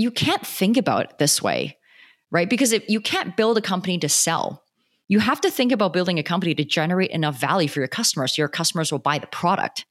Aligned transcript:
you 0.00 0.10
can't 0.10 0.46
think 0.46 0.78
about 0.78 1.04
it 1.04 1.18
this 1.18 1.42
way, 1.42 1.76
right? 2.30 2.48
Because 2.48 2.72
if 2.72 2.88
you 2.88 3.02
can't 3.02 3.36
build 3.36 3.58
a 3.58 3.60
company 3.60 3.98
to 3.98 4.08
sell, 4.08 4.62
you 5.08 5.18
have 5.18 5.42
to 5.42 5.50
think 5.50 5.72
about 5.72 5.92
building 5.92 6.18
a 6.18 6.22
company 6.22 6.54
to 6.54 6.64
generate 6.64 7.10
enough 7.10 7.38
value 7.38 7.68
for 7.68 7.80
your 7.80 7.88
customers 7.88 8.34
so 8.34 8.40
your 8.40 8.48
customers 8.48 8.90
will 8.90 8.98
buy 8.98 9.18
the 9.18 9.26
product. 9.26 9.84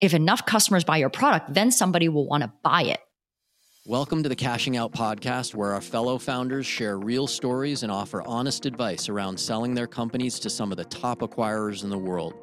If 0.00 0.14
enough 0.14 0.46
customers 0.46 0.84
buy 0.84 0.98
your 0.98 1.10
product, 1.10 1.52
then 1.52 1.72
somebody 1.72 2.08
will 2.08 2.28
want 2.28 2.44
to 2.44 2.52
buy 2.62 2.82
it. 2.82 3.00
Welcome 3.86 4.22
to 4.22 4.28
the 4.28 4.36
Cashing 4.36 4.76
Out 4.76 4.92
podcast, 4.92 5.52
where 5.52 5.72
our 5.72 5.80
fellow 5.80 6.16
founders 6.16 6.64
share 6.64 6.96
real 6.96 7.26
stories 7.26 7.82
and 7.82 7.90
offer 7.90 8.22
honest 8.22 8.66
advice 8.66 9.08
around 9.08 9.38
selling 9.38 9.74
their 9.74 9.88
companies 9.88 10.38
to 10.38 10.48
some 10.48 10.70
of 10.70 10.78
the 10.78 10.84
top 10.84 11.20
acquirers 11.20 11.82
in 11.82 11.90
the 11.90 11.98
world. 11.98 12.34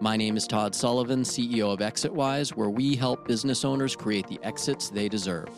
My 0.00 0.16
name 0.16 0.36
is 0.36 0.46
Todd 0.46 0.74
Sullivan, 0.74 1.24
CEO 1.24 1.74
of 1.74 1.80
ExitWise, 1.80 2.56
where 2.56 2.70
we 2.70 2.96
help 2.96 3.28
business 3.28 3.66
owners 3.66 3.94
create 3.94 4.26
the 4.28 4.40
exits 4.42 4.88
they 4.88 5.10
deserve. 5.10 5.50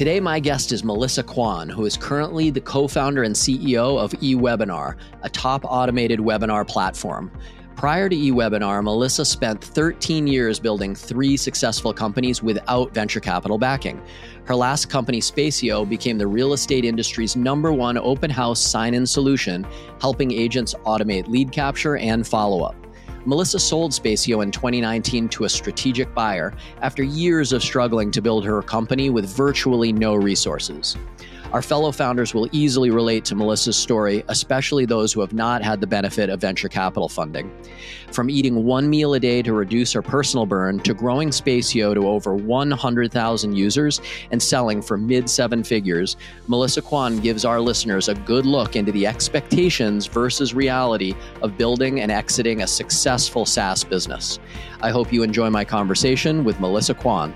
Today, 0.00 0.18
my 0.18 0.40
guest 0.40 0.72
is 0.72 0.82
Melissa 0.82 1.22
Kwan, 1.22 1.68
who 1.68 1.84
is 1.84 1.94
currently 1.94 2.48
the 2.48 2.62
co 2.62 2.88
founder 2.88 3.24
and 3.24 3.34
CEO 3.34 4.02
of 4.02 4.12
eWebinar, 4.12 4.96
a 5.20 5.28
top 5.28 5.62
automated 5.66 6.18
webinar 6.18 6.66
platform. 6.66 7.30
Prior 7.76 8.08
to 8.08 8.16
eWebinar, 8.16 8.82
Melissa 8.82 9.26
spent 9.26 9.62
13 9.62 10.26
years 10.26 10.58
building 10.58 10.94
three 10.94 11.36
successful 11.36 11.92
companies 11.92 12.42
without 12.42 12.94
venture 12.94 13.20
capital 13.20 13.58
backing. 13.58 14.00
Her 14.46 14.56
last 14.56 14.88
company, 14.88 15.20
Spacio, 15.20 15.86
became 15.86 16.16
the 16.16 16.26
real 16.26 16.54
estate 16.54 16.86
industry's 16.86 17.36
number 17.36 17.70
one 17.70 17.98
open 17.98 18.30
house 18.30 18.58
sign 18.58 18.94
in 18.94 19.06
solution, 19.06 19.66
helping 20.00 20.32
agents 20.32 20.72
automate 20.86 21.28
lead 21.28 21.52
capture 21.52 21.98
and 21.98 22.26
follow 22.26 22.62
up. 22.62 22.79
Melissa 23.26 23.58
sold 23.58 23.92
Spacio 23.92 24.42
in 24.42 24.50
2019 24.50 25.28
to 25.30 25.44
a 25.44 25.48
strategic 25.48 26.14
buyer 26.14 26.54
after 26.80 27.02
years 27.02 27.52
of 27.52 27.62
struggling 27.62 28.10
to 28.10 28.22
build 28.22 28.44
her 28.44 28.62
company 28.62 29.10
with 29.10 29.26
virtually 29.26 29.92
no 29.92 30.14
resources. 30.14 30.96
Our 31.52 31.62
fellow 31.62 31.90
founders 31.90 32.32
will 32.32 32.48
easily 32.52 32.90
relate 32.90 33.24
to 33.24 33.34
Melissa's 33.34 33.76
story, 33.76 34.22
especially 34.28 34.86
those 34.86 35.12
who 35.12 35.20
have 35.20 35.32
not 35.32 35.64
had 35.64 35.80
the 35.80 35.86
benefit 35.86 36.30
of 36.30 36.40
venture 36.40 36.68
capital 36.68 37.08
funding. 37.08 37.50
From 38.12 38.30
eating 38.30 38.64
one 38.64 38.88
meal 38.88 39.14
a 39.14 39.20
day 39.20 39.42
to 39.42 39.52
reduce 39.52 39.92
her 39.94 40.02
personal 40.02 40.46
burn 40.46 40.78
to 40.80 40.94
growing 40.94 41.30
Spacio 41.30 41.92
to 41.92 42.06
over 42.06 42.36
100,000 42.36 43.56
users 43.56 44.00
and 44.30 44.40
selling 44.40 44.80
for 44.80 44.96
mid 44.96 45.28
seven 45.28 45.64
figures, 45.64 46.16
Melissa 46.46 46.82
Kwan 46.82 47.18
gives 47.18 47.44
our 47.44 47.60
listeners 47.60 48.08
a 48.08 48.14
good 48.14 48.46
look 48.46 48.76
into 48.76 48.92
the 48.92 49.04
expectations 49.08 50.06
versus 50.06 50.54
reality 50.54 51.14
of 51.42 51.58
building 51.58 52.00
and 52.00 52.12
exiting 52.12 52.62
a 52.62 52.66
successful 52.66 53.44
SaaS 53.44 53.82
business. 53.82 54.38
I 54.82 54.90
hope 54.90 55.12
you 55.12 55.24
enjoy 55.24 55.50
my 55.50 55.64
conversation 55.64 56.44
with 56.44 56.60
Melissa 56.60 56.94
Kwan. 56.94 57.34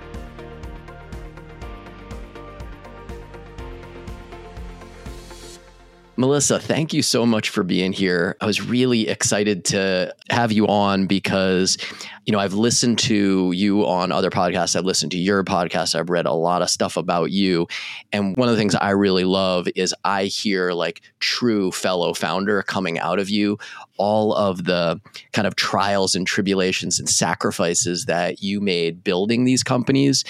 Melissa, 6.25 6.59
thank 6.59 6.95
you 6.95 7.03
so 7.03 7.27
much 7.27 7.51
for 7.51 7.63
being 7.63 7.93
here. 7.93 8.35
I 8.41 8.47
was 8.47 8.63
really 8.63 9.09
excited 9.09 9.63
to 9.67 10.15
have 10.31 10.53
you 10.53 10.67
on 10.67 11.07
because, 11.07 11.77
you 12.25 12.33
know, 12.33 12.39
I've 12.39 12.55
listened 12.55 12.99
to 13.01 13.53
you 13.53 13.85
on 13.85 14.11
other 14.11 14.31
podcasts. 14.31 14.75
I've 14.75 14.87
listened 14.87 15.13
to 15.13 15.19
your 15.19 15.45
podcast. 15.45 15.95
I've 15.95 16.09
read 16.09 16.25
a 16.25 16.33
lot 16.33 16.63
of 16.63 16.71
stuff 16.71 16.97
about 16.97 17.31
you. 17.31 17.67
And 18.11 18.35
one 18.39 18.49
of 18.49 18.55
the 18.55 18.59
things 18.59 18.75
I 18.75 18.93
really 18.93 19.25
love 19.25 19.69
is 19.77 19.95
I 20.03 20.25
hear 20.25 20.73
like 20.73 21.03
true 21.21 21.71
fellow 21.71 22.15
founder 22.15 22.63
coming 22.63 22.99
out 22.99 23.19
of 23.19 23.29
you, 23.29 23.59
all 23.99 24.33
of 24.33 24.65
the 24.65 24.99
kind 25.35 25.47
of 25.47 25.57
trials 25.57 26.15
and 26.15 26.27
tribulations 26.27 26.99
and 26.99 27.07
sacrifices 27.07 28.07
that 28.07 28.43
you 28.43 28.63
made 28.63 29.05
building 29.05 29.45
these 29.45 29.63
companies 29.63 30.25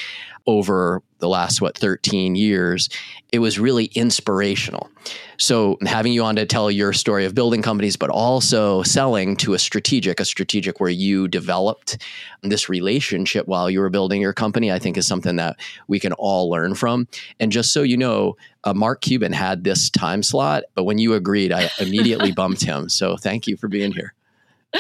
over 0.46 1.04
the 1.24 1.28
last 1.28 1.62
what 1.62 1.78
13 1.78 2.34
years 2.36 2.90
it 3.32 3.38
was 3.38 3.58
really 3.58 3.86
inspirational. 3.86 4.90
So 5.38 5.78
having 5.84 6.12
you 6.12 6.22
on 6.22 6.36
to 6.36 6.44
tell 6.44 6.70
your 6.70 6.92
story 6.92 7.24
of 7.24 7.34
building 7.34 7.62
companies 7.62 7.96
but 7.96 8.10
also 8.10 8.82
selling 8.82 9.36
to 9.38 9.54
a 9.54 9.58
strategic 9.58 10.20
a 10.20 10.24
strategic 10.26 10.80
where 10.80 10.90
you 10.90 11.26
developed 11.26 11.96
this 12.42 12.68
relationship 12.68 13.48
while 13.48 13.70
you 13.70 13.80
were 13.80 13.88
building 13.88 14.20
your 14.20 14.34
company 14.34 14.70
i 14.70 14.78
think 14.78 14.98
is 14.98 15.06
something 15.06 15.36
that 15.36 15.56
we 15.88 15.98
can 15.98 16.12
all 16.12 16.50
learn 16.50 16.74
from. 16.74 17.08
And 17.40 17.50
just 17.50 17.72
so 17.72 17.82
you 17.82 17.96
know 17.96 18.36
uh, 18.64 18.74
mark 18.74 19.00
cuban 19.00 19.32
had 19.32 19.64
this 19.64 19.88
time 19.88 20.22
slot 20.22 20.64
but 20.74 20.84
when 20.84 20.98
you 20.98 21.14
agreed 21.14 21.52
i 21.52 21.70
immediately 21.80 22.32
bumped 22.42 22.62
him. 22.62 22.88
So 22.88 23.16
thank 23.16 23.46
you 23.46 23.56
for 23.56 23.68
being 23.68 23.92
here 23.92 24.14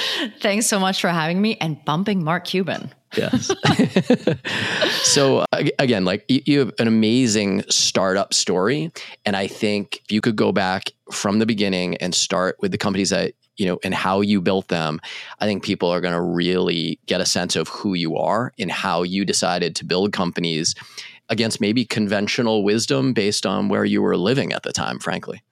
Thanks 0.40 0.66
so 0.66 0.80
much 0.80 1.00
for 1.00 1.08
having 1.08 1.40
me 1.40 1.56
and 1.60 1.82
bumping 1.84 2.24
Mark 2.24 2.44
Cuban. 2.44 2.92
Yes. 3.16 3.50
so 5.02 5.44
again, 5.78 6.04
like 6.04 6.24
you 6.28 6.58
have 6.58 6.72
an 6.78 6.88
amazing 6.88 7.62
startup 7.68 8.34
story, 8.34 8.90
and 9.24 9.36
I 9.36 9.46
think 9.46 10.00
if 10.04 10.12
you 10.12 10.20
could 10.20 10.36
go 10.36 10.52
back 10.52 10.90
from 11.12 11.38
the 11.38 11.46
beginning 11.46 11.96
and 11.98 12.14
start 12.14 12.56
with 12.60 12.72
the 12.72 12.78
companies 12.78 13.10
that 13.10 13.34
you 13.56 13.66
know 13.66 13.78
and 13.84 13.94
how 13.94 14.20
you 14.20 14.40
built 14.40 14.68
them, 14.68 15.00
I 15.38 15.46
think 15.46 15.62
people 15.62 15.90
are 15.90 16.00
going 16.00 16.14
to 16.14 16.20
really 16.20 16.98
get 17.06 17.20
a 17.20 17.26
sense 17.26 17.54
of 17.54 17.68
who 17.68 17.94
you 17.94 18.16
are 18.16 18.52
and 18.58 18.70
how 18.70 19.02
you 19.02 19.24
decided 19.24 19.76
to 19.76 19.84
build 19.84 20.12
companies 20.12 20.74
against 21.28 21.60
maybe 21.60 21.84
conventional 21.84 22.64
wisdom 22.64 23.12
based 23.12 23.46
on 23.46 23.68
where 23.68 23.84
you 23.84 24.02
were 24.02 24.16
living 24.16 24.52
at 24.52 24.64
the 24.64 24.72
time. 24.72 24.98
Frankly. 24.98 25.42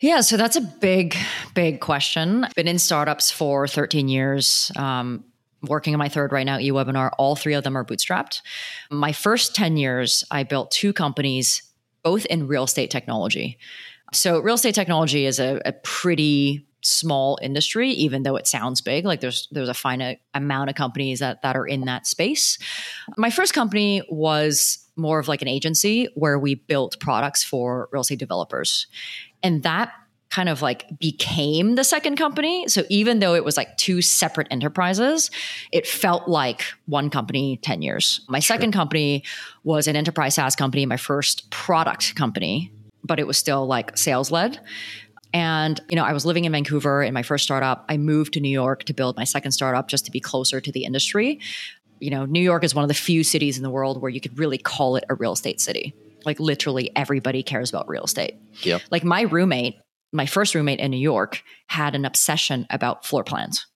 Yeah, 0.00 0.22
so 0.22 0.38
that's 0.38 0.56
a 0.56 0.62
big, 0.62 1.14
big 1.54 1.80
question. 1.80 2.44
I've 2.44 2.54
been 2.54 2.68
in 2.68 2.78
startups 2.78 3.30
for 3.30 3.68
13 3.68 4.08
years. 4.08 4.72
Um, 4.76 5.24
working 5.62 5.94
on 5.94 5.98
my 5.98 6.08
third 6.08 6.32
right 6.32 6.46
now, 6.46 6.56
eWebinar. 6.56 7.10
All 7.18 7.36
three 7.36 7.52
of 7.52 7.64
them 7.64 7.76
are 7.76 7.84
bootstrapped. 7.84 8.40
My 8.90 9.12
first 9.12 9.54
10 9.54 9.76
years, 9.76 10.24
I 10.30 10.42
built 10.44 10.70
two 10.70 10.94
companies, 10.94 11.62
both 12.02 12.24
in 12.26 12.46
real 12.46 12.64
estate 12.64 12.90
technology. 12.90 13.58
So, 14.12 14.40
real 14.40 14.54
estate 14.54 14.74
technology 14.74 15.26
is 15.26 15.38
a, 15.38 15.60
a 15.66 15.72
pretty 15.72 16.66
small 16.82 17.38
industry, 17.42 17.90
even 17.90 18.22
though 18.22 18.36
it 18.36 18.46
sounds 18.46 18.80
big. 18.80 19.04
Like 19.04 19.20
there's 19.20 19.48
there's 19.52 19.68
a 19.68 19.74
finite 19.74 20.20
amount 20.34 20.70
of 20.70 20.76
companies 20.76 21.20
that 21.20 21.42
that 21.42 21.56
are 21.56 21.66
in 21.66 21.82
that 21.82 22.06
space. 22.06 22.58
My 23.16 23.30
first 23.30 23.52
company 23.52 24.02
was 24.08 24.78
more 24.96 25.18
of 25.18 25.28
like 25.28 25.42
an 25.42 25.48
agency 25.48 26.08
where 26.14 26.38
we 26.38 26.54
built 26.54 26.98
products 27.00 27.44
for 27.44 27.88
real 27.92 28.02
estate 28.02 28.18
developers. 28.18 28.86
And 29.42 29.62
that 29.62 29.92
kind 30.30 30.48
of 30.48 30.62
like 30.62 30.86
became 30.98 31.74
the 31.74 31.82
second 31.82 32.16
company. 32.16 32.66
So 32.68 32.84
even 32.88 33.18
though 33.18 33.34
it 33.34 33.44
was 33.44 33.56
like 33.56 33.76
two 33.76 34.00
separate 34.00 34.46
enterprises, 34.50 35.30
it 35.72 35.86
felt 35.86 36.28
like 36.28 36.64
one 36.86 37.10
company 37.10 37.56
10 37.58 37.82
years. 37.82 38.20
My 38.28 38.38
sure. 38.38 38.54
second 38.54 38.72
company 38.72 39.24
was 39.64 39.88
an 39.88 39.96
enterprise 39.96 40.34
SaaS 40.34 40.54
company, 40.54 40.86
my 40.86 40.96
first 40.96 41.50
product 41.50 42.14
company, 42.14 42.72
but 43.04 43.18
it 43.18 43.26
was 43.26 43.36
still 43.36 43.66
like 43.66 43.98
sales 43.98 44.30
led. 44.30 44.60
And, 45.32 45.80
you 45.88 45.96
know, 45.96 46.04
I 46.04 46.12
was 46.12 46.24
living 46.24 46.44
in 46.44 46.52
Vancouver 46.52 47.02
in 47.02 47.12
my 47.12 47.22
first 47.22 47.44
startup. 47.44 47.84
I 47.88 47.96
moved 47.96 48.32
to 48.34 48.40
New 48.40 48.48
York 48.48 48.84
to 48.84 48.92
build 48.92 49.16
my 49.16 49.24
second 49.24 49.52
startup 49.52 49.88
just 49.88 50.04
to 50.06 50.10
be 50.12 50.20
closer 50.20 50.60
to 50.60 50.72
the 50.72 50.84
industry. 50.84 51.40
You 51.98 52.10
know, 52.10 52.24
New 52.24 52.40
York 52.40 52.64
is 52.64 52.74
one 52.74 52.84
of 52.84 52.88
the 52.88 52.94
few 52.94 53.24
cities 53.24 53.56
in 53.56 53.62
the 53.62 53.70
world 53.70 54.00
where 54.00 54.10
you 54.10 54.20
could 54.20 54.38
really 54.38 54.58
call 54.58 54.96
it 54.96 55.04
a 55.08 55.14
real 55.14 55.32
estate 55.32 55.60
city 55.60 55.94
like 56.24 56.40
literally 56.40 56.90
everybody 56.96 57.42
cares 57.42 57.70
about 57.70 57.88
real 57.88 58.04
estate. 58.04 58.34
Yep. 58.62 58.82
Like 58.90 59.04
my 59.04 59.22
roommate, 59.22 59.76
my 60.12 60.26
first 60.26 60.54
roommate 60.54 60.80
in 60.80 60.90
New 60.90 60.96
York 60.96 61.42
had 61.66 61.94
an 61.94 62.04
obsession 62.04 62.66
about 62.70 63.04
floor 63.04 63.24
plans. 63.24 63.66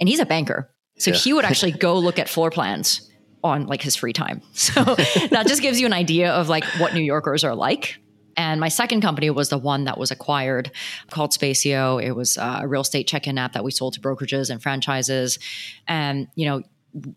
And 0.00 0.08
he's 0.08 0.20
a 0.20 0.26
banker. 0.26 0.70
So 0.98 1.10
yeah. 1.10 1.16
he 1.16 1.32
would 1.32 1.44
actually 1.44 1.72
go 1.72 1.98
look 1.98 2.18
at 2.18 2.28
floor 2.28 2.50
plans 2.50 3.08
on 3.44 3.66
like 3.66 3.82
his 3.82 3.96
free 3.96 4.12
time. 4.12 4.42
So 4.52 4.82
that 4.84 5.46
just 5.46 5.62
gives 5.62 5.80
you 5.80 5.86
an 5.86 5.92
idea 5.92 6.32
of 6.32 6.48
like 6.48 6.64
what 6.78 6.94
New 6.94 7.02
Yorkers 7.02 7.44
are 7.44 7.54
like. 7.54 7.98
And 8.36 8.60
my 8.60 8.68
second 8.68 9.02
company 9.02 9.28
was 9.30 9.48
the 9.50 9.58
one 9.58 9.84
that 9.84 9.98
was 9.98 10.10
acquired 10.10 10.70
called 11.10 11.32
Spacio. 11.32 12.02
It 12.02 12.12
was 12.12 12.38
uh, 12.38 12.60
a 12.62 12.68
real 12.68 12.80
estate 12.80 13.06
check-in 13.06 13.36
app 13.38 13.52
that 13.52 13.64
we 13.64 13.70
sold 13.70 13.94
to 13.94 14.00
brokerages 14.00 14.50
and 14.50 14.62
franchises. 14.62 15.38
And, 15.86 16.28
you 16.34 16.46
know, 16.46 16.62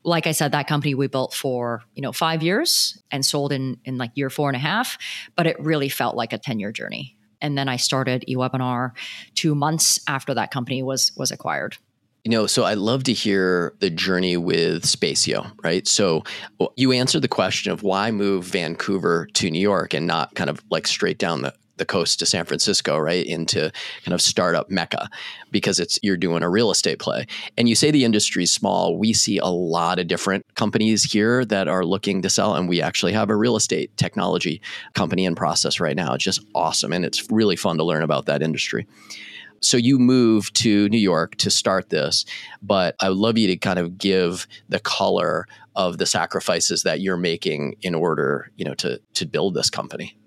like 0.03 0.27
I 0.27 0.31
said, 0.31 0.51
that 0.53 0.67
company 0.67 0.95
we 0.95 1.07
built 1.07 1.33
for, 1.33 1.83
you 1.93 2.01
know, 2.01 2.11
five 2.11 2.43
years 2.43 3.01
and 3.11 3.25
sold 3.25 3.51
in 3.51 3.77
in 3.85 3.97
like 3.97 4.11
year 4.15 4.29
four 4.29 4.49
and 4.49 4.55
a 4.55 4.59
half, 4.59 4.97
but 5.35 5.47
it 5.47 5.59
really 5.59 5.89
felt 5.89 6.15
like 6.15 6.33
a 6.33 6.37
10 6.37 6.59
year 6.59 6.71
journey. 6.71 7.17
And 7.41 7.57
then 7.57 7.67
I 7.67 7.75
started 7.75 8.23
eWebinar 8.29 8.91
two 9.35 9.55
months 9.55 9.99
after 10.07 10.33
that 10.33 10.51
company 10.51 10.81
was 10.83 11.11
was 11.17 11.31
acquired. 11.31 11.77
You 12.23 12.31
know, 12.31 12.47
so 12.47 12.63
I 12.63 12.73
love 12.73 13.03
to 13.03 13.13
hear 13.13 13.75
the 13.81 13.91
journey 13.91 14.35
with 14.35 14.83
Spacio, 14.83 15.51
right? 15.63 15.87
So 15.87 16.23
you 16.75 16.91
answered 16.91 17.21
the 17.21 17.27
question 17.27 17.71
of 17.71 17.83
why 17.83 18.09
move 18.09 18.45
Vancouver 18.45 19.27
to 19.33 19.51
New 19.51 19.59
York 19.59 19.93
and 19.93 20.07
not 20.07 20.33
kind 20.33 20.49
of 20.49 20.59
like 20.71 20.87
straight 20.87 21.19
down 21.19 21.43
the 21.43 21.53
the 21.77 21.85
coast 21.85 22.19
to 22.19 22.25
San 22.25 22.45
Francisco, 22.45 22.97
right, 22.97 23.25
into 23.25 23.71
kind 24.03 24.13
of 24.13 24.21
startup 24.21 24.69
mecca 24.69 25.09
because 25.51 25.79
it's 25.79 25.99
you're 26.01 26.17
doing 26.17 26.43
a 26.43 26.49
real 26.49 26.71
estate 26.71 26.99
play. 26.99 27.25
And 27.57 27.67
you 27.67 27.75
say 27.75 27.91
the 27.91 28.05
industry's 28.05 28.51
small. 28.51 28.97
We 28.97 29.13
see 29.13 29.37
a 29.37 29.47
lot 29.47 29.99
of 29.99 30.07
different 30.07 30.45
companies 30.55 31.03
here 31.03 31.45
that 31.45 31.67
are 31.67 31.85
looking 31.85 32.21
to 32.21 32.29
sell, 32.29 32.55
and 32.55 32.69
we 32.69 32.81
actually 32.81 33.13
have 33.13 33.29
a 33.29 33.35
real 33.35 33.55
estate 33.55 33.95
technology 33.97 34.61
company 34.93 35.25
in 35.25 35.35
process 35.35 35.79
right 35.79 35.95
now. 35.95 36.13
It's 36.13 36.23
just 36.23 36.45
awesome, 36.53 36.93
and 36.93 37.05
it's 37.05 37.29
really 37.29 37.55
fun 37.55 37.77
to 37.77 37.83
learn 37.83 38.03
about 38.03 38.25
that 38.25 38.41
industry. 38.41 38.87
So 39.61 39.77
you 39.77 39.97
moved 39.97 40.55
to 40.57 40.87
New 40.89 40.99
York 40.99 41.35
to 41.37 41.49
start 41.49 41.89
this, 41.89 42.25
but 42.61 42.95
I 42.99 43.09
would 43.09 43.17
love 43.17 43.37
you 43.37 43.47
to 43.47 43.57
kind 43.57 43.79
of 43.79 43.97
give 43.97 44.47
the 44.69 44.79
color 44.79 45.47
of 45.75 45.97
the 45.97 46.05
sacrifices 46.05 46.83
that 46.83 47.01
you're 47.01 47.17
making 47.17 47.75
in 47.81 47.95
order, 47.95 48.51
you 48.55 48.65
know, 48.65 48.73
to 48.75 48.99
to 49.15 49.25
build 49.25 49.55
this 49.55 49.69
company? 49.69 50.17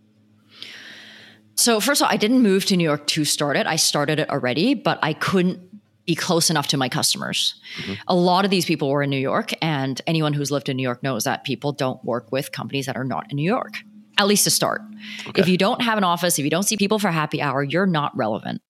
So 1.59 1.81
first 1.81 2.01
of 2.01 2.07
all, 2.07 2.13
I 2.13 2.17
didn't 2.17 2.41
move 2.41 2.67
to 2.67 2.77
New 2.77 2.85
York 2.85 3.07
to 3.09 3.25
start 3.25 3.57
it. 3.57 3.67
I 3.67 3.75
started 3.75 4.21
it 4.21 4.31
already, 4.31 4.75
but 4.75 4.99
I 5.03 5.13
couldn't 5.13 5.61
be 6.07 6.15
close 6.15 6.51
enough 6.51 6.69
to 6.69 6.77
my 6.77 6.89
customers. 6.89 7.61
Mm-hmm. 7.83 7.95
A 8.07 8.15
lot 8.15 8.45
of 8.45 8.51
these 8.53 8.65
people 8.65 8.89
were 8.89 9.03
in 9.03 9.11
New 9.11 9.19
York, 9.19 9.53
and 9.61 10.01
anyone 10.07 10.33
who's 10.33 10.53
lived 10.53 10.69
in 10.69 10.77
New 10.77 10.85
York 10.85 11.03
knows 11.03 11.25
that 11.25 11.43
people 11.43 11.73
don't 11.73 12.03
work 12.05 12.31
with 12.31 12.53
companies 12.53 12.87
that 12.87 12.97
are 12.97 13.05
not 13.05 13.27
in 13.31 13.37
New 13.37 13.43
York, 13.43 13.75
at 14.19 14.29
least 14.29 14.45
to 14.45 14.51
start. 14.51 14.83
Okay. 15.27 15.43
If 15.43 15.49
you 15.49 15.59
don't 15.59 15.83
have 15.83 15.99
an 15.99 16.05
office, 16.05 16.39
if 16.39 16.45
you 16.45 16.51
don't 16.51 16.63
see 16.63 16.77
people 16.77 17.01
for 17.01 17.11
happy 17.11 17.43
hour, 17.43 17.65
you're 17.65 17.87
not 17.87 18.17
relevant. 18.17 18.63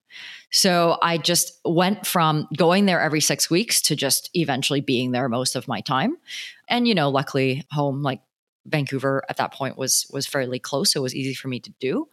So 0.50 0.96
I 1.02 1.18
just 1.18 1.60
went 1.66 2.06
from 2.06 2.48
going 2.56 2.86
there 2.86 3.02
every 3.02 3.20
six 3.20 3.50
weeks 3.50 3.82
to 3.82 3.96
just 3.96 4.30
eventually 4.32 4.80
being 4.80 5.12
there 5.12 5.28
most 5.28 5.56
of 5.56 5.68
my 5.68 5.82
time. 5.82 6.16
And, 6.68 6.88
you 6.88 6.94
know, 6.94 7.10
luckily 7.10 7.66
home, 7.70 8.02
like 8.02 8.22
Vancouver 8.64 9.22
at 9.28 9.36
that 9.36 9.52
point 9.52 9.76
was 9.76 10.06
was 10.10 10.26
fairly 10.26 10.58
close. 10.58 10.92
So 10.92 11.00
it 11.00 11.02
was 11.02 11.14
easy 11.14 11.34
for 11.34 11.48
me 11.48 11.60
to 11.60 11.70
do. 11.80 12.08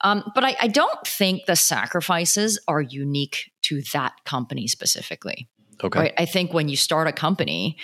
Um, 0.00 0.30
but 0.34 0.44
I, 0.44 0.56
I 0.60 0.68
don't 0.68 1.06
think 1.06 1.46
the 1.46 1.56
sacrifices 1.56 2.58
are 2.68 2.80
unique 2.80 3.50
to 3.62 3.82
that 3.92 4.12
company 4.24 4.68
specifically. 4.68 5.48
Okay. 5.82 5.98
Right? 5.98 6.14
I 6.16 6.24
think 6.24 6.52
when 6.52 6.68
you 6.68 6.76
start 6.76 7.08
a 7.08 7.12
company, 7.12 7.78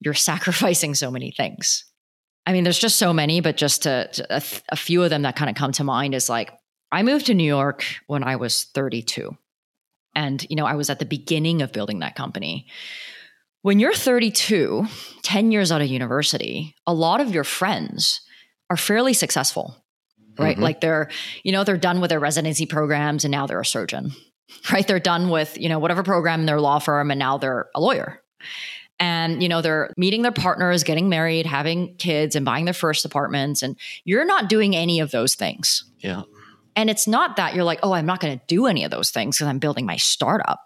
you're 0.00 0.14
sacrificing 0.14 0.94
so 0.94 1.10
many 1.10 1.30
things. 1.30 1.84
I 2.46 2.52
mean, 2.52 2.62
there's 2.62 2.78
just 2.78 2.98
so 2.98 3.12
many, 3.12 3.40
but 3.40 3.56
just 3.56 3.82
to, 3.82 4.08
to 4.12 4.36
a, 4.36 4.42
a 4.70 4.76
few 4.76 5.02
of 5.02 5.10
them 5.10 5.22
that 5.22 5.34
kind 5.34 5.50
of 5.50 5.56
come 5.56 5.72
to 5.72 5.84
mind 5.84 6.14
is 6.14 6.28
like 6.28 6.52
I 6.92 7.02
moved 7.02 7.26
to 7.26 7.34
New 7.34 7.44
York 7.44 7.84
when 8.06 8.22
I 8.22 8.36
was 8.36 8.64
32. 8.74 9.36
And, 10.14 10.46
you 10.48 10.56
know, 10.56 10.64
I 10.64 10.74
was 10.74 10.88
at 10.88 10.98
the 10.98 11.04
beginning 11.04 11.60
of 11.60 11.72
building 11.72 11.98
that 11.98 12.14
company. 12.14 12.68
When 13.62 13.80
you're 13.80 13.92
32, 13.92 14.86
10 15.22 15.52
years 15.52 15.72
out 15.72 15.82
of 15.82 15.88
university, 15.88 16.74
a 16.86 16.94
lot 16.94 17.20
of 17.20 17.34
your 17.34 17.44
friends 17.44 18.20
are 18.70 18.76
fairly 18.76 19.12
successful, 19.12 19.76
right? 20.38 20.54
Mm-hmm. 20.54 20.62
Like 20.62 20.80
they're, 20.80 21.10
you 21.42 21.52
know, 21.52 21.64
they're 21.64 21.76
done 21.76 22.00
with 22.00 22.10
their 22.10 22.20
residency 22.20 22.66
programs 22.66 23.24
and 23.24 23.32
now 23.32 23.46
they're 23.46 23.60
a 23.60 23.66
surgeon, 23.66 24.12
right? 24.72 24.86
They're 24.86 25.00
done 25.00 25.28
with, 25.30 25.58
you 25.58 25.68
know, 25.68 25.78
whatever 25.78 26.02
program 26.02 26.40
in 26.40 26.46
their 26.46 26.60
law 26.60 26.78
firm 26.78 27.10
and 27.10 27.18
now 27.18 27.38
they're 27.38 27.68
a 27.74 27.80
lawyer. 27.80 28.22
And, 28.98 29.42
you 29.42 29.48
know, 29.48 29.60
they're 29.60 29.92
meeting 29.98 30.22
their 30.22 30.32
partners, 30.32 30.82
getting 30.82 31.08
married, 31.08 31.44
having 31.44 31.94
kids, 31.96 32.34
and 32.34 32.46
buying 32.46 32.64
their 32.64 32.72
first 32.72 33.04
apartments. 33.04 33.62
And 33.62 33.76
you're 34.04 34.24
not 34.24 34.48
doing 34.48 34.74
any 34.74 35.00
of 35.00 35.10
those 35.10 35.34
things. 35.34 35.84
Yeah. 36.00 36.22
And 36.76 36.88
it's 36.88 37.06
not 37.06 37.36
that 37.36 37.54
you're 37.54 37.64
like, 37.64 37.80
oh, 37.82 37.92
I'm 37.92 38.06
not 38.06 38.20
going 38.20 38.38
to 38.38 38.44
do 38.46 38.66
any 38.66 38.84
of 38.84 38.90
those 38.90 39.10
things 39.10 39.36
because 39.36 39.48
I'm 39.48 39.58
building 39.58 39.86
my 39.86 39.96
startup. 39.96 40.60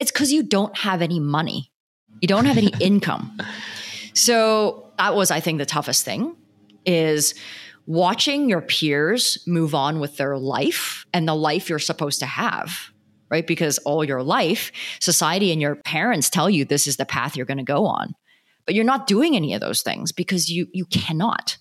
It's 0.00 0.10
because 0.10 0.32
you 0.32 0.42
don't 0.42 0.76
have 0.76 1.02
any 1.02 1.20
money. 1.20 1.70
You 2.20 2.28
don't 2.28 2.46
have 2.46 2.58
any 2.58 2.72
income. 2.80 3.38
So 4.14 4.92
that 4.98 5.14
was, 5.14 5.30
I 5.30 5.40
think, 5.40 5.58
the 5.58 5.66
toughest 5.66 6.04
thing 6.04 6.36
is 6.86 7.34
watching 7.86 8.48
your 8.48 8.60
peers 8.60 9.38
move 9.46 9.74
on 9.74 10.00
with 10.00 10.16
their 10.16 10.38
life 10.38 11.04
and 11.12 11.28
the 11.28 11.34
life 11.34 11.68
you're 11.68 11.78
supposed 11.78 12.20
to 12.20 12.26
have, 12.26 12.90
right? 13.30 13.46
Because 13.46 13.78
all 13.78 14.04
your 14.04 14.22
life, 14.22 14.72
society 15.00 15.52
and 15.52 15.60
your 15.60 15.76
parents 15.76 16.30
tell 16.30 16.48
you 16.48 16.64
this 16.64 16.86
is 16.86 16.96
the 16.96 17.06
path 17.06 17.36
you're 17.36 17.46
going 17.46 17.58
to 17.58 17.64
go 17.64 17.86
on. 17.86 18.14
But 18.66 18.74
you're 18.74 18.84
not 18.84 19.06
doing 19.06 19.36
any 19.36 19.52
of 19.52 19.60
those 19.60 19.82
things 19.82 20.10
because 20.10 20.50
you 20.50 20.66
you 20.72 20.86
cannot. 20.86 21.58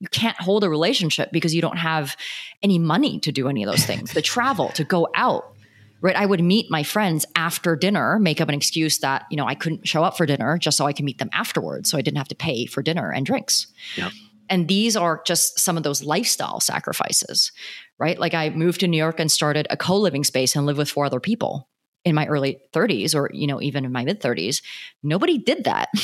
You 0.00 0.08
can't 0.08 0.38
hold 0.38 0.64
a 0.64 0.68
relationship 0.68 1.30
because 1.32 1.54
you 1.54 1.62
don't 1.62 1.78
have 1.78 2.16
any 2.62 2.78
money 2.78 3.20
to 3.20 3.30
do 3.30 3.48
any 3.48 3.62
of 3.62 3.70
those 3.70 3.86
things. 3.86 4.12
the 4.12 4.20
travel, 4.20 4.68
to 4.70 4.82
go 4.82 5.08
out, 5.14 5.54
right? 6.00 6.16
I 6.16 6.26
would 6.26 6.42
meet 6.42 6.70
my 6.70 6.82
friends 6.82 7.24
after 7.36 7.76
dinner, 7.76 8.18
make 8.18 8.40
up 8.40 8.48
an 8.48 8.54
excuse 8.54 8.98
that, 8.98 9.26
you 9.30 9.36
know, 9.36 9.46
I 9.46 9.54
couldn't 9.54 9.86
show 9.86 10.02
up 10.02 10.16
for 10.16 10.26
dinner 10.26 10.58
just 10.58 10.76
so 10.76 10.86
I 10.86 10.92
can 10.92 11.06
meet 11.06 11.18
them 11.18 11.30
afterwards. 11.32 11.88
So 11.88 11.96
I 11.96 12.02
didn't 12.02 12.18
have 12.18 12.28
to 12.28 12.34
pay 12.34 12.66
for 12.66 12.82
dinner 12.82 13.12
and 13.12 13.24
drinks. 13.24 13.68
Yep. 13.96 14.12
And 14.52 14.68
these 14.68 14.96
are 14.96 15.22
just 15.24 15.58
some 15.58 15.78
of 15.78 15.82
those 15.82 16.04
lifestyle 16.04 16.60
sacrifices, 16.60 17.50
right? 17.98 18.18
Like 18.18 18.34
I 18.34 18.50
moved 18.50 18.80
to 18.80 18.86
New 18.86 18.98
York 18.98 19.18
and 19.18 19.32
started 19.32 19.66
a 19.70 19.78
co 19.78 19.96
living 19.96 20.24
space 20.24 20.54
and 20.54 20.66
lived 20.66 20.76
with 20.76 20.90
four 20.90 21.06
other 21.06 21.20
people 21.20 21.70
in 22.04 22.14
my 22.14 22.26
early 22.26 22.60
30s 22.74 23.14
or, 23.14 23.30
you 23.32 23.46
know, 23.46 23.62
even 23.62 23.86
in 23.86 23.92
my 23.92 24.04
mid 24.04 24.20
30s. 24.20 24.62
Nobody 25.02 25.38
did 25.38 25.64
that. 25.64 25.88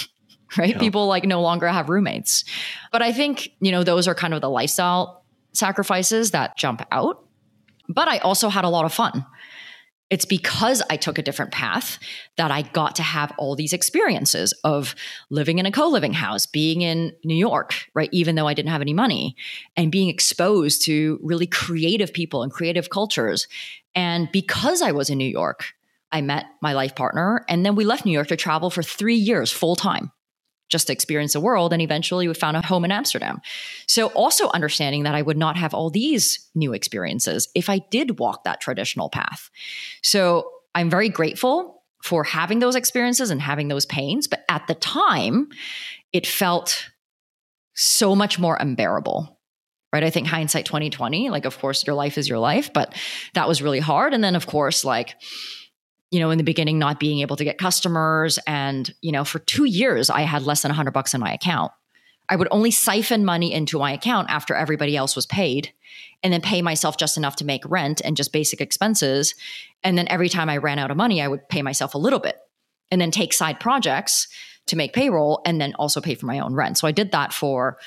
Right. 0.57 0.71
Yep. 0.71 0.81
People 0.81 1.07
like 1.09 1.25
no 1.25 1.43
longer 1.43 1.69
have 1.69 1.91
roommates. 1.91 2.43
But 2.91 3.03
I 3.03 3.13
think, 3.13 3.51
you 3.61 3.71
know, 3.71 3.85
those 3.85 4.09
are 4.09 4.15
kind 4.15 4.33
of 4.33 4.41
the 4.41 4.49
lifestyle 4.49 5.27
sacrifices 5.53 6.31
that 6.31 6.57
jump 6.57 6.81
out. 6.91 7.23
But 7.87 8.09
I 8.09 8.17
also 8.21 8.49
had 8.49 8.65
a 8.65 8.71
lot 8.71 8.87
of 8.87 8.95
fun 8.95 9.27
it's 10.11 10.25
because 10.25 10.83
I 10.89 10.97
took 10.97 11.19
a 11.19 11.23
different 11.23 11.53
path 11.53 11.99
that 12.37 12.51
I 12.51 12.63
got 12.63 12.97
to 12.97 13.03
have 13.03 13.33
all 13.37 13.55
these 13.55 13.73
experiences 13.73 14.53
of 14.65 14.95
living 15.31 15.59
in 15.59 15.67
a 15.67 15.73
co 15.73 15.89
living 15.89 16.15
house, 16.15 16.47
being 16.47 16.83
in 16.83 17.13
New 17.25 17.35
York, 17.35 17.75
right? 17.95 18.09
Even 18.13 18.35
though 18.35 18.47
I 18.47 18.55
didn't 18.55 18.71
have 18.71 18.81
any 18.81 18.95
money, 18.95 19.37
and 19.77 19.93
being 19.93 20.09
exposed 20.09 20.83
to 20.87 21.19
really 21.23 21.47
creative 21.47 22.13
people 22.13 22.43
and 22.43 22.53
creative 22.53 22.91
cultures. 22.91 23.47
And 23.95 24.31
because 24.33 24.81
I 24.83 24.93
was 24.93 25.11
in 25.11 25.19
New 25.19 25.29
York, 25.29 25.75
I 26.11 26.23
met 26.23 26.47
my 26.63 26.73
life 26.73 26.95
partner. 26.95 27.45
And 27.49 27.67
then 27.67 27.75
we 27.75 27.85
left 27.85 28.07
New 28.07 28.13
York 28.13 28.29
to 28.29 28.37
travel 28.37 28.71
for 28.71 28.83
three 28.83 29.17
years 29.17 29.53
full 29.53 29.77
time 29.77 30.11
just 30.69 30.87
to 30.89 30.93
experience 30.93 31.33
the 31.33 31.41
world. 31.41 31.73
And 31.73 31.83
eventually 31.83 32.29
we 32.29 32.35
found 32.35 32.57
a 32.57 32.63
home 32.63 32.85
in 32.85 32.93
Amsterdam. 32.93 33.41
So 33.87 34.09
also 34.09 34.49
understanding 34.51 35.05
that 35.05 35.15
I 35.15 35.23
would 35.23 35.39
not 35.39 35.57
have 35.57 35.75
all 35.75 35.91
these 35.91 36.49
new 36.55 36.73
experiences 36.73 37.49
if 37.55 37.71
I 37.71 37.79
did 37.91 38.19
walk 38.19 38.45
that 38.45 38.61
traditional 38.61 39.09
path. 39.09 39.51
So 40.03 40.51
I'm 40.75 40.91
very 40.91 41.09
grateful 41.09 41.83
for 42.03 42.25
having 42.25 42.59
those 42.59 42.77
experiences 42.77 43.31
and 43.31 43.41
having 43.41 43.69
those 43.69 43.87
pains. 43.87 44.29
But 44.29 44.45
at 44.49 44.67
the 44.67 44.75
time, 44.75 45.49
it 46.13 46.27
felt 46.27 46.91
so 47.75 48.15
much 48.15 48.39
more 48.41 48.57
unbearable 48.57 49.39
right 49.93 50.03
i 50.03 50.11
think 50.11 50.27
hindsight 50.27 50.67
2020 50.67 51.31
like 51.31 51.45
of 51.45 51.59
course 51.59 51.87
your 51.87 51.95
life 51.95 52.19
is 52.19 52.29
your 52.29 52.39
life 52.39 52.73
but 52.73 52.93
that 53.35 53.47
was 53.47 53.63
really 53.63 53.79
hard 53.79 54.13
and 54.13 54.23
then 54.23 54.35
of 54.35 54.47
course 54.47 54.85
like 54.85 55.15
you 56.11 56.21
know, 56.21 56.31
in 56.31 56.39
the 56.39 56.45
beginning, 56.45 56.79
not 56.79 56.99
being 56.99 57.21
able 57.21 57.37
to 57.37 57.45
get 57.45 57.59
customers. 57.59 58.39
And, 58.47 58.93
you 59.03 59.13
know, 59.13 59.25
for 59.25 59.39
two 59.41 59.65
years, 59.65 60.11
I 60.11 60.23
had 60.23 60.43
less 60.43 60.63
than 60.63 60.71
100 60.71 60.93
bucks 60.93 61.15
in 61.15 61.21
my 61.21 61.33
account. 61.33 61.73
I 62.29 62.37
would 62.37 62.49
only 62.51 62.71
siphon 62.71 63.25
money 63.25 63.53
into 63.53 63.79
my 63.79 63.93
account 63.93 64.29
after 64.31 64.55
everybody 64.55 64.97
else 64.97 65.17
was 65.17 65.27
paid 65.27 65.73
and 66.23 66.33
then 66.33 66.41
pay 66.41 66.63
myself 66.63 66.97
just 66.97 67.17
enough 67.17 67.37
to 67.37 67.45
make 67.45 67.63
rent 67.67 68.01
and 68.05 68.17
just 68.17 68.33
basic 68.33 68.61
expenses. 68.61 69.35
And 69.83 69.97
then 69.97 70.09
every 70.09 70.29
time 70.29 70.51
I 70.51 70.59
ran 70.59 70.79
out 70.79 70.91
of 70.91 70.97
money, 70.97 71.23
I 71.23 71.29
would 71.29 71.49
pay 71.49 71.63
myself 71.63 71.95
a 71.95 71.99
little 71.99 72.19
bit 72.19 72.37
and 72.91 73.01
then 73.01 73.11
take 73.11 73.33
side 73.33 73.61
projects 73.61 74.29
to 74.67 74.77
make 74.77 74.93
payroll 74.93 75.41
and 75.47 75.61
then 75.61 75.75
also 75.75 76.01
pay 76.01 76.15
for 76.15 76.27
my 76.27 76.39
own 76.41 76.55
rent. 76.55 76.77
So 76.79 76.87
I 76.87 76.93
did 76.93 77.13
that 77.13 77.33
for 77.33 77.79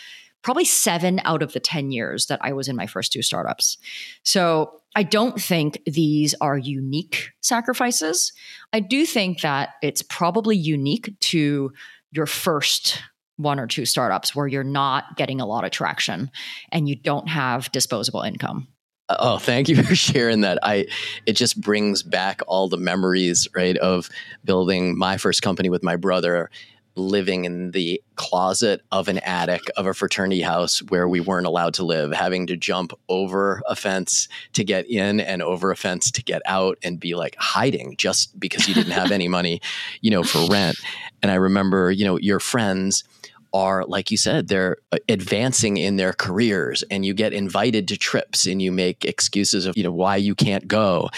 probably 0.44 0.66
seven 0.66 1.22
out 1.24 1.44
of 1.44 1.54
the 1.54 1.60
10 1.60 1.92
years 1.92 2.28
that 2.28 2.40
I 2.42 2.54
was 2.54 2.68
in 2.68 2.76
my 2.76 2.88
first 2.88 3.12
two 3.12 3.22
startups. 3.22 3.78
So 4.24 4.82
I 4.96 5.04
don't 5.04 5.42
think 5.42 5.82
these 5.86 6.34
are 6.42 6.58
unique 6.58 7.32
sacrifices. 7.42 8.34
I 8.74 8.80
do 8.80 9.06
think 9.06 9.42
that 9.42 9.76
it's 9.82 10.02
probably 10.02 10.58
unique 10.58 11.14
to 11.20 11.72
your 12.12 12.26
first 12.26 13.02
one 13.38 13.60
or 13.60 13.68
two 13.68 13.86
startups 13.86 14.36
where 14.36 14.48
you're 14.48 14.64
not 14.64 15.16
getting 15.16 15.42
a 15.42 15.46
lot 15.46 15.64
of 15.64 15.72
traction 15.72 16.30
and 16.72 16.88
you 16.88 16.96
don't 16.96 17.28
have 17.28 17.72
disposable 17.72 18.22
income. 18.22 18.68
Oh, 19.10 19.38
thank 19.38 19.68
you 19.68 19.82
for 19.84 19.96
sharing 19.96 20.42
that. 20.42 20.60
I 20.64 20.88
it 21.26 21.34
just 21.34 21.60
brings 21.60 22.04
back 22.04 22.42
all 22.48 22.68
the 22.68 22.78
memories, 22.78 23.48
right, 23.56 23.78
of 23.78 24.10
building 24.44 24.98
my 24.98 25.18
first 25.18 25.42
company 25.42 25.70
with 25.70 25.84
my 25.84 25.96
brother 25.96 26.50
living 26.96 27.46
in 27.46 27.72
the 27.72 28.02
closet 28.16 28.82
of 28.92 29.08
an 29.08 29.20
attic 29.20 29.62
of 29.78 29.86
a 29.86 29.94
fraternity 29.94 30.42
house 30.42 30.80
where 30.90 31.08
we 31.08 31.20
weren't 31.20 31.48
allowed 31.48 31.74
to 31.76 31.84
live, 31.84 32.12
having 32.12 32.48
to 32.48 32.58
jump 32.58 32.94
over 33.10 33.62
a 33.68 33.76
fence 33.76 34.28
to 34.54 34.64
get 34.64 34.90
in 34.90 35.20
and 35.20 35.42
over 35.42 35.72
a 35.72 35.76
fence 35.76 36.12
to 36.12 36.24
get 36.24 36.42
out 36.46 36.78
and 36.84 37.00
be 37.00 37.16
like 37.16 37.36
hiding 37.38 37.96
just 37.98 38.38
because 38.40 38.68
you 38.68 38.74
didn't 38.74 38.92
have 38.92 39.12
any 39.12 39.28
money, 39.28 39.62
you 40.02 40.12
know, 40.12 40.24
for 40.24 40.46
rent. 40.52 40.78
And 41.22 41.32
I 41.32 41.36
remember, 41.36 41.92
you 41.92 42.06
know, 42.06 42.18
your 42.18 42.40
friends 42.40 43.04
are, 43.54 43.86
like 43.86 44.12
you 44.12 44.18
said, 44.18 44.48
they're 44.48 44.78
uh, 44.92 44.98
advancing 45.10 45.78
in 45.78 45.98
their 45.98 46.14
careers 46.14 46.84
and 46.90 47.06
you 47.06 47.14
get 47.14 47.34
invited 47.34 47.88
to 47.90 47.98
trips 47.98 48.46
and 48.46 48.62
you 48.62 48.72
make 48.72 49.04
excuses 49.06 49.66
of, 49.66 49.78
you 49.78 49.84
know, 49.84 49.92
why 49.92 50.16
you 50.16 50.36
can't 50.36 50.68
go. 50.68 51.10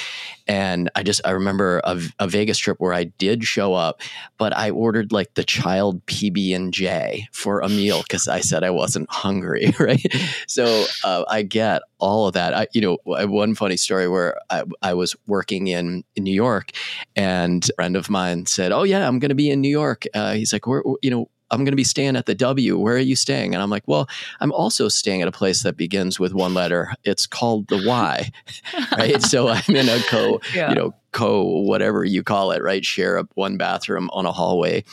And 0.48 0.90
I 0.96 1.04
just, 1.04 1.22
I 1.26 1.32
remember 1.32 1.80
a, 1.84 2.02
a 2.20 2.28
Vegas 2.28 2.58
trip 2.58 2.80
where 2.80 2.94
I 2.94 3.06
did 3.06 3.44
show 3.44 3.74
up, 3.74 4.02
but 4.38 4.56
I 4.56 4.72
ordered 4.72 5.12
like 5.12 5.36
the 5.36 5.44
child 5.44 6.06
PB 6.06 6.56
and 6.56 6.74
J 6.74 7.28
for 7.32 7.62
a 7.62 7.70
meal 7.70 8.02
because 8.02 8.28
I 8.28 8.42
said 8.42 8.64
I 8.64 8.72
wasn't 8.72 9.10
hungry. 9.12 9.74
Right. 9.84 10.16
So 10.48 10.86
uh, 11.04 11.26
I 11.28 11.42
get 11.42 11.82
all 11.98 12.28
of 12.28 12.34
that. 12.36 12.54
I, 12.54 12.68
you 12.74 12.80
know, 12.80 12.98
one 13.04 13.54
funny 13.54 13.76
story 13.76 14.08
where 14.08 14.38
I, 14.50 14.64
I 14.82 14.94
was 14.94 15.14
working 15.28 15.68
in, 15.68 16.06
in 16.16 16.24
New 16.24 16.34
York 16.34 16.72
and 17.18 17.66
a 17.70 17.74
friend 17.76 17.98
of 17.98 18.10
mine 18.10 18.46
said, 18.46 18.72
Oh 18.72 18.84
yeah, 18.84 19.06
I'm 19.06 19.20
going 19.20 19.30
to 19.30 19.36
be 19.36 19.50
in 19.50 19.60
New 19.60 19.70
York. 19.70 20.06
Uh, 20.14 20.34
he's 20.34 20.54
like, 20.54 20.68
where, 20.68 20.84
you 21.02 21.12
know, 21.12 21.30
I'm 21.54 21.60
going 21.60 21.72
to 21.72 21.78
be 21.78 21.84
staying 21.84 22.16
at 22.16 22.26
the 22.26 22.36
W. 22.36 22.78
Where 22.78 22.96
are 22.96 23.00
you 23.00 23.16
staying? 23.16 23.54
And 23.54 23.62
I'm 23.62 23.70
like, 23.70 23.84
well, 23.86 24.10
I'm 24.40 24.52
also 24.52 24.88
staying 24.90 25.22
at 25.22 25.28
a 25.28 25.32
place 25.32 25.64
that 25.64 25.78
begins 25.78 26.20
with 26.20 26.34
one 26.34 26.54
letter. 26.54 26.94
It's 27.04 27.28
called 27.28 27.68
the 27.68 27.84
Y, 27.86 28.32
right? 28.98 29.22
so 29.22 29.50
I'm 29.50 29.76
in 29.76 29.88
a 29.88 30.02
co, 30.10 30.42
yeah. 30.54 30.70
you 30.70 30.76
know, 30.76 30.94
co 31.12 31.44
whatever 31.44 32.04
you 32.04 32.24
call 32.24 32.52
it, 32.52 32.62
right? 32.62 32.84
Share 32.84 33.18
a 33.18 33.28
one 33.36 33.58
bathroom 33.58 34.10
on 34.14 34.26
a 34.26 34.32
hallway 34.32 34.84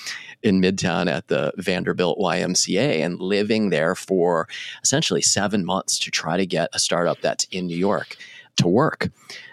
in 0.42 0.60
Midtown 0.60 1.10
at 1.10 1.28
the 1.28 1.52
Vanderbilt 1.56 2.18
YMCA 2.18 3.04
and 3.04 3.18
living 3.18 3.70
there 3.70 3.94
for 3.94 4.48
essentially 4.82 5.22
seven 5.22 5.64
months 5.64 5.98
to 6.00 6.10
try 6.10 6.36
to 6.36 6.46
get 6.46 6.70
a 6.72 6.78
startup 6.78 7.20
that's 7.20 7.44
in 7.44 7.66
New 7.66 7.76
York 7.76 8.16
to 8.56 8.68
work. 8.68 9.10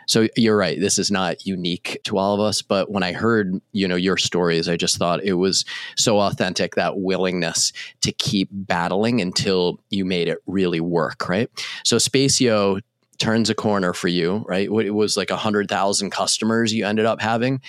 So 0.07 0.27
you're 0.35 0.57
right. 0.57 0.79
This 0.79 0.97
is 0.97 1.11
not 1.11 1.45
unique 1.45 1.99
to 2.05 2.17
all 2.17 2.33
of 2.33 2.39
us. 2.39 2.61
But 2.61 2.89
when 2.89 3.03
I 3.03 3.11
heard, 3.11 3.61
you 3.73 3.87
know, 3.87 3.95
your 3.95 4.17
stories, 4.17 4.67
I 4.67 4.77
just 4.77 4.97
thought 4.97 5.23
it 5.23 5.33
was 5.33 5.65
so 5.95 6.19
authentic 6.19 6.75
that 6.75 6.97
willingness 6.97 7.73
to 8.01 8.11
keep 8.11 8.49
battling 8.51 9.21
until 9.21 9.79
you 9.89 10.05
made 10.05 10.29
it 10.29 10.39
really 10.47 10.79
work, 10.79 11.27
right? 11.29 11.49
So 11.83 11.97
Spacio 11.97 12.81
turns 13.17 13.49
a 13.49 13.55
corner 13.55 13.93
for 13.93 14.07
you, 14.07 14.45
right? 14.47 14.69
It 14.69 14.93
was 14.93 15.17
like 15.17 15.29
a 15.29 15.37
hundred 15.37 15.69
thousand 15.69 16.11
customers 16.11 16.73
you 16.73 16.85
ended 16.85 17.05
up 17.05 17.21
having, 17.21 17.61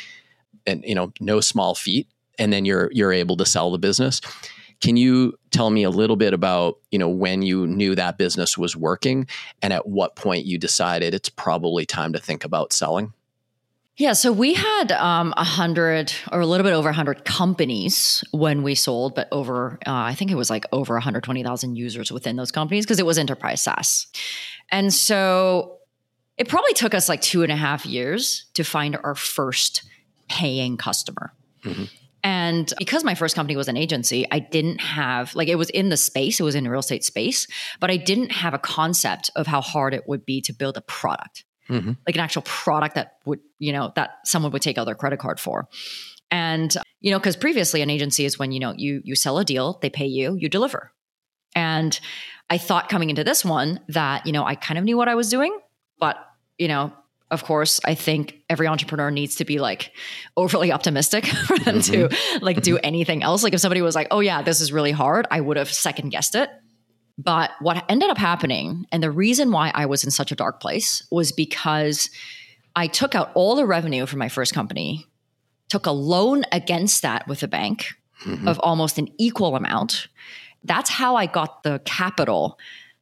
and 0.66 0.84
you 0.84 0.94
know, 0.94 1.12
no 1.20 1.40
small 1.40 1.74
feat. 1.74 2.06
And 2.38 2.52
then 2.52 2.64
you're 2.64 2.88
you're 2.92 3.12
able 3.12 3.36
to 3.38 3.46
sell 3.46 3.72
the 3.72 3.78
business. 3.78 4.20
Can 4.80 4.96
you 4.96 5.38
tell 5.50 5.70
me 5.70 5.82
a 5.82 5.90
little 5.90 6.16
bit 6.16 6.32
about, 6.32 6.78
you 6.90 6.98
know, 6.98 7.08
when 7.08 7.42
you 7.42 7.66
knew 7.66 7.94
that 7.94 8.18
business 8.18 8.56
was 8.56 8.76
working 8.76 9.26
and 9.60 9.72
at 9.72 9.88
what 9.88 10.14
point 10.14 10.46
you 10.46 10.58
decided 10.58 11.14
it's 11.14 11.28
probably 11.28 11.84
time 11.84 12.12
to 12.12 12.18
think 12.18 12.44
about 12.44 12.72
selling? 12.72 13.12
Yeah, 13.98 14.12
so 14.12 14.30
we 14.30 14.54
had 14.54 14.92
um, 14.92 15.34
a 15.36 15.40
um, 15.40 15.46
hundred 15.46 16.12
or 16.30 16.38
a 16.38 16.46
little 16.46 16.62
bit 16.62 16.72
over 16.72 16.88
a 16.88 16.92
hundred 16.92 17.24
companies 17.24 18.22
when 18.30 18.62
we 18.62 18.76
sold, 18.76 19.16
but 19.16 19.26
over 19.32 19.76
uh, 19.84 19.92
I 19.92 20.14
think 20.14 20.30
it 20.30 20.36
was 20.36 20.50
like 20.50 20.66
over 20.70 20.94
120,000 20.94 21.74
users 21.74 22.12
within 22.12 22.36
those 22.36 22.52
companies 22.52 22.86
because 22.86 23.00
it 23.00 23.06
was 23.06 23.18
enterprise 23.18 23.60
SaaS, 23.60 24.06
and 24.70 24.94
so 24.94 25.78
it 26.36 26.48
probably 26.48 26.74
took 26.74 26.94
us 26.94 27.08
like 27.08 27.20
two 27.20 27.42
and 27.42 27.50
a 27.50 27.56
half 27.56 27.84
years 27.84 28.46
to 28.54 28.62
find 28.62 28.96
our 29.02 29.16
first 29.16 29.82
paying 30.28 30.76
customer. 30.76 31.32
Mm-hmm. 31.64 31.84
And 32.28 32.70
because 32.76 33.04
my 33.04 33.14
first 33.14 33.34
company 33.34 33.56
was 33.56 33.68
an 33.68 33.78
agency, 33.78 34.26
I 34.30 34.38
didn't 34.38 34.82
have, 34.82 35.34
like, 35.34 35.48
it 35.48 35.54
was 35.54 35.70
in 35.70 35.88
the 35.88 35.96
space, 35.96 36.38
it 36.38 36.42
was 36.42 36.54
in 36.54 36.64
the 36.64 36.70
real 36.70 36.80
estate 36.80 37.02
space, 37.02 37.46
but 37.80 37.90
I 37.90 37.96
didn't 37.96 38.32
have 38.32 38.52
a 38.52 38.58
concept 38.58 39.30
of 39.34 39.46
how 39.46 39.62
hard 39.62 39.94
it 39.94 40.06
would 40.06 40.26
be 40.26 40.42
to 40.42 40.52
build 40.52 40.76
a 40.76 40.82
product, 40.82 41.44
mm-hmm. 41.70 41.92
like 42.06 42.16
an 42.16 42.20
actual 42.20 42.42
product 42.42 42.96
that 42.96 43.12
would, 43.24 43.40
you 43.58 43.72
know, 43.72 43.92
that 43.96 44.10
someone 44.26 44.52
would 44.52 44.60
take 44.60 44.76
out 44.76 44.84
their 44.84 44.94
credit 44.94 45.18
card 45.18 45.40
for. 45.40 45.68
And, 46.30 46.76
you 47.00 47.12
know, 47.12 47.18
because 47.18 47.34
previously 47.34 47.80
an 47.80 47.88
agency 47.88 48.26
is 48.26 48.38
when, 48.38 48.52
you 48.52 48.60
know, 48.60 48.74
you, 48.76 49.00
you 49.04 49.16
sell 49.16 49.38
a 49.38 49.44
deal, 49.44 49.78
they 49.80 49.88
pay 49.88 50.04
you, 50.06 50.36
you 50.38 50.50
deliver. 50.50 50.92
And 51.54 51.98
I 52.50 52.58
thought 52.58 52.90
coming 52.90 53.08
into 53.08 53.24
this 53.24 53.42
one 53.42 53.80
that, 53.88 54.26
you 54.26 54.32
know, 54.32 54.44
I 54.44 54.54
kind 54.54 54.76
of 54.76 54.84
knew 54.84 54.98
what 54.98 55.08
I 55.08 55.14
was 55.14 55.30
doing, 55.30 55.58
but, 55.98 56.18
you 56.58 56.68
know, 56.68 56.92
of 57.30 57.44
course, 57.44 57.80
I 57.84 57.94
think 57.94 58.40
every 58.48 58.66
entrepreneur 58.66 59.10
needs 59.10 59.36
to 59.36 59.44
be 59.44 59.58
like 59.58 59.92
overly 60.36 60.72
optimistic 60.72 61.26
for 61.46 61.58
them 61.58 61.76
mm-hmm. 61.76 62.08
to 62.08 62.40
like 62.44 62.62
do 62.62 62.78
anything 62.78 63.22
else. 63.22 63.42
Like 63.42 63.52
if 63.52 63.60
somebody 63.60 63.82
was 63.82 63.94
like, 63.94 64.08
"Oh 64.10 64.20
yeah, 64.20 64.42
this 64.42 64.60
is 64.60 64.72
really 64.72 64.92
hard," 64.92 65.26
I 65.30 65.40
would 65.40 65.56
have 65.56 65.70
second 65.72 66.10
guessed 66.10 66.34
it. 66.34 66.50
But 67.18 67.50
what 67.60 67.84
ended 67.88 68.10
up 68.10 68.18
happening, 68.18 68.86
and 68.92 69.02
the 69.02 69.10
reason 69.10 69.50
why 69.50 69.72
I 69.74 69.86
was 69.86 70.04
in 70.04 70.10
such 70.10 70.32
a 70.32 70.36
dark 70.36 70.60
place 70.60 71.02
was 71.10 71.32
because 71.32 72.10
I 72.76 72.86
took 72.86 73.14
out 73.14 73.30
all 73.34 73.56
the 73.56 73.66
revenue 73.66 74.06
from 74.06 74.20
my 74.20 74.28
first 74.28 74.54
company, 74.54 75.04
took 75.68 75.86
a 75.86 75.90
loan 75.90 76.44
against 76.52 77.02
that 77.02 77.26
with 77.26 77.42
a 77.42 77.48
bank 77.48 77.88
mm-hmm. 78.24 78.46
of 78.46 78.60
almost 78.60 78.98
an 78.98 79.08
equal 79.18 79.56
amount. 79.56 80.06
That's 80.64 80.90
how 80.90 81.16
I 81.16 81.26
got 81.26 81.62
the 81.62 81.80
capital 81.84 82.58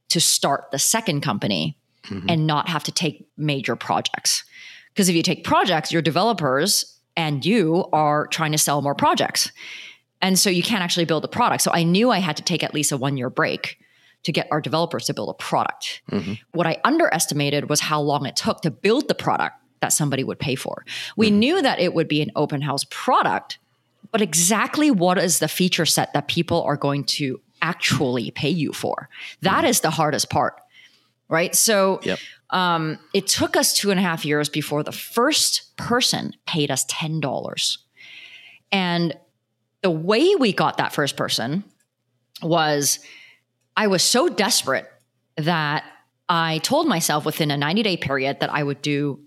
to 0.09 0.21
start 0.21 0.71
the 0.73 0.79
second 0.79 1.21
company 1.21 1.77
mm-hmm. 2.09 2.27
and 2.29 2.47
not 2.47 2.69
have 2.69 2.85
to 2.85 2.93
take 2.93 3.29
major 3.37 3.77
projects. 3.77 4.45
Because 4.93 5.09
if 5.09 5.15
you 5.15 5.23
take 5.23 5.45
projects, 5.45 5.93
your 5.93 6.03
developers 6.03 6.99
and 7.17 7.45
you 7.45 7.87
are 7.93 8.27
trying 8.27 8.53
to 8.53 8.59
sell 8.59 8.83
more 8.83 8.95
projects. 8.95 9.53
And 10.23 10.39
so 10.39 10.49
you 10.51 10.63
can't 10.63 10.83
actually 10.83 11.05
build 11.05 11.25
a 11.25 11.29
product. 11.29 11.63
So 11.63 11.71
I 11.73 11.83
knew 11.83 12.11
I 12.11 12.19
had 12.19 12.37
to 12.39 12.43
take 12.43 12.63
at 12.63 12.75
least 12.75 12.93
a 12.93 12.97
one 12.97 13.17
year 13.17 13.31
break 13.31 13.79
to 14.25 14.33
get 14.33 14.49
our 14.51 14.61
developers 14.61 15.07
to 15.07 15.15
build 15.15 15.29
a 15.29 15.35
product. 15.35 16.03
Mm-hmm. 16.11 16.35
What 16.53 16.67
I 16.67 16.81
underestimated 16.85 17.69
was 17.69 17.81
how 17.81 18.01
long 18.01 18.27
it 18.27 18.37
took 18.37 18.63
to 18.63 18.71
build 18.71 19.09
the 19.09 19.15
product 19.15 19.57
that 19.81 19.93
somebody 19.93 20.25
would 20.25 20.39
pay 20.39 20.55
for. 20.55 20.85
We 21.17 21.29
mm-hmm. 21.29 21.39
knew 21.39 21.63
that 21.63 21.79
it 21.79 21.95
would 21.95 22.09
be 22.09 22.23
an 22.23 22.33
open 22.35 22.63
house 22.63 22.85
product, 22.91 23.59
but 24.11 24.21
exactly 24.21 24.91
what 24.91 25.19
is 25.19 25.39
the 25.39 25.49
feature 25.49 25.87
set 25.87 26.13
that 26.15 26.29
people 26.29 26.63
are 26.63 26.77
going 26.77 27.05
to 27.05 27.41
actually 27.63 28.31
pay 28.31 28.49
you 28.49 28.73
for? 28.73 29.09
That 29.43 29.59
mm-hmm. 29.59 29.67
is 29.67 29.81
the 29.81 29.91
hardest 29.91 30.31
part 30.31 30.61
right? 31.29 31.55
So 31.55 32.01
yep. 32.03 32.19
um, 32.51 32.99
it 33.15 33.27
took 33.27 33.57
us 33.57 33.75
two 33.75 33.91
and 33.91 33.99
a 33.99 34.03
half 34.03 34.25
years 34.25 34.49
before 34.49 34.83
the 34.83 34.93
first 34.93 35.77
person 35.77 36.33
paid 36.47 36.71
us 36.71 36.85
$10. 36.87 37.79
And 38.73 39.17
the 39.83 39.91
way 39.91 40.35
we 40.35 40.53
got 40.53 40.79
that 40.79 40.93
first 40.93 41.17
person 41.17 41.65
was 42.43 42.99
I 43.77 43.87
was 43.87 44.03
so 44.03 44.29
desperate 44.29 44.91
that 45.37 45.85
I 46.29 46.59
told 46.59 46.89
myself 46.89 47.25
within 47.25 47.51
a 47.51 47.57
90 47.57 47.83
day 47.83 47.97
period 47.97 48.41
that 48.41 48.53
I 48.53 48.63
would 48.63 48.83
do 48.83 49.21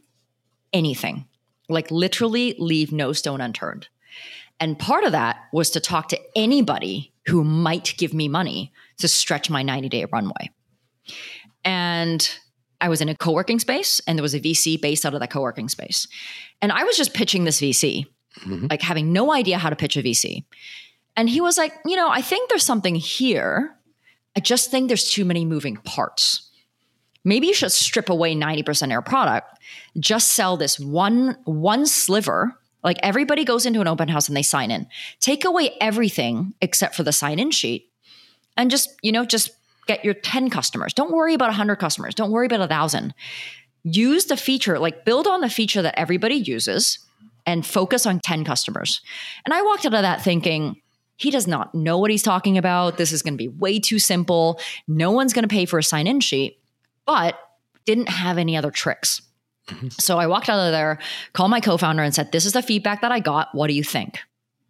anything, 0.74 1.26
like 1.70 1.92
literally 1.92 2.56
leave 2.60 2.92
no 2.92 3.14
stone 3.14 3.42
unturned. 3.42 3.88
And 4.60 4.78
part 4.78 5.06
of 5.06 5.14
that 5.14 5.38
was 5.54 5.70
to 5.72 5.80
talk 5.80 6.10
to 6.10 6.20
anybody 6.36 7.14
who 7.28 7.44
might 7.44 7.94
give 7.98 8.14
me 8.14 8.28
money 8.28 8.74
to 8.98 9.08
stretch 9.08 9.50
my 9.50 9.64
90 9.64 9.90
day 9.90 10.06
runway. 10.12 10.50
And 11.64 12.30
I 12.82 12.90
was 12.90 13.02
in 13.02 13.10
a 13.10 13.16
co 13.16 13.32
working 13.32 13.60
space, 13.60 14.00
and 14.08 14.18
there 14.18 14.24
was 14.24 14.34
a 14.34 14.40
VC 14.40 14.82
based 14.82 15.06
out 15.06 15.14
of 15.14 15.20
that 15.20 15.32
co 15.32 15.42
working 15.42 15.70
space. 15.70 16.08
And 16.62 16.72
I 16.72 16.84
was 16.84 16.98
just 16.98 17.14
pitching 17.14 17.44
this 17.44 17.60
VC, 17.62 18.06
mm-hmm. 18.40 18.68
like 18.70 18.82
having 18.82 19.12
no 19.14 19.34
idea 19.34 19.58
how 19.58 19.70
to 19.70 19.76
pitch 19.76 19.98
a 19.98 20.04
VC. 20.04 20.44
And 21.16 21.30
he 21.30 21.42
was 21.42 21.58
like, 21.58 21.74
You 21.86 21.96
know, 21.96 22.10
I 22.10 22.22
think 22.22 22.50
there's 22.50 22.64
something 22.64 22.96
here. 22.96 23.76
I 24.36 24.40
just 24.40 24.72
think 24.72 24.88
there's 24.88 25.10
too 25.10 25.26
many 25.26 25.44
moving 25.44 25.78
parts. 25.78 26.50
Maybe 27.26 27.48
you 27.48 27.54
should 27.54 27.72
strip 27.72 28.10
away 28.10 28.34
90% 28.34 28.84
of 28.84 28.92
your 28.92 29.02
product, 29.02 29.60
just 30.00 30.32
sell 30.32 30.56
this 30.56 30.80
one 30.80 31.38
one 31.44 31.86
sliver. 31.86 32.56
Like 32.82 32.98
everybody 33.04 33.44
goes 33.44 33.66
into 33.66 33.82
an 33.82 33.88
open 33.88 34.08
house 34.08 34.30
and 34.30 34.38
they 34.38 34.42
sign 34.42 34.72
in. 34.72 34.88
Take 35.20 35.44
away 35.44 35.72
everything 35.82 36.54
except 36.62 36.96
for 36.96 37.04
the 37.04 37.12
sign 37.12 37.38
in 37.38 37.52
sheet 37.52 37.92
and 38.56 38.72
just, 38.72 38.90
you 39.02 39.12
know, 39.12 39.26
just 39.26 39.52
get 39.90 40.06
your 40.06 40.14
10 40.14 40.52
customers. 40.52 40.94
Don't 40.94 41.12
worry 41.12 41.34
about 41.34 41.50
100 41.50 41.78
customers. 41.78 42.14
Don't 42.14 42.30
worry 42.30 42.46
about 42.46 42.60
a 42.60 42.70
1,000. 42.70 43.14
Use 43.84 44.26
the 44.26 44.38
feature, 44.38 44.78
like 44.78 45.04
build 45.04 45.26
on 45.26 45.42
the 45.42 45.50
feature 45.50 45.82
that 45.82 45.98
everybody 45.98 46.36
uses 46.36 47.00
and 47.48 47.66
focus 47.66 48.06
on 48.06 48.20
10 48.20 48.46
customers. 48.46 49.02
And 49.46 49.54
I 49.54 49.64
walked 49.64 49.88
out 49.88 49.96
of 49.96 50.04
that 50.04 50.24
thinking, 50.24 50.80
he 51.16 51.32
does 51.32 51.48
not 51.48 51.74
know 51.74 51.98
what 51.98 52.12
he's 52.12 52.22
talking 52.22 52.58
about. 52.58 52.98
This 52.98 53.12
is 53.12 53.24
going 53.24 53.34
to 53.34 53.38
be 53.38 53.48
way 53.48 53.80
too 53.80 53.98
simple. 53.98 54.60
No 54.88 55.10
one's 55.10 55.34
going 55.34 55.44
to 55.44 55.54
pay 55.54 55.66
for 55.66 55.80
a 55.80 55.84
sign 55.84 56.06
in 56.06 56.20
sheet, 56.20 56.60
but 57.08 57.38
didn't 57.86 58.10
have 58.10 58.38
any 58.38 58.56
other 58.56 58.70
tricks. 58.70 59.24
Mm-hmm. 59.68 59.88
So 59.90 60.20
I 60.20 60.28
walked 60.28 60.50
out 60.50 60.60
of 60.60 60.72
there, 60.72 61.00
called 61.34 61.50
my 61.50 61.60
co 61.60 61.78
founder, 61.78 62.04
and 62.04 62.14
said, 62.14 62.32
This 62.32 62.46
is 62.46 62.54
the 62.54 62.62
feedback 62.62 63.02
that 63.02 63.12
I 63.12 63.20
got. 63.20 63.50
What 63.54 63.68
do 63.68 63.74
you 63.74 63.84
think? 63.84 64.20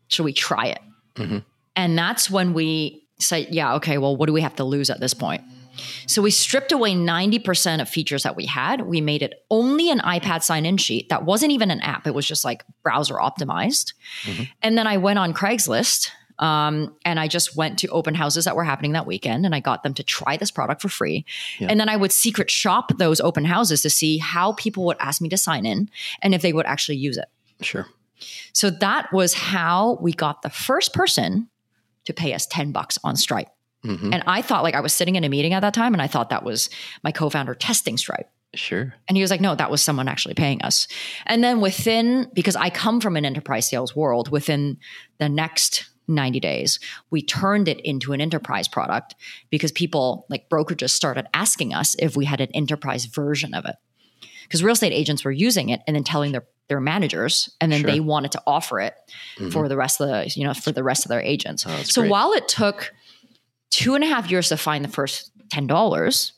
Should 0.07 0.23
we 0.23 0.33
try 0.33 0.67
it? 0.67 0.79
Mm-hmm. 1.15 1.39
And 1.75 1.97
that's 1.97 2.29
when 2.29 2.53
we 2.53 3.08
say, 3.19 3.47
yeah, 3.49 3.75
okay, 3.75 3.97
well, 3.97 4.15
what 4.15 4.27
do 4.27 4.33
we 4.33 4.41
have 4.41 4.55
to 4.55 4.63
lose 4.63 4.89
at 4.89 4.99
this 4.99 5.13
point? 5.13 5.43
So 6.07 6.21
we 6.21 6.31
stripped 6.31 6.71
away 6.71 6.93
90% 6.93 7.81
of 7.81 7.87
features 7.89 8.23
that 8.23 8.35
we 8.35 8.45
had. 8.45 8.81
We 8.81 9.01
made 9.01 9.21
it 9.21 9.45
only 9.49 9.89
an 9.89 9.99
iPad 9.99 10.43
sign 10.43 10.65
in 10.65 10.77
sheet 10.77 11.09
that 11.09 11.23
wasn't 11.23 11.51
even 11.51 11.71
an 11.71 11.81
app, 11.81 12.07
it 12.07 12.13
was 12.13 12.27
just 12.27 12.43
like 12.43 12.63
browser 12.83 13.15
optimized. 13.15 13.93
Mm-hmm. 14.23 14.43
And 14.61 14.77
then 14.77 14.87
I 14.87 14.97
went 14.97 15.19
on 15.19 15.33
Craigslist 15.33 16.09
um, 16.39 16.95
and 17.03 17.19
I 17.19 17.27
just 17.27 17.55
went 17.55 17.79
to 17.79 17.87
open 17.89 18.15
houses 18.15 18.45
that 18.45 18.55
were 18.55 18.63
happening 18.63 18.93
that 18.93 19.05
weekend 19.05 19.45
and 19.45 19.53
I 19.53 19.59
got 19.59 19.83
them 19.83 19.93
to 19.95 20.03
try 20.03 20.37
this 20.37 20.51
product 20.51 20.81
for 20.81 20.89
free. 20.89 21.25
Yeah. 21.59 21.67
And 21.69 21.79
then 21.79 21.89
I 21.89 21.97
would 21.97 22.11
secret 22.11 22.49
shop 22.49 22.97
those 22.97 23.19
open 23.19 23.45
houses 23.45 23.81
to 23.81 23.89
see 23.89 24.17
how 24.17 24.53
people 24.53 24.85
would 24.85 24.97
ask 24.99 25.21
me 25.21 25.29
to 25.29 25.37
sign 25.37 25.65
in 25.65 25.89
and 26.21 26.33
if 26.33 26.41
they 26.41 26.53
would 26.53 26.65
actually 26.65 26.97
use 26.97 27.17
it. 27.17 27.27
Sure. 27.61 27.87
So 28.53 28.69
that 28.69 29.11
was 29.13 29.33
how 29.33 29.97
we 30.01 30.13
got 30.13 30.41
the 30.41 30.49
first 30.49 30.93
person 30.93 31.49
to 32.09 32.13
pay 32.13 32.33
us 32.33 32.45
10 32.47 32.71
bucks 32.71 32.97
on 33.03 33.15
Stripe. 33.15 33.47
Mm-hmm. 33.85 34.13
And 34.13 34.23
I 34.27 34.41
thought 34.41 34.63
like 34.63 34.75
I 34.75 34.81
was 34.81 34.93
sitting 34.93 35.15
in 35.15 35.23
a 35.23 35.29
meeting 35.29 35.53
at 35.53 35.61
that 35.61 35.73
time 35.73 35.93
and 35.93 36.01
I 36.01 36.07
thought 36.07 36.29
that 36.31 36.43
was 36.43 36.69
my 37.03 37.11
co-founder 37.11 37.55
testing 37.55 37.97
Stripe. 37.97 38.29
Sure. 38.55 38.93
And 39.07 39.15
he 39.15 39.21
was 39.21 39.29
like, 39.29 39.41
no, 39.41 39.53
that 39.55 39.69
was 39.69 39.81
someone 39.81 40.07
actually 40.07 40.33
paying 40.33 40.61
us. 40.63 40.87
And 41.27 41.43
then 41.43 41.61
within, 41.61 42.29
because 42.33 42.55
I 42.55 42.71
come 42.71 42.99
from 42.99 43.15
an 43.15 43.23
enterprise 43.23 43.69
sales 43.69 43.95
world, 43.95 44.31
within 44.31 44.77
the 45.19 45.29
next 45.29 45.87
90 46.07 46.39
days, 46.39 46.79
we 47.11 47.21
turned 47.21 47.67
it 47.67 47.79
into 47.81 48.11
an 48.11 48.21
enterprise 48.21 48.67
product 48.67 49.13
because 49.51 49.71
people 49.71 50.25
like 50.29 50.49
brokerages 50.49 50.89
started 50.89 51.27
asking 51.33 51.73
us 51.73 51.95
if 51.99 52.17
we 52.17 52.25
had 52.25 52.41
an 52.41 52.49
enterprise 52.53 53.05
version 53.05 53.53
of 53.53 53.65
it. 53.65 53.75
Because 54.49 54.63
real 54.63 54.73
estate 54.73 54.91
agents 54.91 55.23
were 55.23 55.31
using 55.31 55.69
it 55.69 55.81
and 55.85 55.95
then 55.95 56.03
telling 56.03 56.31
their 56.31 56.45
their 56.69 56.79
managers 56.79 57.49
and 57.59 57.71
then 57.71 57.81
sure. 57.81 57.91
they 57.91 57.99
wanted 57.99 58.31
to 58.31 58.41
offer 58.45 58.79
it 58.79 58.93
mm-hmm. 59.37 59.49
for 59.49 59.67
the 59.67 59.75
rest 59.75 60.01
of 60.01 60.07
the 60.07 60.31
you 60.35 60.45
know 60.45 60.53
for 60.53 60.71
the 60.71 60.83
rest 60.83 61.05
of 61.05 61.09
their 61.09 61.21
agents 61.21 61.65
oh, 61.67 61.75
so 61.81 62.01
great. 62.01 62.11
while 62.11 62.31
it 62.33 62.47
took 62.47 62.93
two 63.71 63.95
and 63.95 64.03
a 64.03 64.07
half 64.07 64.29
years 64.29 64.49
to 64.49 64.57
find 64.57 64.85
the 64.85 64.89
first 64.89 65.31
$10 65.49 66.31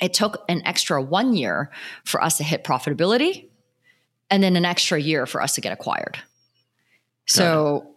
it 0.00 0.12
took 0.12 0.44
an 0.48 0.62
extra 0.64 1.00
one 1.00 1.34
year 1.34 1.70
for 2.04 2.22
us 2.22 2.38
to 2.38 2.44
hit 2.44 2.64
profitability 2.64 3.48
and 4.30 4.42
then 4.42 4.56
an 4.56 4.64
extra 4.64 5.00
year 5.00 5.26
for 5.26 5.40
us 5.40 5.54
to 5.54 5.60
get 5.60 5.72
acquired. 5.72 6.18
So, 7.26 7.94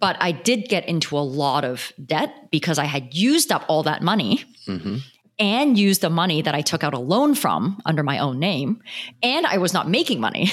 but 0.00 0.16
I 0.18 0.32
did 0.32 0.70
get 0.70 0.88
into 0.88 1.18
a 1.18 1.20
lot 1.20 1.64
of 1.64 1.92
debt 2.02 2.50
because 2.50 2.78
I 2.78 2.86
had 2.86 3.14
used 3.14 3.52
up 3.52 3.66
all 3.68 3.82
that 3.82 4.02
money 4.02 4.46
Mm-hmm. 4.66 4.96
And 5.38 5.78
use 5.78 5.98
the 5.98 6.10
money 6.10 6.42
that 6.42 6.54
I 6.54 6.62
took 6.62 6.82
out 6.82 6.94
a 6.94 6.98
loan 6.98 7.34
from 7.34 7.80
under 7.84 8.02
my 8.02 8.18
own 8.18 8.38
name, 8.38 8.82
and 9.22 9.46
I 9.46 9.58
was 9.58 9.72
not 9.72 9.88
making 9.88 10.20
money 10.20 10.50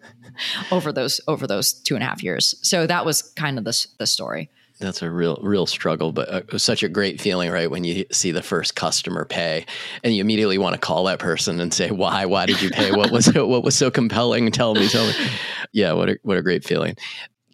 over 0.70 0.92
those 0.92 1.20
over 1.28 1.46
those 1.46 1.72
two 1.72 1.94
and 1.94 2.02
a 2.02 2.06
half 2.06 2.22
years. 2.22 2.54
So 2.62 2.86
that 2.86 3.04
was 3.04 3.22
kind 3.22 3.58
of 3.58 3.64
the 3.64 3.86
the 3.98 4.06
story. 4.06 4.50
That's 4.80 5.02
a 5.02 5.10
real, 5.10 5.40
real 5.42 5.66
struggle, 5.66 6.12
but 6.12 6.28
uh, 6.28 6.58
such 6.58 6.84
a 6.84 6.88
great 6.88 7.20
feeling, 7.20 7.50
right? 7.50 7.68
When 7.68 7.82
you 7.82 8.04
see 8.12 8.30
the 8.30 8.42
first 8.42 8.76
customer 8.76 9.24
pay, 9.24 9.66
and 10.04 10.14
you 10.14 10.20
immediately 10.20 10.56
want 10.56 10.74
to 10.74 10.80
call 10.80 11.04
that 11.04 11.18
person 11.18 11.58
and 11.58 11.74
say, 11.74 11.90
"Why? 11.90 12.26
Why 12.26 12.46
did 12.46 12.62
you 12.62 12.70
pay? 12.70 12.92
What 12.92 13.10
was 13.10 13.26
what 13.34 13.64
was 13.64 13.74
so 13.74 13.90
compelling? 13.90 14.50
Tell 14.52 14.74
me, 14.74 14.88
tell 14.88 15.06
me." 15.06 15.14
Yeah, 15.72 15.94
what 15.94 16.10
a 16.10 16.18
what 16.22 16.38
a 16.38 16.42
great 16.42 16.64
feeling. 16.64 16.96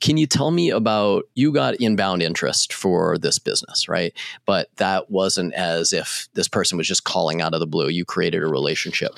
Can 0.00 0.16
you 0.16 0.26
tell 0.26 0.50
me 0.50 0.70
about 0.70 1.24
you 1.34 1.52
got 1.52 1.76
inbound 1.76 2.22
interest 2.22 2.72
for 2.72 3.16
this 3.16 3.38
business, 3.38 3.88
right? 3.88 4.12
But 4.44 4.68
that 4.76 5.10
wasn't 5.10 5.54
as 5.54 5.92
if 5.92 6.28
this 6.34 6.48
person 6.48 6.76
was 6.76 6.86
just 6.86 7.04
calling 7.04 7.40
out 7.40 7.54
of 7.54 7.60
the 7.60 7.66
blue. 7.66 7.88
You 7.88 8.04
created 8.04 8.42
a 8.42 8.46
relationship. 8.46 9.12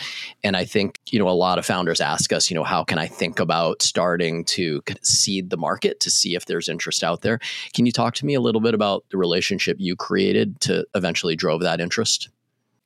And 0.44 0.56
I 0.56 0.64
think, 0.64 1.00
you 1.10 1.18
know, 1.18 1.28
a 1.28 1.30
lot 1.30 1.58
of 1.58 1.66
founders 1.66 2.00
ask 2.00 2.32
us, 2.32 2.50
you 2.50 2.54
know, 2.54 2.62
how 2.62 2.84
can 2.84 2.98
I 2.98 3.06
think 3.06 3.40
about 3.40 3.82
starting 3.82 4.44
to 4.44 4.82
seed 5.02 5.50
the 5.50 5.56
market 5.56 5.98
to 6.00 6.10
see 6.10 6.34
if 6.34 6.46
there's 6.46 6.68
interest 6.68 7.02
out 7.02 7.22
there? 7.22 7.40
Can 7.74 7.86
you 7.86 7.92
talk 7.92 8.14
to 8.16 8.26
me 8.26 8.34
a 8.34 8.40
little 8.40 8.60
bit 8.60 8.74
about 8.74 9.04
the 9.10 9.16
relationship 9.16 9.78
you 9.80 9.96
created 9.96 10.60
to 10.60 10.86
eventually 10.94 11.34
drove 11.34 11.62
that 11.62 11.80
interest? 11.80 12.28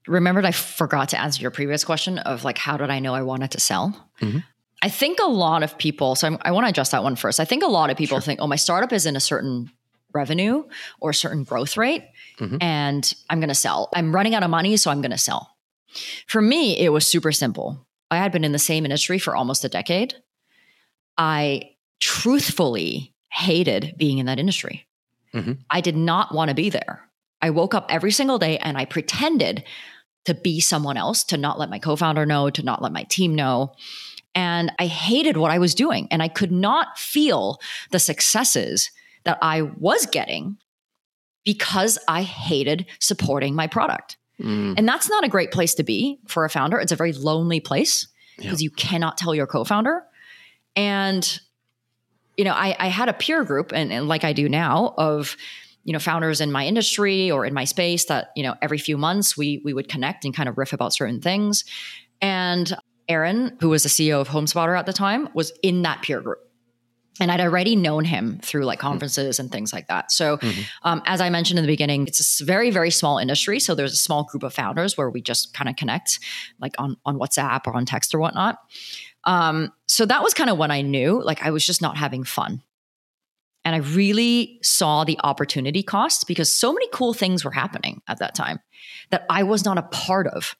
Remembered 0.06 0.46
I 0.46 0.52
forgot 0.52 1.10
to 1.10 1.20
answer 1.20 1.42
your 1.42 1.50
previous 1.50 1.84
question 1.84 2.18
of 2.18 2.44
like 2.44 2.56
how 2.56 2.78
did 2.78 2.88
I 2.88 3.00
know 3.00 3.14
I 3.14 3.22
wanted 3.22 3.50
to 3.50 3.60
sell? 3.60 4.08
Mhm. 4.20 4.42
I 4.82 4.88
think 4.88 5.18
a 5.20 5.26
lot 5.28 5.62
of 5.62 5.76
people, 5.76 6.14
so 6.14 6.26
I'm, 6.26 6.38
I 6.42 6.52
want 6.52 6.64
to 6.66 6.70
address 6.70 6.90
that 6.92 7.02
one 7.02 7.16
first. 7.16 7.38
I 7.40 7.44
think 7.44 7.62
a 7.62 7.66
lot 7.68 7.90
of 7.90 7.96
people 7.98 8.16
Sure. 8.16 8.22
think, 8.22 8.40
oh, 8.40 8.46
my 8.46 8.56
startup 8.56 8.92
is 8.92 9.04
in 9.06 9.14
a 9.16 9.20
certain 9.20 9.70
revenue 10.14 10.64
or 11.00 11.10
a 11.10 11.14
certain 11.14 11.44
growth 11.44 11.76
rate, 11.76 12.04
Mhm. 12.38 12.58
and 12.62 13.14
I'm 13.28 13.40
going 13.40 13.48
to 13.50 13.54
sell. 13.54 13.90
I'm 13.94 14.14
running 14.14 14.34
out 14.34 14.42
of 14.42 14.50
money, 14.50 14.76
so 14.76 14.90
I'm 14.90 15.02
going 15.02 15.10
to 15.12 15.18
sell. 15.18 15.56
For 16.26 16.40
me, 16.40 16.78
it 16.78 16.90
was 16.90 17.06
super 17.06 17.30
simple. 17.32 17.86
I 18.10 18.16
had 18.16 18.32
been 18.32 18.42
in 18.44 18.52
the 18.52 18.58
same 18.58 18.84
industry 18.84 19.18
for 19.18 19.36
almost 19.36 19.64
a 19.64 19.68
decade. 19.68 20.14
I 21.18 21.72
truthfully 22.00 23.14
hated 23.30 23.94
being 23.96 24.18
in 24.18 24.26
that 24.26 24.38
industry. 24.38 24.86
Mhm. 25.34 25.58
I 25.70 25.80
did 25.80 25.96
not 25.96 26.34
want 26.34 26.48
to 26.48 26.54
be 26.54 26.70
there. 26.70 27.08
I 27.42 27.50
woke 27.50 27.74
up 27.74 27.86
every 27.88 28.10
single 28.12 28.38
day 28.38 28.58
and 28.58 28.76
I 28.76 28.84
pretended 28.84 29.62
to 30.24 30.34
be 30.34 30.60
someone 30.60 30.96
else, 30.96 31.24
to 31.24 31.36
not 31.36 31.58
let 31.58 31.70
my 31.70 31.78
co 31.78 31.96
founder 31.96 32.26
know, 32.26 32.50
to 32.50 32.62
not 32.62 32.82
let 32.82 32.92
my 32.92 33.04
team 33.04 33.34
know. 33.34 33.72
And 34.34 34.72
I 34.78 34.86
hated 34.86 35.36
what 35.36 35.50
I 35.50 35.58
was 35.58 35.74
doing. 35.74 36.06
And 36.10 36.22
I 36.22 36.28
could 36.28 36.52
not 36.52 36.98
feel 36.98 37.58
the 37.90 37.98
successes 37.98 38.90
that 39.24 39.38
I 39.42 39.62
was 39.62 40.06
getting 40.06 40.56
because 41.44 41.98
I 42.06 42.22
hated 42.22 42.86
supporting 42.98 43.54
my 43.54 43.66
product. 43.66 44.16
Mm, 44.40 44.74
And 44.78 44.88
that's 44.88 45.08
not 45.10 45.24
a 45.24 45.28
great 45.28 45.50
place 45.50 45.74
to 45.74 45.82
be 45.82 46.18
for 46.26 46.44
a 46.44 46.50
founder. 46.50 46.78
It's 46.78 46.92
a 46.92 46.96
very 46.96 47.12
lonely 47.12 47.60
place 47.60 48.06
Yeah. 48.38 48.44
because 48.44 48.62
you 48.62 48.70
cannot 48.70 49.18
tell 49.18 49.34
your 49.34 49.46
co 49.46 49.64
founder. 49.64 50.02
And, 50.76 51.40
you 52.36 52.44
know, 52.44 52.52
I, 52.54 52.76
I 52.78 52.86
had 52.88 53.08
a 53.08 53.12
peer 53.12 53.44
group, 53.44 53.72
and, 53.74 53.92
and 53.92 54.08
like 54.08 54.24
I 54.24 54.32
do 54.32 54.48
now, 54.48 54.94
of, 54.96 55.36
you 55.84 55.92
know, 55.92 55.98
founders 55.98 56.40
in 56.40 56.52
my 56.52 56.64
industry 56.66 57.30
or 57.30 57.44
in 57.44 57.52
my 57.52 57.64
space 57.64 58.04
that, 58.06 58.30
you 58.36 58.42
know, 58.42 58.54
every 58.62 58.78
few 58.78 58.96
months 58.96 59.36
we 59.36 59.60
we 59.64 59.74
would 59.74 59.88
connect 59.88 60.24
and 60.24 60.34
kind 60.34 60.48
of 60.48 60.56
riff 60.56 60.72
about 60.72 60.92
certain 60.94 61.20
things. 61.20 61.64
And 62.22 62.72
Aaron, 63.10 63.56
who 63.60 63.68
was 63.68 63.82
the 63.82 63.88
CEO 63.88 64.20
of 64.20 64.28
HomeSpotter 64.28 64.78
at 64.78 64.86
the 64.86 64.92
time, 64.92 65.28
was 65.34 65.52
in 65.62 65.82
that 65.82 66.00
peer 66.02 66.20
group. 66.20 66.38
And 67.18 67.30
I'd 67.30 67.40
already 67.40 67.76
known 67.76 68.06
him 68.06 68.38
through 68.42 68.64
like 68.64 68.78
conferences 68.78 69.38
and 69.38 69.52
things 69.52 69.74
like 69.74 69.88
that. 69.88 70.10
So, 70.10 70.38
Mhm. 70.38 70.64
um, 70.84 71.02
as 71.04 71.20
I 71.20 71.28
mentioned 71.28 71.58
in 71.58 71.64
the 71.66 71.70
beginning, 71.70 72.06
it's 72.06 72.40
a 72.40 72.44
very, 72.44 72.70
very 72.70 72.90
small 72.90 73.18
industry. 73.18 73.60
So 73.60 73.74
there's 73.74 73.92
a 73.92 73.96
small 73.96 74.24
group 74.24 74.42
of 74.42 74.54
founders 74.54 74.96
where 74.96 75.10
we 75.10 75.20
just 75.20 75.52
kind 75.52 75.68
of 75.68 75.76
connect, 75.76 76.18
like 76.60 76.74
on 76.78 76.96
on 77.04 77.18
WhatsApp 77.18 77.66
or 77.66 77.74
on 77.76 77.84
text 77.84 78.14
or 78.14 78.20
whatnot. 78.20 78.56
Um, 79.24 79.70
so 79.86 80.06
that 80.06 80.22
was 80.22 80.32
kind 80.32 80.48
of 80.48 80.56
when 80.56 80.70
I 80.70 80.80
knew, 80.80 81.22
like, 81.22 81.44
I 81.44 81.50
was 81.50 81.66
just 81.66 81.82
not 81.82 81.98
having 81.98 82.24
fun, 82.24 82.62
and 83.66 83.74
I 83.74 83.78
really 83.78 84.58
saw 84.62 85.04
the 85.04 85.18
opportunity 85.22 85.82
cost 85.82 86.26
because 86.26 86.50
so 86.50 86.72
many 86.72 86.88
cool 86.90 87.12
things 87.12 87.44
were 87.44 87.50
happening 87.50 88.00
at 88.08 88.18
that 88.20 88.34
time 88.34 88.60
that 89.10 89.26
I 89.28 89.42
was 89.42 89.62
not 89.66 89.76
a 89.76 89.82
part 89.82 90.26
of. 90.26 90.56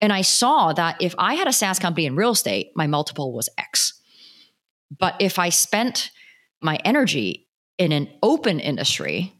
And 0.00 0.12
I 0.12 0.22
saw 0.22 0.72
that 0.72 0.96
if 1.00 1.14
I 1.18 1.34
had 1.34 1.46
a 1.46 1.52
SaaS 1.52 1.78
company 1.78 2.06
in 2.06 2.16
real 2.16 2.30
estate, 2.30 2.72
my 2.74 2.86
multiple 2.86 3.32
was 3.32 3.48
X. 3.58 4.00
But 4.98 5.14
if 5.20 5.38
I 5.38 5.50
spent 5.50 6.10
my 6.60 6.76
energy 6.84 7.48
in 7.78 7.92
an 7.92 8.08
open 8.22 8.60
industry, 8.60 9.34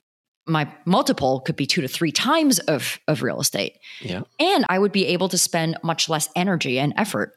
my 0.47 0.73
multiple 0.85 1.41
could 1.41 1.57
be 1.57 1.67
two 1.67 1.81
to 1.83 1.89
three 1.89 2.13
times 2.13 2.59
of, 2.61 2.99
of 3.09 3.23
real 3.23 3.41
estate. 3.41 3.79
Yeah. 4.01 4.23
And 4.39 4.65
I 4.69 4.79
would 4.79 4.93
be 4.93 5.07
able 5.07 5.29
to 5.29 5.39
spend 5.39 5.77
much 5.83 6.09
less 6.09 6.29
energy 6.35 6.79
and 6.79 6.93
effort 6.97 7.35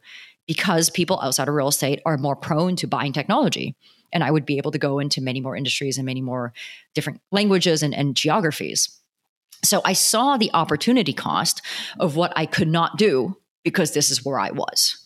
because 0.47 0.89
people 0.89 1.19
outside 1.21 1.47
of 1.47 1.53
real 1.53 1.67
estate 1.69 2.01
are 2.05 2.17
more 2.17 2.35
prone 2.35 2.75
to 2.77 2.87
buying 2.87 3.13
technology. 3.13 3.75
And 4.11 4.23
I 4.23 4.31
would 4.31 4.45
be 4.45 4.57
able 4.57 4.71
to 4.71 4.77
go 4.77 4.99
into 4.99 5.21
many 5.21 5.41
more 5.41 5.55
industries 5.55 5.97
and 5.97 6.05
many 6.05 6.21
more 6.21 6.53
different 6.93 7.21
languages 7.31 7.81
and, 7.83 7.93
and 7.93 8.15
geographies. 8.15 8.99
So 9.63 9.81
I 9.85 9.93
saw 9.93 10.37
the 10.37 10.51
opportunity 10.53 11.13
cost 11.13 11.61
of 11.99 12.15
what 12.15 12.33
I 12.35 12.45
could 12.45 12.67
not 12.67 12.97
do 12.97 13.37
because 13.63 13.93
this 13.93 14.11
is 14.11 14.25
where 14.25 14.39
I 14.39 14.51
was. 14.51 14.97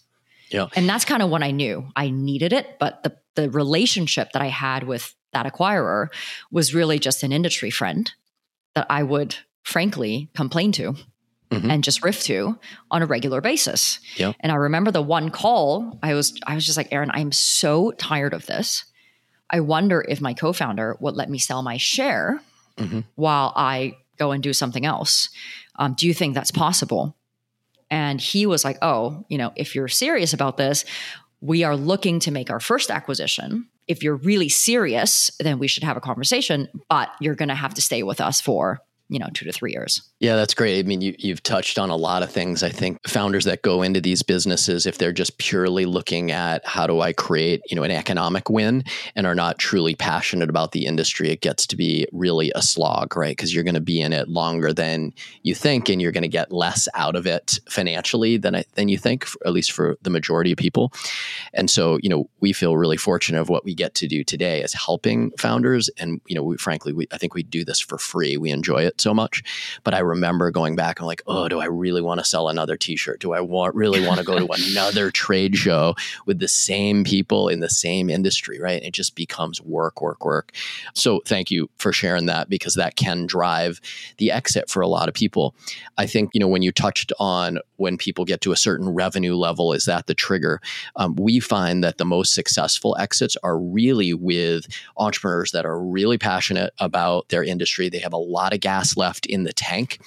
Yeah. 0.49 0.67
And 0.75 0.87
that's 0.89 1.05
kind 1.05 1.21
of 1.21 1.29
what 1.29 1.43
I 1.43 1.51
knew 1.51 1.87
I 1.95 2.09
needed 2.09 2.53
it. 2.53 2.77
But 2.79 3.03
the, 3.03 3.15
the 3.35 3.49
relationship 3.49 4.31
that 4.31 4.41
I 4.41 4.47
had 4.47 4.83
with 4.83 5.13
that 5.33 5.45
acquirer 5.45 6.07
was 6.51 6.73
really 6.73 6.97
just 6.99 7.21
an 7.23 7.31
industry 7.31 7.69
friend 7.69 8.11
that 8.73 8.87
I 8.89 9.03
would 9.03 9.35
frankly 9.63 10.29
complain 10.35 10.71
to 10.73 10.95
Mhm. 11.51 11.71
and 11.71 11.81
just 11.83 12.03
riff 12.03 12.23
to 12.23 12.59
on 12.91 13.01
a 13.01 13.05
regular 13.05 13.39
basis. 13.39 13.99
Yeah. 14.17 14.33
And 14.41 14.51
I 14.51 14.55
remember 14.55 14.91
the 14.91 15.01
one 15.01 15.29
call, 15.29 15.97
I 16.03 16.13
was 16.13 16.37
I 16.45 16.55
was 16.55 16.65
just 16.65 16.75
like, 16.77 16.89
Aaron, 16.91 17.09
I'm 17.13 17.31
so 17.31 17.91
tired 17.91 18.33
of 18.33 18.45
this. 18.47 18.83
I 19.49 19.61
wonder 19.61 20.03
if 20.09 20.19
my 20.19 20.33
co-founder 20.33 20.97
would 20.99 21.15
let 21.15 21.29
me 21.29 21.37
sell 21.37 21.61
my 21.61 21.77
share 21.77 22.41
Mhm. 22.77 23.05
while 23.15 23.53
I 23.55 23.95
go 24.17 24.31
and 24.31 24.41
do 24.43 24.53
something 24.53 24.85
else. 24.85 25.29
Um, 25.77 25.93
do 25.93 26.07
you 26.07 26.13
think 26.13 26.33
that's 26.33 26.51
possible? 26.51 27.15
And 27.89 28.19
he 28.19 28.45
was 28.45 28.65
like, 28.65 28.77
Oh, 28.81 29.25
you 29.29 29.37
know, 29.37 29.51
if 29.55 29.75
you're 29.75 29.87
serious 29.87 30.33
about 30.33 30.57
this, 30.57 30.85
we 31.41 31.63
are 31.63 31.75
looking 31.75 32.19
to 32.21 32.31
make 32.31 32.49
our 32.49 32.59
first 32.59 32.89
acquisition. 32.89 33.67
If 33.87 34.03
you're 34.03 34.15
really 34.15 34.49
serious, 34.49 35.31
then 35.39 35.59
we 35.59 35.67
should 35.67 35.83
have 35.83 35.97
a 35.97 36.01
conversation, 36.01 36.67
but 36.89 37.09
you're 37.21 37.35
going 37.35 37.49
to 37.49 37.55
have 37.55 37.73
to 37.75 37.81
stay 37.81 38.03
with 38.03 38.19
us 38.19 38.41
for, 38.41 38.81
you 39.09 39.19
know, 39.19 39.27
two 39.33 39.45
to 39.45 39.51
three 39.51 39.71
years. 39.71 40.01
Yeah, 40.19 40.35
that's 40.35 40.53
great. 40.53 40.83
I 40.83 40.87
mean, 40.87 41.01
you, 41.01 41.15
you've 41.17 41.43
touched 41.43 41.79
on 41.79 41.89
a 41.89 41.95
lot 41.95 42.23
of 42.23 42.31
things. 42.31 42.63
I 42.63 42.69
think 42.69 42.97
founders 43.07 43.45
that 43.45 43.61
go 43.61 43.81
into 43.81 44.01
these 44.01 44.21
businesses, 44.21 44.85
if 44.85 44.97
they're 44.97 45.13
just 45.13 45.37
purely 45.37 45.85
looking 45.85 46.31
at 46.31 46.65
how 46.65 46.87
do 46.87 46.99
I 46.99 47.13
create, 47.13 47.61
you 47.69 47.75
know, 47.75 47.83
an 47.83 47.91
economic 47.91 48.49
win 48.49 48.83
and 49.15 49.25
are 49.25 49.35
not 49.35 49.59
truly 49.59 49.95
passionate 49.95 50.49
about 50.49 50.73
the 50.73 50.85
industry, 50.85 51.29
it 51.29 51.41
gets 51.41 51.65
to 51.67 51.77
be 51.77 52.07
really 52.11 52.51
a 52.55 52.61
slog, 52.61 53.15
right? 53.15 53.31
Because 53.31 53.53
you're 53.53 53.63
going 53.63 53.75
to 53.75 53.81
be 53.81 54.01
in 54.01 54.11
it 54.11 54.27
longer 54.27 54.73
than 54.73 55.13
you 55.43 55.55
think, 55.55 55.87
and 55.87 56.01
you're 56.01 56.11
going 56.11 56.23
to 56.23 56.27
get 56.27 56.51
less 56.51 56.89
out 56.93 57.15
of 57.15 57.25
it 57.25 57.59
financially 57.69 58.37
than 58.37 58.55
I, 58.55 58.65
than 58.75 58.89
you 58.89 58.97
think, 58.97 59.25
at 59.45 59.53
least 59.53 59.71
for 59.71 59.97
the 60.01 60.09
majority 60.09 60.51
of 60.51 60.57
people. 60.57 60.91
And 61.53 61.69
so, 61.69 61.97
you 62.01 62.09
know, 62.09 62.29
we 62.41 62.51
feel 62.51 62.75
really 62.75 62.97
fortunate 62.97 63.39
of 63.39 63.49
what 63.49 63.63
we 63.63 63.73
get 63.73 63.95
to 63.95 64.07
do 64.07 64.23
today 64.23 64.61
is 64.61 64.73
helping 64.73 65.31
founders. 65.37 65.89
And 65.97 66.19
you 66.27 66.35
know, 66.35 66.43
we, 66.43 66.57
frankly, 66.57 66.91
we 66.91 67.07
I 67.11 67.17
think 67.17 67.33
we 67.33 67.43
do 67.43 67.63
this 67.63 67.79
for 67.79 67.97
free. 67.97 68.35
We 68.35 68.51
enjoy 68.51 68.83
it 68.83 68.96
so 69.01 69.13
much. 69.13 69.43
But 69.83 69.93
I 69.93 69.99
remember 69.99 70.51
going 70.51 70.75
back 70.75 70.99
and 70.99 71.07
like, 71.07 71.21
oh, 71.27 71.47
do 71.47 71.59
I 71.59 71.65
really 71.65 72.01
want 72.01 72.19
to 72.19 72.25
sell 72.25 72.49
another 72.49 72.77
T-shirt? 72.77 73.19
Do 73.19 73.33
I 73.33 73.41
want 73.41 73.75
really 73.75 74.05
want 74.05 74.19
to 74.19 74.25
go 74.25 74.37
to 74.37 74.47
another 74.69 75.11
trade 75.11 75.55
show 75.55 75.95
with 76.25 76.39
the 76.39 76.47
same 76.47 77.03
people 77.03 77.49
in 77.49 77.59
the 77.59 77.69
same 77.69 78.09
industry? 78.09 78.59
Right? 78.59 78.81
It 78.83 78.93
just 78.93 79.15
becomes 79.15 79.61
work, 79.61 80.01
work, 80.01 80.25
work. 80.25 80.51
So 80.93 81.21
thank 81.25 81.51
you 81.51 81.69
for 81.77 81.91
sharing 81.91 82.25
that 82.27 82.49
because 82.49 82.75
that 82.75 82.95
can 82.95 83.25
drive 83.25 83.79
the 84.17 84.31
exit 84.31 84.69
for 84.69 84.81
a 84.81 84.87
lot 84.87 85.07
of 85.07 85.13
people. 85.13 85.55
I 85.97 86.05
think 86.05 86.31
you 86.33 86.39
know 86.39 86.47
when 86.47 86.61
you 86.61 86.71
touched 86.71 87.11
on 87.19 87.59
when 87.77 87.97
people 87.97 88.25
get 88.25 88.41
to 88.41 88.51
a 88.51 88.57
certain 88.57 88.89
revenue 88.89 89.35
level, 89.35 89.73
is 89.73 89.85
that 89.85 90.07
the 90.07 90.13
trigger? 90.13 90.61
Um, 90.95 91.15
we 91.15 91.39
find 91.39 91.83
that 91.83 91.97
the 91.97 92.05
most 92.05 92.33
successful 92.33 92.95
exits 92.99 93.37
are 93.43 93.57
really 93.57 94.13
with 94.13 94.65
entrepreneurs 94.97 95.51
that 95.51 95.65
are 95.65 95.79
really 95.79 96.17
passionate 96.17 96.73
about 96.79 97.29
their 97.29 97.43
industry. 97.43 97.89
They 97.89 97.99
have 97.99 98.13
a 98.13 98.17
lot 98.17 98.53
of 98.53 98.59
gas 98.59 98.86
left 98.95 99.25
in 99.25 99.43
the 99.43 99.53
tank, 99.53 99.99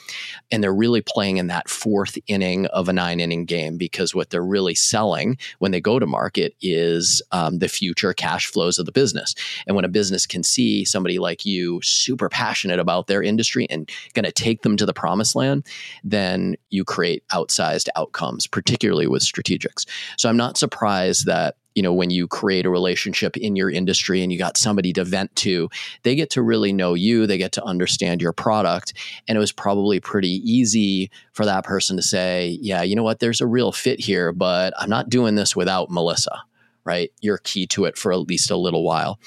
and 0.51 0.63
they're 0.63 0.73
really 0.73 1.03
playing 1.03 1.37
in 1.37 1.49
that 1.49 1.69
fourth 1.69 2.17
inning 2.27 2.67
of 2.67 2.89
a 2.89 2.93
nine 2.93 3.21
inning 3.21 3.45
game 3.45 3.77
because 3.77 4.15
what 4.15 4.31
they're 4.31 4.45
really 4.45 4.75
selling 4.75 5.37
when 5.59 5.73
they 5.73 5.81
go 5.81 5.99
to 5.99 6.07
market 6.07 6.55
is 6.63 7.21
um, 7.33 7.59
the 7.59 7.69
future 7.69 8.13
cash 8.13 8.47
flows 8.47 8.79
of 8.79 8.87
the 8.87 8.93
business. 8.93 9.35
And 9.67 9.77
when 9.77 9.85
a 9.85 9.89
business 9.89 10.27
can 10.27 10.43
see 10.43 10.85
somebody 10.85 11.19
like 11.19 11.45
you 11.45 11.81
super 11.83 12.29
passionate 12.29 12.79
about 12.79 13.07
their 13.07 13.23
industry 13.23 13.67
and 13.69 13.91
going 14.15 14.25
to 14.25 14.33
take 14.33 14.63
them 14.63 14.77
to 14.77 14.87
the 14.87 14.93
promised 14.93 15.35
land, 15.35 15.67
then 16.05 16.57
you 16.71 16.85
create 16.85 17.27
outsized 17.29 17.89
outcomes, 17.97 18.47
particularly 18.47 19.07
with 19.07 19.23
strategics. 19.23 19.87
So 20.17 20.29
I'm 20.29 20.37
not 20.37 20.57
surprised 20.57 21.27
that 21.27 21.57
you 21.81 21.83
know, 21.83 21.95
when 21.95 22.11
you 22.11 22.29
create 22.29 22.67
a 22.67 22.71
relationship 22.71 23.39
in 23.39 23.57
your 23.57 23.71
industry 23.71 24.23
and 24.23 24.31
you 24.31 24.37
got 24.37 24.59
somebody 24.59 24.93
to 24.93 25.03
vent 25.03 25.35
to, 25.35 25.71
they 26.03 26.15
get 26.15 26.29
to 26.29 26.43
really 26.43 26.75
know 26.75 26.93
you, 26.93 27.27
they 27.27 27.39
get 27.39 27.53
to 27.53 27.65
understand 27.65 28.21
your 28.21 28.35
product. 28.35 28.93
And 29.27 29.35
it 29.35 29.39
was 29.39 29.51
probably 29.51 29.99
pretty 29.99 30.43
easy 30.45 31.11
for 31.33 31.47
that 31.47 31.65
person 31.65 31.97
to 31.97 32.03
say, 32.03 32.59
yeah, 32.61 32.83
you 32.83 32.95
know 32.95 33.03
what, 33.03 33.21
there's 33.21 33.41
a 33.41 33.47
real 33.47 33.73
fit 33.73 33.99
here, 33.99 34.31
but 34.31 34.75
I'm 34.79 34.91
not 34.91 35.09
doing 35.09 35.37
this 35.37 35.57
without 35.57 35.91
Melissa, 35.91 36.43
right? 36.85 37.11
You're 37.23 37.39
key 37.39 37.67
to 37.69 37.87
it 37.87 37.97
for 37.97 38.13
at 38.13 38.29
least 38.29 38.51
a 38.51 38.59
little 38.59 38.85
while 38.85 39.19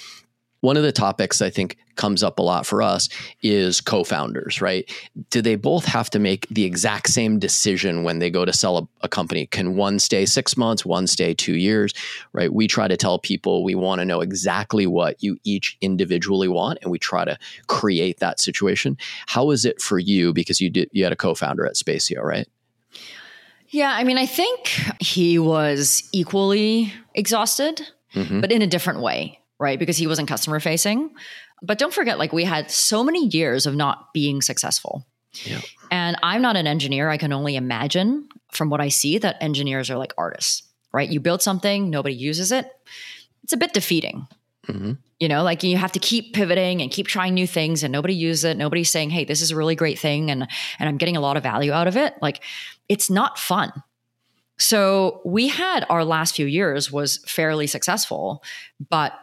one 0.63 0.77
of 0.77 0.83
the 0.83 0.93
topics 0.93 1.41
I 1.41 1.49
think 1.49 1.77
comes 1.95 2.23
up 2.23 2.39
a 2.39 2.41
lot 2.41 2.65
for 2.65 2.81
us 2.81 3.09
is 3.41 3.81
co-founders, 3.81 4.61
right? 4.61 4.89
Do 5.29 5.41
they 5.41 5.57
both 5.57 5.83
have 5.83 6.09
to 6.11 6.19
make 6.19 6.47
the 6.47 6.63
exact 6.63 7.09
same 7.09 7.37
decision 7.37 8.03
when 8.03 8.19
they 8.19 8.29
go 8.29 8.45
to 8.45 8.53
sell 8.53 8.77
a, 8.77 8.87
a, 9.01 9.09
company? 9.09 9.45
Can 9.45 9.75
one 9.75 9.99
stay 9.99 10.25
six 10.25 10.55
months, 10.55 10.85
one 10.85 11.05
stay 11.05 11.33
two 11.33 11.55
years, 11.55 11.93
right? 12.31 12.51
We 12.51 12.69
try 12.69 12.87
to 12.87 12.95
tell 12.95 13.19
people 13.19 13.65
we 13.65 13.75
want 13.75 13.99
to 13.99 14.05
know 14.05 14.21
exactly 14.21 14.87
what 14.87 15.21
you 15.21 15.37
each 15.43 15.77
individually 15.81 16.47
want, 16.47 16.79
and 16.81 16.89
we 16.89 16.97
try 16.97 17.25
to 17.25 17.37
create 17.67 18.19
that 18.19 18.39
situation. 18.39 18.97
How 19.27 19.51
is 19.51 19.65
it 19.65 19.81
for 19.81 19.99
you? 19.99 20.31
Because 20.31 20.61
you 20.61 20.69
did 20.69 20.89
you 20.93 21.03
had 21.03 21.11
a 21.11 21.17
co-founder 21.17 21.65
at 21.65 21.75
Spacio, 21.75 22.23
right? 22.23 22.47
Yeah, 23.67 23.91
I 23.91 24.05
mean, 24.05 24.17
I 24.17 24.27
think 24.27 24.69
he 25.01 25.37
was 25.39 26.07
equally 26.13 26.93
exhausted, 27.13 27.81
mm-hmm. 28.15 28.39
but 28.39 28.49
in 28.49 28.61
a 28.61 28.67
different 28.67 29.01
way 29.01 29.41
right? 29.63 29.79
Because 29.79 29.97
he 29.97 30.05
wasn't 30.05 30.27
customer 30.27 30.59
facing. 30.59 31.09
But 31.61 31.79
don't 31.79 31.93
forget, 31.93 32.19
like, 32.19 32.33
we 32.33 32.43
had 32.43 32.69
so 32.69 33.03
many 33.03 33.27
years 33.27 33.65
of 33.65 33.73
not 33.75 34.13
being 34.13 34.41
successful. 34.41 35.07
Yeah. 35.45 35.61
And 35.89 36.17
I'm 36.21 36.41
not 36.41 36.57
an 36.57 36.67
engineer. 36.67 37.09
I 37.09 37.17
can 37.17 37.33
only 37.33 37.55
imagine 37.55 38.27
from 38.51 38.69
what 38.69 38.81
I 38.81 38.89
see 38.89 39.17
that 39.17 39.41
engineers 39.41 39.89
are 39.89 39.97
like 39.97 40.13
artists, 40.17 40.63
right? 40.91 41.09
You 41.09 41.19
build 41.19 41.41
something, 41.41 41.89
nobody 41.89 42.15
uses 42.15 42.51
it. 42.51 42.69
It's 43.43 43.53
a 43.53 43.57
bit 43.57 43.73
defeating. 43.73 44.27
Mm-hmm. 44.67 44.93
You 45.19 45.27
know, 45.27 45.43
like 45.43 45.63
you 45.63 45.77
have 45.77 45.91
to 45.93 45.99
keep 45.99 46.33
pivoting 46.33 46.81
and 46.81 46.91
keep 46.91 47.07
trying 47.07 47.33
new 47.33 47.47
things 47.47 47.83
and 47.83 47.91
nobody 47.91 48.13
uses 48.13 48.43
it. 48.43 48.57
Nobody's 48.57 48.91
saying, 48.91 49.09
hey, 49.09 49.23
this 49.23 49.41
is 49.41 49.51
a 49.51 49.55
really 49.55 49.75
great 49.75 49.97
thing 49.97 50.29
and 50.29 50.47
and 50.79 50.89
I'm 50.89 50.97
getting 50.97 51.17
a 51.17 51.21
lot 51.21 51.37
of 51.37 51.43
value 51.43 51.71
out 51.71 51.87
of 51.87 51.97
it. 51.97 52.13
Like 52.21 52.43
it's 52.89 53.09
not 53.09 53.39
fun. 53.39 53.71
So 54.57 55.21
we 55.25 55.47
had 55.47 55.85
our 55.89 56.05
last 56.05 56.35
few 56.35 56.45
years 56.45 56.91
was 56.91 57.17
fairly 57.25 57.67
successful, 57.67 58.43
but 58.89 59.13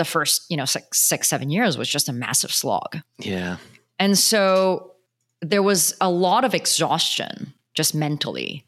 the 0.00 0.04
first, 0.06 0.46
you 0.48 0.56
know, 0.56 0.64
six, 0.64 0.98
six, 0.98 1.28
seven 1.28 1.50
years 1.50 1.76
was 1.76 1.86
just 1.86 2.08
a 2.08 2.12
massive 2.12 2.50
slog. 2.50 2.96
Yeah. 3.18 3.58
And 3.98 4.16
so 4.16 4.94
there 5.42 5.62
was 5.62 5.94
a 6.00 6.08
lot 6.08 6.42
of 6.42 6.54
exhaustion 6.54 7.52
just 7.74 7.94
mentally 7.94 8.64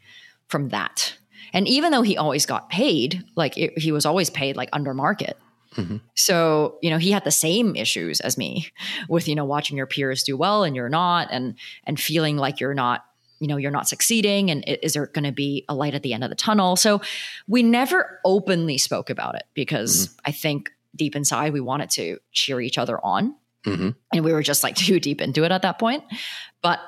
from 0.48 0.68
that. 0.68 1.14
And 1.54 1.66
even 1.66 1.90
though 1.90 2.02
he 2.02 2.18
always 2.18 2.44
got 2.44 2.68
paid, 2.68 3.24
like 3.34 3.56
it, 3.56 3.78
he 3.78 3.92
was 3.92 4.04
always 4.04 4.28
paid 4.28 4.56
like 4.56 4.68
under 4.74 4.92
market. 4.92 5.38
Mm-hmm. 5.74 5.96
So, 6.14 6.76
you 6.82 6.90
know, 6.90 6.98
he 6.98 7.12
had 7.12 7.24
the 7.24 7.30
same 7.30 7.76
issues 7.76 8.20
as 8.20 8.36
me 8.36 8.68
with, 9.08 9.26
you 9.26 9.34
know, 9.34 9.46
watching 9.46 9.78
your 9.78 9.86
peers 9.86 10.22
do 10.22 10.36
well 10.36 10.64
and 10.64 10.76
you're 10.76 10.90
not 10.90 11.28
and 11.30 11.54
and 11.84 11.98
feeling 11.98 12.36
like 12.36 12.60
you're 12.60 12.74
not, 12.74 13.06
you 13.40 13.48
know, 13.48 13.56
you're 13.56 13.70
not 13.70 13.88
succeeding 13.88 14.50
and 14.50 14.64
is 14.66 14.92
there 14.92 15.06
going 15.06 15.24
to 15.24 15.32
be 15.32 15.64
a 15.66 15.74
light 15.74 15.94
at 15.94 16.02
the 16.02 16.12
end 16.12 16.24
of 16.24 16.28
the 16.28 16.36
tunnel? 16.36 16.76
So, 16.76 17.00
we 17.48 17.62
never 17.62 18.20
openly 18.22 18.76
spoke 18.76 19.08
about 19.08 19.34
it 19.34 19.44
because 19.54 20.08
mm-hmm. 20.08 20.20
I 20.26 20.32
think 20.32 20.70
deep 20.94 21.16
inside 21.16 21.52
we 21.52 21.60
wanted 21.60 21.90
to 21.90 22.18
cheer 22.32 22.60
each 22.60 22.78
other 22.78 22.98
on. 23.04 23.34
Mm-hmm. 23.64 23.90
And 24.12 24.24
we 24.24 24.32
were 24.32 24.42
just 24.42 24.62
like 24.62 24.76
too 24.76 25.00
deep 25.00 25.20
into 25.20 25.44
it 25.44 25.52
at 25.52 25.62
that 25.62 25.78
point. 25.78 26.04
But 26.62 26.80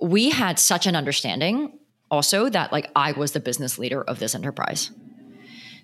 we 0.00 0.30
had 0.30 0.58
such 0.58 0.86
an 0.86 0.96
understanding 0.96 1.78
also 2.10 2.48
that 2.48 2.72
like 2.72 2.90
I 2.96 3.12
was 3.12 3.32
the 3.32 3.40
business 3.40 3.78
leader 3.78 4.02
of 4.02 4.18
this 4.18 4.34
enterprise. 4.34 4.90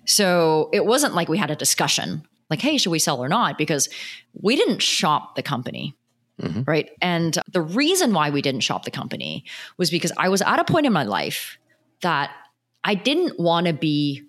So 0.05 0.69
it 0.73 0.85
wasn't 0.85 1.13
like 1.13 1.29
we 1.29 1.37
had 1.37 1.51
a 1.51 1.55
discussion 1.55 2.23
like, 2.49 2.61
hey, 2.61 2.77
should 2.77 2.91
we 2.91 2.99
sell 2.99 3.23
or 3.23 3.27
not? 3.27 3.57
Because 3.57 3.89
we 4.33 4.55
didn't 4.55 4.81
shop 4.81 5.35
the 5.35 5.43
company. 5.43 5.95
Mm-hmm. 6.41 6.61
Right. 6.67 6.91
And 7.01 7.37
the 7.51 7.61
reason 7.61 8.13
why 8.13 8.29
we 8.29 8.41
didn't 8.41 8.61
shop 8.61 8.85
the 8.85 8.91
company 8.91 9.43
was 9.77 9.89
because 9.89 10.11
I 10.17 10.29
was 10.29 10.41
at 10.41 10.59
a 10.59 10.63
point 10.63 10.85
in 10.85 10.93
my 10.93 11.03
life 11.03 11.57
that 12.01 12.31
I 12.83 12.93
didn't 12.93 13.39
want 13.39 13.65
to 13.67 13.73
be 13.73 14.23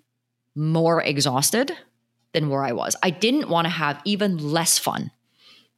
more 0.55 1.03
exhausted 1.03 1.71
than 2.33 2.49
where 2.49 2.63
I 2.63 2.73
was. 2.73 2.95
I 3.01 3.09
didn't 3.09 3.49
want 3.49 3.65
to 3.65 3.69
have 3.69 4.01
even 4.05 4.37
less 4.37 4.77
fun. 4.77 5.11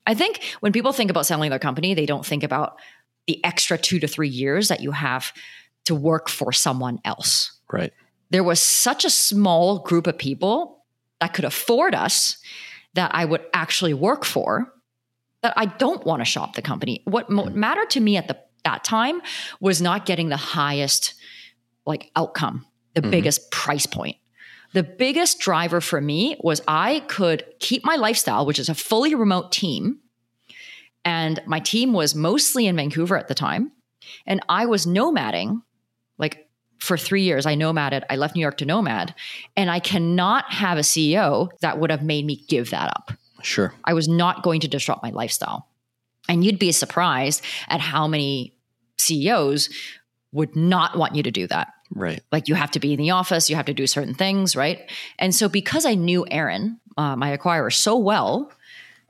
I 0.06 0.14
think 0.14 0.42
when 0.60 0.72
people 0.72 0.94
think 0.94 1.12
about 1.12 1.26
selling 1.26 1.50
their 1.50 1.60
company, 1.60 1.94
they 1.94 2.06
don't 2.06 2.26
think 2.26 2.44
about 2.44 2.78
the 3.28 3.44
extra 3.46 3.78
two 3.78 4.00
to 4.00 4.08
three 4.08 4.30
years 4.30 4.68
that 4.68 4.82
you 4.82 4.92
have 4.92 5.32
to 5.86 5.96
work 5.96 6.30
for 6.30 6.52
someone 6.52 7.00
else. 7.06 7.60
Right. 7.72 7.94
There 8.30 8.44
was 8.44 8.60
such 8.60 9.06
a 9.06 9.10
small 9.10 9.80
group 9.80 10.08
of 10.08 10.18
people 10.18 10.84
that 11.20 11.34
could 11.34 11.46
afford 11.46 11.94
us 11.94 12.38
that 12.94 13.12
I 13.14 13.26
would 13.26 13.46
actually 13.54 13.94
work 13.94 14.26
for 14.26 14.74
that 15.44 15.54
I 15.56 15.66
don't 15.66 16.06
want 16.06 16.22
to 16.22 16.26
shop 16.26 16.56
the 16.56 16.62
company. 16.62 17.02
What 17.06 17.30
mm. 17.30 17.54
mattered 17.54 17.90
to 17.92 18.00
me 18.00 18.18
at 18.18 18.28
the 18.28 18.38
that 18.64 18.84
time 18.84 19.22
was 19.60 19.82
not 19.82 20.06
getting 20.06 20.30
the 20.30 20.38
highest 20.38 21.16
like 21.86 22.12
outcome, 22.16 22.66
the 22.94 23.02
mm-hmm. 23.02 23.12
biggest 23.12 23.50
price 23.52 23.88
point. 23.88 24.18
The 24.74 24.84
biggest 24.84 25.40
driver 25.40 25.82
for 25.82 26.00
me 26.00 26.38
was 26.40 26.62
I 26.68 27.02
could 27.08 27.44
keep 27.60 27.84
my 27.84 27.96
lifestyle, 27.96 28.46
which 28.46 28.60
is 28.60 28.70
a 28.70 28.76
fully 28.76 29.16
remote 29.16 29.52
team. 29.52 30.00
And 31.04 31.42
my 31.46 31.60
team 31.60 31.94
was 31.94 32.16
mostly 32.16 32.68
in 32.68 32.76
Vancouver 32.76 33.18
at 33.18 33.28
the 33.28 33.34
time. 33.34 33.72
And 34.26 34.40
I 34.48 34.66
was 34.66 34.86
nomading 34.86 35.62
like 36.18 36.48
for 36.80 36.98
three 36.98 37.24
years. 37.24 37.46
I 37.46 37.56
nomaded, 37.56 38.04
I 38.10 38.16
left 38.16 38.36
New 38.36 38.42
York 38.42 38.58
to 38.58 38.66
nomad. 38.66 39.14
And 39.58 39.70
I 39.70 39.80
cannot 39.80 40.52
have 40.52 40.78
a 40.78 40.82
CEO 40.82 41.50
that 41.60 41.80
would 41.80 41.92
have 41.92 42.04
made 42.04 42.26
me 42.26 42.44
give 42.48 42.70
that 42.70 42.90
up. 42.90 43.12
Sure. 43.42 43.74
I 43.84 43.94
was 43.94 44.08
not 44.08 44.44
going 44.44 44.62
to 44.62 44.68
disrupt 44.68 45.04
my 45.04 45.10
lifestyle. 45.10 45.68
And 46.30 46.44
you'd 46.46 46.60
be 46.60 46.72
surprised 46.72 47.44
at 47.68 47.82
how 47.82 48.08
many 48.08 48.56
CEOs 48.98 49.70
would 50.32 50.56
not 50.56 50.98
want 50.98 51.16
you 51.16 51.24
to 51.24 51.32
do 51.32 51.48
that. 51.48 51.74
Right. 51.94 52.22
Like 52.32 52.48
you 52.48 52.56
have 52.56 52.72
to 52.72 52.80
be 52.80 52.94
in 52.94 52.98
the 52.98 53.12
office, 53.12 53.50
you 53.50 53.56
have 53.56 53.66
to 53.66 53.74
do 53.74 53.88
certain 53.88 54.14
things, 54.14 54.56
right? 54.56 54.90
And 55.20 55.36
so 55.36 55.50
because 55.50 55.86
I 55.86 55.96
knew 55.96 56.26
Aaron, 56.30 56.80
uh, 56.98 57.16
my 57.16 57.36
acquirer, 57.36 57.74
so 57.74 57.98
well, 57.98 58.52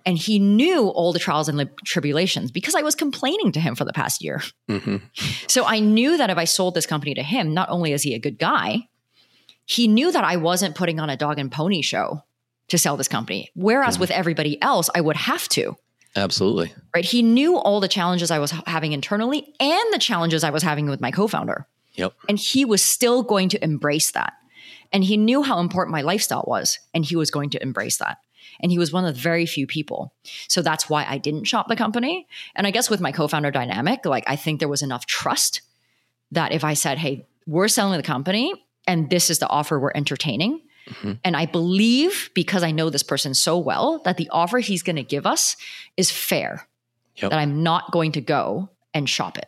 and 0.06 0.18
he 0.18 0.40
knew 0.40 0.88
all 0.88 1.14
the 1.14 1.20
trials 1.20 1.48
and 1.48 1.70
tribulations 1.86 2.52
because 2.52 2.74
I 2.74 2.82
was 2.82 2.96
complaining 2.96 3.52
to 3.52 3.60
him 3.60 3.76
for 3.76 3.86
the 3.86 3.94
past 3.94 4.24
year. 4.24 4.42
Mm-hmm. 4.70 4.98
So 5.48 5.66
I 5.66 5.80
knew 5.80 6.18
that 6.18 6.30
if 6.30 6.38
I 6.38 6.46
sold 6.46 6.74
this 6.74 6.88
company 6.88 7.14
to 7.14 7.24
him, 7.24 7.54
not 7.54 7.70
only 7.70 7.94
is 7.94 8.02
he 8.02 8.16
a 8.16 8.20
good 8.20 8.40
guy, 8.40 8.88
he 9.66 9.88
knew 9.88 10.12
that 10.12 10.24
I 10.24 10.38
wasn't 10.38 10.76
putting 10.76 11.00
on 11.00 11.10
a 11.10 11.18
dog 11.18 11.38
and 11.38 11.52
pony 11.52 11.82
show 11.82 12.24
to 12.70 12.78
sell 12.78 12.98
this 12.98 13.08
company. 13.08 13.52
Whereas 13.54 13.96
mm-hmm. 13.96 14.02
with 14.02 14.12
everybody 14.12 14.62
else, 14.62 14.90
I 14.96 15.02
would 15.02 15.18
have 15.18 15.48
to. 15.50 15.76
Absolutely. 16.16 16.74
Right. 16.94 17.06
He 17.06 17.22
knew 17.22 17.58
all 17.58 17.80
the 17.80 17.88
challenges 17.88 18.32
I 18.32 18.40
was 18.40 18.52
having 18.52 18.92
internally 18.92 19.54
and 19.60 19.94
the 19.94 20.00
challenges 20.00 20.44
I 20.44 20.50
was 20.50 20.64
having 20.64 20.90
with 20.90 21.00
my 21.00 21.12
co 21.12 21.28
founder. 21.28 21.68
Yep. 21.96 22.14
And 22.30 22.40
he 22.40 22.66
was 22.66 22.82
still 22.82 23.24
going 23.24 23.50
to 23.50 23.64
embrace 23.64 24.12
that. 24.12 24.34
And 24.92 25.04
he 25.04 25.18
knew 25.18 25.42
how 25.42 25.60
important 25.60 25.94
my 25.94 26.02
lifestyle 26.02 26.44
was, 26.48 26.80
and 26.94 27.06
he 27.06 27.16
was 27.16 27.32
going 27.32 27.50
to 27.52 27.62
embrace 27.62 27.98
that. 27.98 28.18
And 28.60 28.72
he 28.72 28.78
was 28.78 28.92
one 28.92 29.06
of 29.06 29.16
the 29.16 29.22
very 29.22 29.46
few 29.46 29.66
people. 29.66 30.14
So 30.48 30.62
that's 30.62 30.90
why 30.90 31.06
I 31.08 31.18
didn't 31.18 31.46
shop 31.46 31.68
the 31.68 31.76
company. 31.76 32.28
And 32.56 32.68
I 32.68 32.72
guess 32.72 32.90
with 32.90 33.02
my 33.02 33.12
co 33.12 33.28
founder 33.28 33.52
dynamic, 33.52 34.06
like 34.06 34.24
I 34.28 34.36
think 34.36 34.60
there 34.60 34.70
was 34.70 34.82
enough 34.82 35.06
trust 35.06 35.62
that 36.32 36.52
if 36.52 36.64
I 36.64 36.74
said, 36.74 36.98
hey, 36.98 37.26
we're 37.48 37.68
selling 37.68 37.98
the 37.98 38.04
company 38.04 38.54
and 38.88 39.10
this 39.10 39.30
is 39.30 39.40
the 39.40 39.48
offer 39.48 39.80
we're 39.80 39.92
entertaining. 39.96 40.62
Mm-hmm. 40.90 41.14
And 41.24 41.38
I 41.38 41.46
believe 41.46 42.30
because 42.34 42.64
I 42.64 42.72
know 42.72 42.90
this 42.90 43.04
person 43.04 43.34
so 43.34 43.58
well 43.58 44.02
that 44.06 44.18
the 44.18 44.30
offer 44.30 44.60
he's 44.60 44.84
going 44.84 44.96
to 44.96 45.04
give 45.04 45.26
us 45.26 45.56
is 45.98 46.12
fair, 46.12 46.68
yep. 47.16 47.32
that 47.32 47.40
I'm 47.40 47.64
not 47.64 47.92
going 47.92 48.14
to 48.14 48.22
go 48.22 48.70
and 48.94 49.08
shop 49.08 49.38
it. 49.38 49.48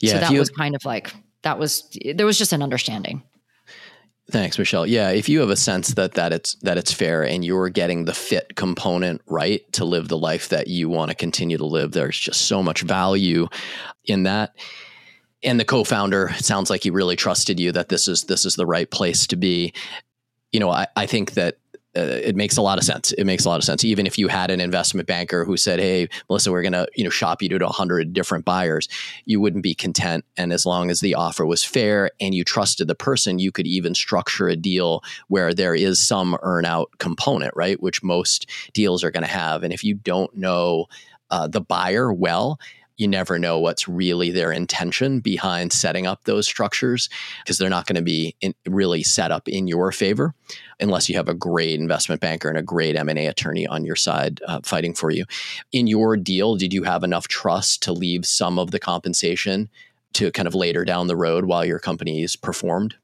Yeah, 0.00 0.12
so 0.12 0.18
that 0.20 0.32
you, 0.32 0.38
was 0.38 0.50
kind 0.50 0.74
of 0.74 0.84
like 0.84 1.14
that 1.44 1.58
was 1.58 1.88
there 2.14 2.26
was 2.26 2.38
just 2.38 2.52
an 2.52 2.62
understanding. 2.62 3.22
Thanks, 4.30 4.58
Michelle. 4.58 4.86
Yeah, 4.86 5.10
if 5.10 5.28
you 5.28 5.40
have 5.40 5.50
a 5.50 5.56
sense 5.56 5.94
that 5.94 6.14
that 6.14 6.32
it's 6.32 6.54
that 6.62 6.78
it's 6.78 6.92
fair 6.92 7.22
and 7.22 7.44
you're 7.44 7.68
getting 7.68 8.06
the 8.06 8.14
fit 8.14 8.56
component 8.56 9.20
right 9.26 9.70
to 9.74 9.84
live 9.84 10.08
the 10.08 10.18
life 10.18 10.48
that 10.48 10.66
you 10.66 10.88
want 10.88 11.10
to 11.10 11.14
continue 11.14 11.58
to 11.58 11.66
live, 11.66 11.92
there's 11.92 12.18
just 12.18 12.42
so 12.42 12.62
much 12.62 12.82
value 12.82 13.48
in 14.06 14.22
that. 14.22 14.56
And 15.42 15.60
the 15.60 15.64
co-founder 15.64 16.32
sounds 16.38 16.70
like 16.70 16.84
he 16.84 16.90
really 16.90 17.16
trusted 17.16 17.60
you 17.60 17.70
that 17.72 17.90
this 17.90 18.08
is 18.08 18.24
this 18.24 18.46
is 18.46 18.56
the 18.56 18.66
right 18.66 18.90
place 18.90 19.26
to 19.26 19.36
be. 19.36 19.74
You 20.52 20.60
know, 20.60 20.70
I, 20.70 20.86
I 20.96 21.04
think 21.04 21.32
that 21.32 21.58
uh, 21.96 22.00
it 22.00 22.34
makes 22.34 22.56
a 22.56 22.62
lot 22.62 22.78
of 22.78 22.84
sense. 22.84 23.12
It 23.12 23.24
makes 23.24 23.44
a 23.44 23.48
lot 23.48 23.56
of 23.56 23.64
sense. 23.64 23.84
Even 23.84 24.06
if 24.06 24.18
you 24.18 24.28
had 24.28 24.50
an 24.50 24.60
investment 24.60 25.06
banker 25.06 25.44
who 25.44 25.56
said, 25.56 25.78
"Hey, 25.78 26.08
Melissa, 26.28 26.50
we're 26.50 26.62
going 26.62 26.72
to 26.72 26.88
you 26.94 27.04
know 27.04 27.10
shop 27.10 27.42
you 27.42 27.48
to 27.48 27.68
hundred 27.68 28.12
different 28.12 28.44
buyers," 28.44 28.88
you 29.24 29.40
wouldn't 29.40 29.62
be 29.62 29.74
content. 29.74 30.24
And 30.36 30.52
as 30.52 30.66
long 30.66 30.90
as 30.90 31.00
the 31.00 31.14
offer 31.14 31.46
was 31.46 31.64
fair 31.64 32.10
and 32.20 32.34
you 32.34 32.44
trusted 32.44 32.88
the 32.88 32.94
person, 32.94 33.38
you 33.38 33.52
could 33.52 33.66
even 33.66 33.94
structure 33.94 34.48
a 34.48 34.56
deal 34.56 35.02
where 35.28 35.54
there 35.54 35.74
is 35.74 36.00
some 36.00 36.36
earnout 36.42 36.86
component, 36.98 37.54
right? 37.56 37.80
Which 37.82 38.02
most 38.02 38.50
deals 38.72 39.04
are 39.04 39.10
going 39.10 39.22
to 39.24 39.28
have. 39.28 39.62
And 39.62 39.72
if 39.72 39.84
you 39.84 39.94
don't 39.94 40.36
know 40.36 40.86
uh, 41.30 41.48
the 41.48 41.60
buyer 41.60 42.12
well, 42.12 42.58
you 42.96 43.08
never 43.08 43.38
know 43.38 43.58
what's 43.58 43.88
really 43.88 44.30
their 44.30 44.52
intention 44.52 45.20
behind 45.20 45.72
setting 45.72 46.06
up 46.06 46.24
those 46.24 46.46
structures 46.46 47.08
because 47.42 47.58
they're 47.58 47.68
not 47.68 47.86
going 47.86 47.96
to 47.96 48.02
be 48.02 48.36
in, 48.40 48.54
really 48.66 49.02
set 49.02 49.32
up 49.32 49.48
in 49.48 49.66
your 49.66 49.90
favor 49.92 50.34
unless 50.80 51.08
you 51.08 51.16
have 51.16 51.28
a 51.28 51.34
great 51.34 51.80
investment 51.80 52.20
banker 52.20 52.48
and 52.48 52.58
a 52.58 52.62
great 52.62 52.96
m&a 52.96 53.26
attorney 53.26 53.66
on 53.66 53.84
your 53.84 53.96
side 53.96 54.40
uh, 54.46 54.60
fighting 54.62 54.94
for 54.94 55.10
you. 55.10 55.24
In 55.72 55.86
your 55.86 56.16
deal 56.16 56.56
did 56.56 56.72
you 56.72 56.84
have 56.84 57.02
enough 57.02 57.28
trust 57.28 57.82
to 57.82 57.92
leave 57.92 58.24
some 58.24 58.58
of 58.58 58.70
the 58.70 58.78
compensation 58.78 59.68
to 60.14 60.30
kind 60.30 60.46
of 60.46 60.54
later 60.54 60.84
down 60.84 61.08
the 61.08 61.16
road 61.16 61.44
while 61.46 61.64
your 61.64 61.80
company's 61.80 62.36
performed 62.36 62.94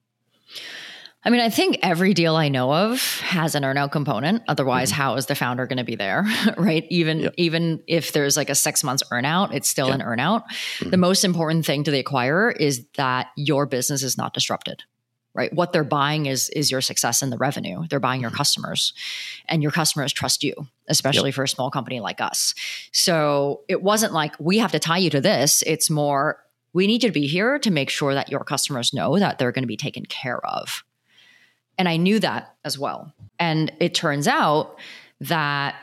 I 1.22 1.28
mean, 1.28 1.40
I 1.40 1.50
think 1.50 1.78
every 1.82 2.14
deal 2.14 2.34
I 2.34 2.48
know 2.48 2.72
of 2.72 3.02
has 3.20 3.54
an 3.54 3.62
earnout 3.62 3.92
component. 3.92 4.42
Otherwise, 4.48 4.90
mm-hmm. 4.90 5.02
how 5.02 5.14
is 5.16 5.26
the 5.26 5.34
founder 5.34 5.66
going 5.66 5.76
to 5.76 5.84
be 5.84 5.96
there, 5.96 6.24
right? 6.56 6.86
Even 6.88 7.20
yep. 7.20 7.34
even 7.36 7.82
if 7.86 8.12
there's 8.12 8.36
like 8.36 8.48
a 8.48 8.54
six 8.54 8.82
months 8.82 9.02
earnout, 9.12 9.52
it's 9.52 9.68
still 9.68 9.88
yep. 9.88 10.00
an 10.00 10.06
earnout. 10.06 10.44
Mm-hmm. 10.78 10.90
The 10.90 10.96
most 10.96 11.24
important 11.24 11.66
thing 11.66 11.84
to 11.84 11.90
the 11.90 12.02
acquirer 12.02 12.56
is 12.56 12.86
that 12.96 13.28
your 13.36 13.66
business 13.66 14.02
is 14.02 14.16
not 14.16 14.32
disrupted, 14.32 14.82
right? 15.34 15.52
What 15.52 15.74
they're 15.74 15.84
buying 15.84 16.24
is 16.24 16.48
is 16.50 16.70
your 16.70 16.80
success 16.80 17.20
and 17.20 17.30
the 17.30 17.36
revenue. 17.36 17.84
They're 17.90 18.00
buying 18.00 18.22
your 18.22 18.30
mm-hmm. 18.30 18.38
customers, 18.38 18.94
and 19.46 19.62
your 19.62 19.72
customers 19.72 20.14
trust 20.14 20.42
you, 20.42 20.54
especially 20.88 21.28
yep. 21.28 21.34
for 21.34 21.44
a 21.44 21.48
small 21.48 21.70
company 21.70 22.00
like 22.00 22.22
us. 22.22 22.54
So 22.92 23.60
it 23.68 23.82
wasn't 23.82 24.14
like 24.14 24.34
we 24.40 24.56
have 24.56 24.72
to 24.72 24.78
tie 24.78 24.98
you 24.98 25.10
to 25.10 25.20
this. 25.20 25.62
It's 25.66 25.90
more 25.90 26.42
we 26.72 26.86
need 26.86 27.02
you 27.02 27.10
to 27.10 27.12
be 27.12 27.26
here 27.26 27.58
to 27.58 27.70
make 27.70 27.90
sure 27.90 28.14
that 28.14 28.30
your 28.30 28.44
customers 28.44 28.94
know 28.94 29.18
that 29.18 29.38
they're 29.38 29.52
going 29.52 29.64
to 29.64 29.68
be 29.68 29.76
taken 29.76 30.06
care 30.06 30.42
of 30.46 30.82
and 31.80 31.88
I 31.88 31.96
knew 31.96 32.20
that 32.20 32.54
as 32.62 32.78
well. 32.78 33.10
And 33.38 33.72
it 33.80 33.94
turns 33.94 34.28
out 34.28 34.78
that 35.22 35.76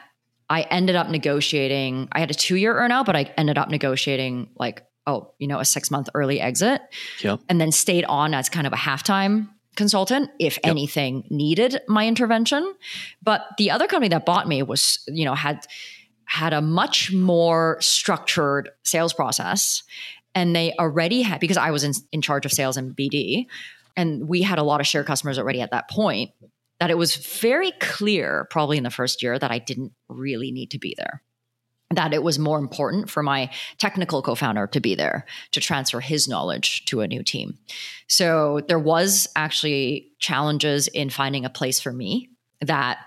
I 0.48 0.62
ended 0.62 0.96
up 0.96 1.10
negotiating, 1.10 2.08
I 2.12 2.20
had 2.20 2.30
a 2.30 2.36
two 2.36 2.56
year 2.56 2.76
earnout, 2.76 3.06
but 3.06 3.16
I 3.16 3.34
ended 3.36 3.58
up 3.58 3.70
negotiating 3.70 4.52
like, 4.60 4.86
oh, 5.08 5.34
you 5.40 5.48
know, 5.48 5.60
a 5.60 5.66
six 5.66 5.90
month 5.90 6.08
early 6.14 6.40
exit. 6.40 6.82
Yep. 7.24 7.40
And 7.50 7.60
then 7.60 7.72
stayed 7.72 8.06
on 8.06 8.36
as 8.36 8.48
kind 8.48 8.68
of 8.68 8.74
a 8.74 8.76
halftime 8.76 9.50
consultant 9.76 10.30
if 10.40 10.58
yep. 10.58 10.70
anything 10.70 11.24
needed 11.32 11.82
my 11.88 12.06
intervention. 12.06 12.76
But 13.24 13.48
the 13.58 13.72
other 13.72 13.88
company 13.88 14.10
that 14.10 14.24
bought 14.24 14.48
me 14.48 14.62
was, 14.62 15.00
you 15.08 15.26
know, 15.26 15.34
had 15.34 15.66
had 16.26 16.54
a 16.54 16.62
much 16.62 17.12
more 17.12 17.78
structured 17.82 18.70
sales 18.84 19.14
process 19.14 19.82
and 20.36 20.56
they 20.56 20.74
already 20.74 21.24
had 21.24 21.40
because 21.40 21.58
I 21.58 21.72
was 21.72 21.84
in, 21.84 21.94
in 22.12 22.22
charge 22.22 22.46
of 22.46 22.52
sales 22.52 22.78
and 22.78 22.96
BD 22.96 23.48
and 23.98 24.30
we 24.30 24.42
had 24.42 24.60
a 24.60 24.64
lot 24.64 24.80
of 24.80 24.88
share 24.88 25.04
customers 25.04 25.38
already 25.38 25.60
at 25.60 25.72
that 25.72 25.90
point 25.90 26.32
that 26.80 26.92
it 26.92 26.98
was 26.98 27.16
very 27.16 27.72
clear 27.82 28.48
probably 28.50 28.78
in 28.78 28.84
the 28.84 28.90
first 28.90 29.22
year 29.22 29.38
that 29.38 29.52
I 29.52 29.60
didn't 29.60 29.92
really 30.08 30.52
need 30.52 30.72
to 30.72 30.80
be 30.80 30.96
there 30.98 31.22
that 31.92 32.14
it 32.14 32.22
was 32.22 32.38
more 32.38 32.60
important 32.60 33.10
for 33.10 33.24
my 33.24 33.50
technical 33.78 34.22
co-founder 34.22 34.68
to 34.68 34.80
be 34.82 34.94
there 34.94 35.26
to 35.52 35.62
transfer 35.62 36.02
his 36.02 36.28
knowledge 36.28 36.84
to 36.86 37.00
a 37.00 37.08
new 37.08 37.24
team. 37.24 37.58
So 38.08 38.62
there 38.68 38.80
was 38.80 39.28
actually 39.36 40.12
challenges 40.20 40.90
in 40.90 41.10
finding 41.10 41.46
a 41.46 41.50
place 41.50 41.80
for 41.80 41.94
me 41.94 42.30
that 42.60 42.98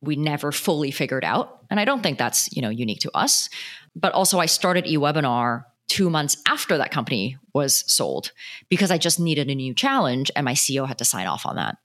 we 0.00 0.16
never 0.16 0.50
fully 0.50 0.90
figured 0.90 1.24
out 1.24 1.64
and 1.70 1.80
I 1.80 1.84
don't 1.84 2.02
think 2.02 2.18
that's, 2.18 2.54
you 2.54 2.62
know, 2.62 2.68
unique 2.68 3.00
to 3.00 3.10
us. 3.16 3.48
But 3.96 4.12
also 4.12 4.38
I 4.38 4.46
started 4.46 4.84
eWebinar 4.84 5.64
two 5.88 6.10
months 6.10 6.36
after 6.48 6.78
that 6.78 6.90
company 6.90 7.36
was 7.52 7.84
sold 7.90 8.32
because 8.68 8.90
I 8.90 8.98
just 8.98 9.20
needed 9.20 9.50
a 9.50 9.54
new 9.54 9.74
challenge 9.74 10.30
and 10.34 10.44
my 10.44 10.54
CEO 10.54 10.86
had 10.86 10.98
to 10.98 11.04
sign 11.04 11.26
off 11.26 11.46
on 11.46 11.56
that. 11.56 11.76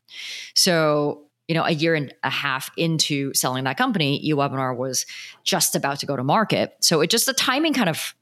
So, 0.55 1.25
you 1.47 1.55
know, 1.55 1.63
a 1.63 1.71
year 1.71 1.95
and 1.95 2.13
a 2.23 2.29
half 2.29 2.71
into 2.77 3.33
selling 3.33 3.65
that 3.65 3.77
company, 3.77 4.23
eWebinar 4.25 4.75
was 4.75 5.05
just 5.43 5.75
about 5.75 5.99
to 5.99 6.05
go 6.05 6.15
to 6.15 6.23
market. 6.23 6.75
So 6.79 7.01
it 7.01 7.09
just 7.09 7.25
the 7.25 7.33
timing 7.33 7.73
kind 7.73 7.89
of 7.89 8.15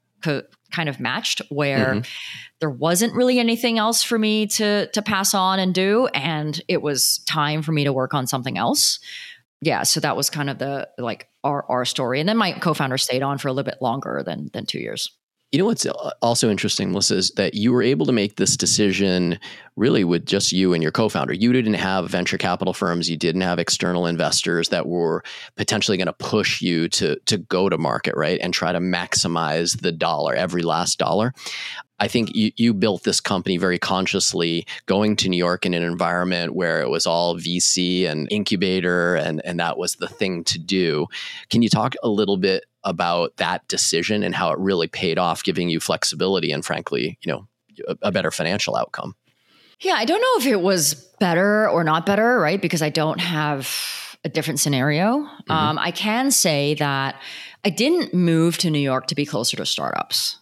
kind 0.70 0.88
of 0.88 0.98
matched 0.98 1.42
where 1.48 1.94
mm-hmm. 1.94 2.00
there 2.60 2.70
wasn't 2.70 3.14
really 3.14 3.38
anything 3.38 3.78
else 3.78 4.02
for 4.02 4.18
me 4.18 4.46
to 4.46 4.88
to 4.88 5.00
pass 5.00 5.32
on 5.32 5.60
and 5.60 5.72
do 5.72 6.06
and 6.08 6.60
it 6.66 6.82
was 6.82 7.18
time 7.18 7.62
for 7.62 7.70
me 7.70 7.84
to 7.84 7.92
work 7.92 8.14
on 8.14 8.26
something 8.26 8.58
else. 8.58 8.98
Yeah, 9.60 9.82
so 9.84 10.00
that 10.00 10.16
was 10.16 10.28
kind 10.28 10.50
of 10.50 10.58
the 10.58 10.88
like 10.98 11.28
our 11.44 11.64
our 11.68 11.84
story. 11.84 12.20
And 12.20 12.28
then 12.28 12.36
my 12.36 12.52
co-founder 12.52 12.98
stayed 12.98 13.22
on 13.22 13.38
for 13.38 13.48
a 13.48 13.52
little 13.52 13.70
bit 13.70 13.80
longer 13.80 14.22
than 14.24 14.50
than 14.52 14.66
2 14.66 14.78
years. 14.78 15.16
You 15.50 15.58
know 15.58 15.64
what's 15.64 15.86
also 16.20 16.50
interesting, 16.50 16.90
Melissa, 16.90 17.16
is 17.16 17.30
that 17.32 17.54
you 17.54 17.72
were 17.72 17.82
able 17.82 18.04
to 18.04 18.12
make 18.12 18.36
this 18.36 18.54
decision 18.54 19.38
really 19.76 20.04
with 20.04 20.26
just 20.26 20.52
you 20.52 20.74
and 20.74 20.82
your 20.82 20.92
co-founder. 20.92 21.32
You 21.32 21.54
didn't 21.54 21.74
have 21.74 22.10
venture 22.10 22.36
capital 22.36 22.74
firms, 22.74 23.08
you 23.08 23.16
didn't 23.16 23.40
have 23.40 23.58
external 23.58 24.04
investors 24.04 24.68
that 24.68 24.86
were 24.86 25.24
potentially 25.56 25.96
going 25.96 26.06
to 26.06 26.12
push 26.12 26.60
you 26.60 26.86
to 26.90 27.16
to 27.26 27.38
go 27.38 27.70
to 27.70 27.78
market, 27.78 28.14
right? 28.14 28.38
And 28.42 28.52
try 28.52 28.72
to 28.72 28.78
maximize 28.78 29.80
the 29.80 29.90
dollar, 29.90 30.34
every 30.34 30.60
last 30.60 30.98
dollar. 30.98 31.32
I 31.98 32.08
think 32.08 32.34
you, 32.34 32.52
you 32.56 32.74
built 32.74 33.04
this 33.04 33.20
company 33.20 33.56
very 33.56 33.78
consciously, 33.78 34.66
going 34.86 35.16
to 35.16 35.28
New 35.28 35.38
York 35.38 35.66
in 35.66 35.74
an 35.74 35.82
environment 35.82 36.54
where 36.54 36.80
it 36.80 36.90
was 36.90 37.06
all 37.06 37.36
VC 37.36 38.06
and 38.08 38.30
incubator, 38.30 39.16
and, 39.16 39.40
and 39.44 39.58
that 39.58 39.78
was 39.78 39.94
the 39.94 40.08
thing 40.08 40.44
to 40.44 40.58
do. 40.58 41.06
Can 41.50 41.62
you 41.62 41.68
talk 41.68 41.94
a 42.02 42.08
little 42.08 42.36
bit 42.36 42.64
about 42.88 43.36
that 43.36 43.66
decision 43.68 44.22
and 44.22 44.34
how 44.34 44.50
it 44.50 44.58
really 44.58 44.88
paid 44.88 45.18
off, 45.18 45.44
giving 45.44 45.68
you 45.68 45.78
flexibility 45.78 46.50
and, 46.50 46.64
frankly, 46.64 47.18
you 47.22 47.32
know, 47.32 47.46
a, 47.86 47.96
a 48.02 48.12
better 48.12 48.30
financial 48.30 48.74
outcome? 48.74 49.14
Yeah, 49.80 49.94
I 49.94 50.04
don't 50.04 50.20
know 50.20 50.44
if 50.44 50.46
it 50.46 50.60
was 50.60 50.94
better 51.20 51.68
or 51.68 51.84
not 51.84 52.04
better, 52.04 52.40
right? 52.40 52.60
Because 52.60 52.82
I 52.82 52.90
don't 52.90 53.20
have 53.20 54.16
a 54.24 54.28
different 54.28 54.58
scenario. 54.58 55.18
Mm-hmm. 55.20 55.52
Um, 55.52 55.78
I 55.78 55.92
can 55.92 56.32
say 56.32 56.74
that 56.74 57.20
I 57.64 57.70
didn't 57.70 58.12
move 58.12 58.58
to 58.58 58.70
New 58.70 58.80
York 58.80 59.06
to 59.08 59.14
be 59.14 59.24
closer 59.24 59.56
to 59.56 59.66
startups. 59.66 60.38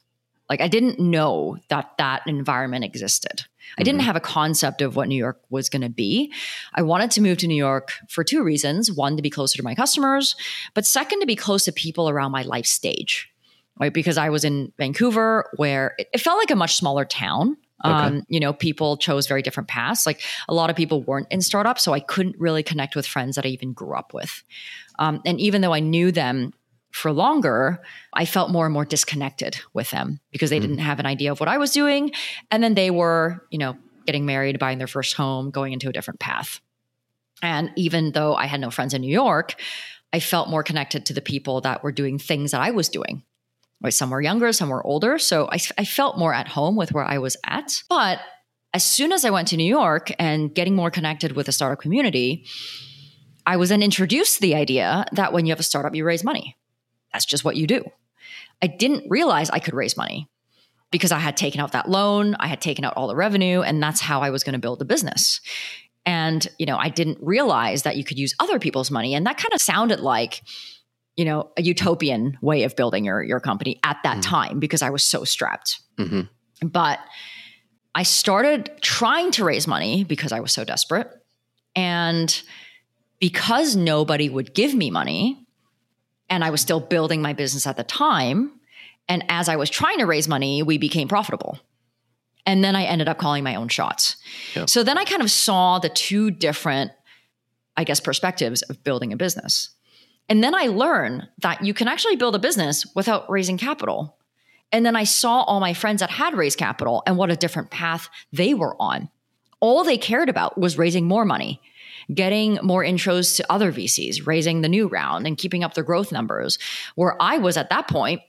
Like 0.49 0.61
I 0.61 0.69
didn't 0.69 0.99
know 0.99 1.59
that 1.69 1.99
that 1.99 2.23
environment 2.27 2.85
existed. 2.85 3.45
I 3.79 3.83
didn't 3.83 4.01
mm-hmm. 4.01 4.07
have 4.07 4.17
a 4.17 4.21
concept 4.21 4.83
of 4.83 4.97
what 4.97 5.09
New 5.09 5.17
York 5.17 5.41
was 5.51 5.69
going 5.69 5.83
to 5.83 5.89
be. 5.89 6.33
I 6.75 6.83
wanted 6.83 7.11
to 7.13 7.21
move 7.21 7.39
to 7.39 7.47
New 7.47 7.57
York 7.57 7.93
for 8.09 8.25
two 8.25 8.43
reasons. 8.43 8.91
One, 8.91 9.17
to 9.17 9.23
be 9.23 9.31
closer 9.31 9.57
to 9.59 9.63
my 9.63 9.75
customers, 9.75 10.37
but 10.75 10.87
second, 10.87 11.21
to 11.21 11.27
be 11.27 11.37
close 11.37 11.65
to 11.65 11.73
people 11.73 12.09
around 12.09 12.33
my 12.33 12.43
life 12.43 12.67
stage, 12.67 13.31
right? 13.79 13.93
Because 13.93 14.19
I 14.19 14.31
was 14.31 14.45
in 14.45 14.73
Vancouver 14.79 15.51
where 15.57 15.95
it, 15.99 16.09
it 16.15 16.21
felt 16.21 16.39
like 16.39 16.51
a 16.51 16.57
much 16.57 16.77
smaller 16.77 17.05
town. 17.05 17.57
Okay. 17.85 17.93
Um, 17.93 18.23
you 18.29 18.41
know, 18.41 18.55
people 18.55 18.97
chose 18.97 19.27
very 19.27 19.43
different 19.43 19.69
paths. 19.69 20.07
Like 20.07 20.23
a 20.49 20.55
lot 20.55 20.71
of 20.71 20.77
people 20.77 21.03
weren't 21.03 21.27
in 21.31 21.43
startups, 21.43 21.83
so 21.83 21.93
I 21.93 22.01
couldn't 22.01 22.37
really 22.39 22.63
connect 22.63 22.97
with 22.97 23.07
friends 23.07 23.37
that 23.37 23.45
I 23.45 23.49
even 23.49 23.75
grew 23.75 23.95
up 23.95 24.15
with. 24.15 24.43
Um, 24.99 25.21
and 25.27 25.39
even 25.39 25.61
though 25.61 25.75
I 25.75 25.81
knew 25.81 26.11
them 26.11 26.55
for 26.97 27.13
longer, 27.13 27.83
I 28.15 28.25
felt 28.25 28.51
more 28.51 28.65
and 28.65 28.73
more 28.73 28.87
disconnected 28.87 29.59
with 29.75 29.91
them 29.91 30.19
because 30.33 30.49
they 30.49 30.59
mm. 30.59 30.63
didn't 30.63 30.79
have 30.79 30.99
an 30.99 31.05
idea 31.05 31.31
of 31.31 31.39
what 31.41 31.49
I 31.49 31.59
was 31.59 31.71
doing. 31.71 32.11
And 32.51 32.63
then 32.63 32.73
they 32.73 32.91
were, 32.91 33.47
you 33.51 33.59
know, 33.59 33.77
getting 34.07 34.25
married, 34.25 34.59
buying 34.59 34.79
their 34.79 34.87
first 34.87 35.15
home, 35.15 35.51
going 35.51 35.75
into 35.75 35.91
a 35.91 35.93
different 35.93 36.21
path. 36.21 36.59
And 37.43 37.71
even 37.77 38.13
though 38.13 38.35
I 38.35 38.47
had 38.47 38.61
no 38.61 38.71
friends 38.71 38.95
in 38.95 39.03
New 39.03 39.13
York, 39.13 39.57
I 40.11 40.21
felt 40.21 40.49
more 40.49 40.63
connected 40.63 41.05
to 41.07 41.13
the 41.13 41.21
people 41.21 41.61
that 41.61 41.85
were 41.85 41.93
doing 41.93 42.19
things 42.19 42.53
that 42.53 42.63
I 42.63 42.71
was 42.71 42.89
doing. 42.89 43.23
Right? 43.83 43.93
Some 43.93 44.09
were 44.09 44.23
younger, 44.23 44.51
some 44.55 44.71
were 44.71 44.85
older. 44.87 45.19
So 45.19 45.51
I, 45.53 45.59
I 45.77 45.85
felt 45.85 46.17
more 46.17 46.33
at 46.33 46.49
home 46.49 46.77
with 46.77 46.93
where 46.93 47.05
I 47.05 47.19
was 47.19 47.37
at. 47.45 47.75
But 47.91 48.21
as 48.73 48.85
soon 48.85 49.13
as 49.13 49.23
I 49.27 49.29
went 49.29 49.49
to 49.49 49.59
New 49.59 49.69
York 49.69 50.13
and 50.19 50.55
getting 50.55 50.75
more 50.75 50.91
connected 50.91 51.33
with 51.33 51.45
the 51.45 51.53
startup 51.53 51.79
community, 51.79 52.47
I 53.45 53.59
was 53.59 53.69
then 53.69 53.83
introduced 53.83 54.37
to 54.37 54.41
the 54.41 54.55
idea 54.55 55.05
that 55.13 55.35
when 55.35 55.45
you 55.45 55.53
have 55.53 55.61
a 55.61 55.63
startup, 55.63 55.95
you 55.95 56.03
raise 56.03 56.25
money 56.25 56.57
that's 57.17 57.25
just 57.25 57.45
what 57.45 57.57
you 57.57 57.67
do. 57.67 57.83
I 58.61 58.67
didn't 58.67 59.09
realize 59.09 59.49
I 59.49 59.59
could 59.59 59.73
raise 59.73 59.97
money 59.97 60.29
because 60.91 61.13
I 61.13 61.19
had 61.19 61.35
taken 61.35 61.63
out 61.63 61.73
that 61.73 61.89
loan, 61.89 62.37
I 62.39 62.47
had 62.47 62.61
taken 62.61 62.85
out 62.85 62.93
all 62.95 63.09
the 63.09 63.17
revenue, 63.17 63.63
and 63.63 63.83
that's 63.83 64.03
how 64.03 64.21
I 64.21 64.29
was 64.29 64.45
going 64.45 64.53
to 64.53 64.59
build 64.59 64.81
the 64.81 64.85
business. 64.85 65.41
And, 66.05 66.47
you 66.59 66.67
know, 66.67 66.77
I 66.77 66.91
didn't 66.91 67.19
realize 67.23 67.85
that 67.85 67.97
you 67.97 68.05
could 68.05 68.19
use 68.19 68.35
other 68.39 68.59
people's 68.59 68.91
money. 68.91 69.15
And 69.15 69.25
that 69.27 69.39
kind 69.39 69.55
of 69.55 69.63
sounded 69.63 70.01
like, 70.01 70.43
you 71.17 71.25
know, 71.25 71.51
a 71.57 71.63
utopian 71.63 72.37
way 72.43 72.65
of 72.65 72.77
building 72.77 73.07
your, 73.07 73.23
your 73.23 73.41
company 73.41 73.81
at 73.83 73.97
that 74.05 74.19
mm-hmm. 74.19 74.31
time 74.31 74.61
because 74.61 74.83
I 74.83 74.91
was 74.91 75.03
so 75.03 75.25
strapped. 75.25 75.81
Mm-hmm. 75.97 76.69
But 76.69 76.99
I 77.95 78.03
started 78.03 78.71
trying 78.83 79.31
to 79.33 79.45
raise 79.45 79.67
money 79.67 80.05
because 80.05 80.33
I 80.33 80.41
was 80.41 80.53
so 80.53 80.65
desperate. 80.65 81.11
And 81.75 82.43
because 83.21 83.75
nobody 83.75 84.29
would 84.29 84.53
give 84.53 84.75
me 84.75 84.91
money, 84.91 85.46
and 86.29 86.45
I 86.45 86.51
was 86.51 86.61
still 86.61 86.81
building 86.81 87.23
my 87.23 87.33
business 87.33 87.67
at 87.67 87.77
the 87.77 87.85
time. 87.85 88.53
And 89.09 89.25
as 89.29 89.49
I 89.49 89.57
was 89.57 89.71
trying 89.71 89.99
to 89.99 90.07
raise 90.07 90.29
money, 90.29 90.63
we 90.63 90.79
became 90.79 91.09
profitable. 91.09 91.59
And 92.45 92.63
then 92.63 92.77
I 92.77 92.85
ended 92.85 93.09
up 93.09 93.19
calling 93.19 93.45
my 93.45 93.57
own 93.57 93.69
shots. 93.69 94.17
Yep. 94.55 94.71
So 94.71 94.83
then 94.83 94.99
I 94.99 95.05
kind 95.05 95.23
of 95.23 95.31
saw 95.31 95.79
the 95.79 95.89
two 95.89 96.31
different, 96.31 96.93
I 97.77 97.85
guess, 97.85 98.01
perspectives 98.01 98.63
of 98.63 98.83
building 98.85 99.13
a 99.13 99.17
business. 99.17 99.71
And 100.29 100.43
then 100.43 100.55
I 100.55 100.67
learned 100.67 101.29
that 101.39 101.65
you 101.65 101.75
can 101.75 101.89
actually 101.89 102.17
build 102.17 102.35
a 102.35 102.41
business 102.41 102.85
without 102.95 103.31
raising 103.31 103.59
capital. 103.59 104.17
And 104.73 104.85
then 104.85 104.97
I 104.97 105.05
saw 105.05 105.43
all 105.43 105.61
my 105.61 105.75
friends 105.75 106.01
that 106.01 106.11
had 106.11 106.35
raised 106.35 106.59
capital 106.59 107.03
and 107.07 107.17
what 107.17 107.31
a 107.31 107.37
different 107.37 107.71
path 107.71 108.09
they 108.33 108.55
were 108.55 108.81
on. 108.81 109.09
All 109.61 109.85
they 109.85 109.99
cared 109.99 110.29
about 110.29 110.59
was 110.59 110.79
raising 110.79 111.07
more 111.07 111.25
money 111.25 111.61
getting 112.13 112.59
more 112.63 112.83
intros 112.85 113.37
to 113.37 113.53
other 113.53 113.73
VCs, 113.73 114.27
raising 114.27 114.61
the 114.61 114.69
new 114.69 114.87
round 114.89 115.27
and 115.27 115.37
keeping 115.37 115.65
up 115.65 115.75
their 115.75 115.85
growth 115.85 116.13
numbers. 116.13 116.59
Where 116.95 117.21
I 117.21 117.39
was 117.39 117.57
at 117.57 117.71
that 117.71 117.89
point, 117.89 118.21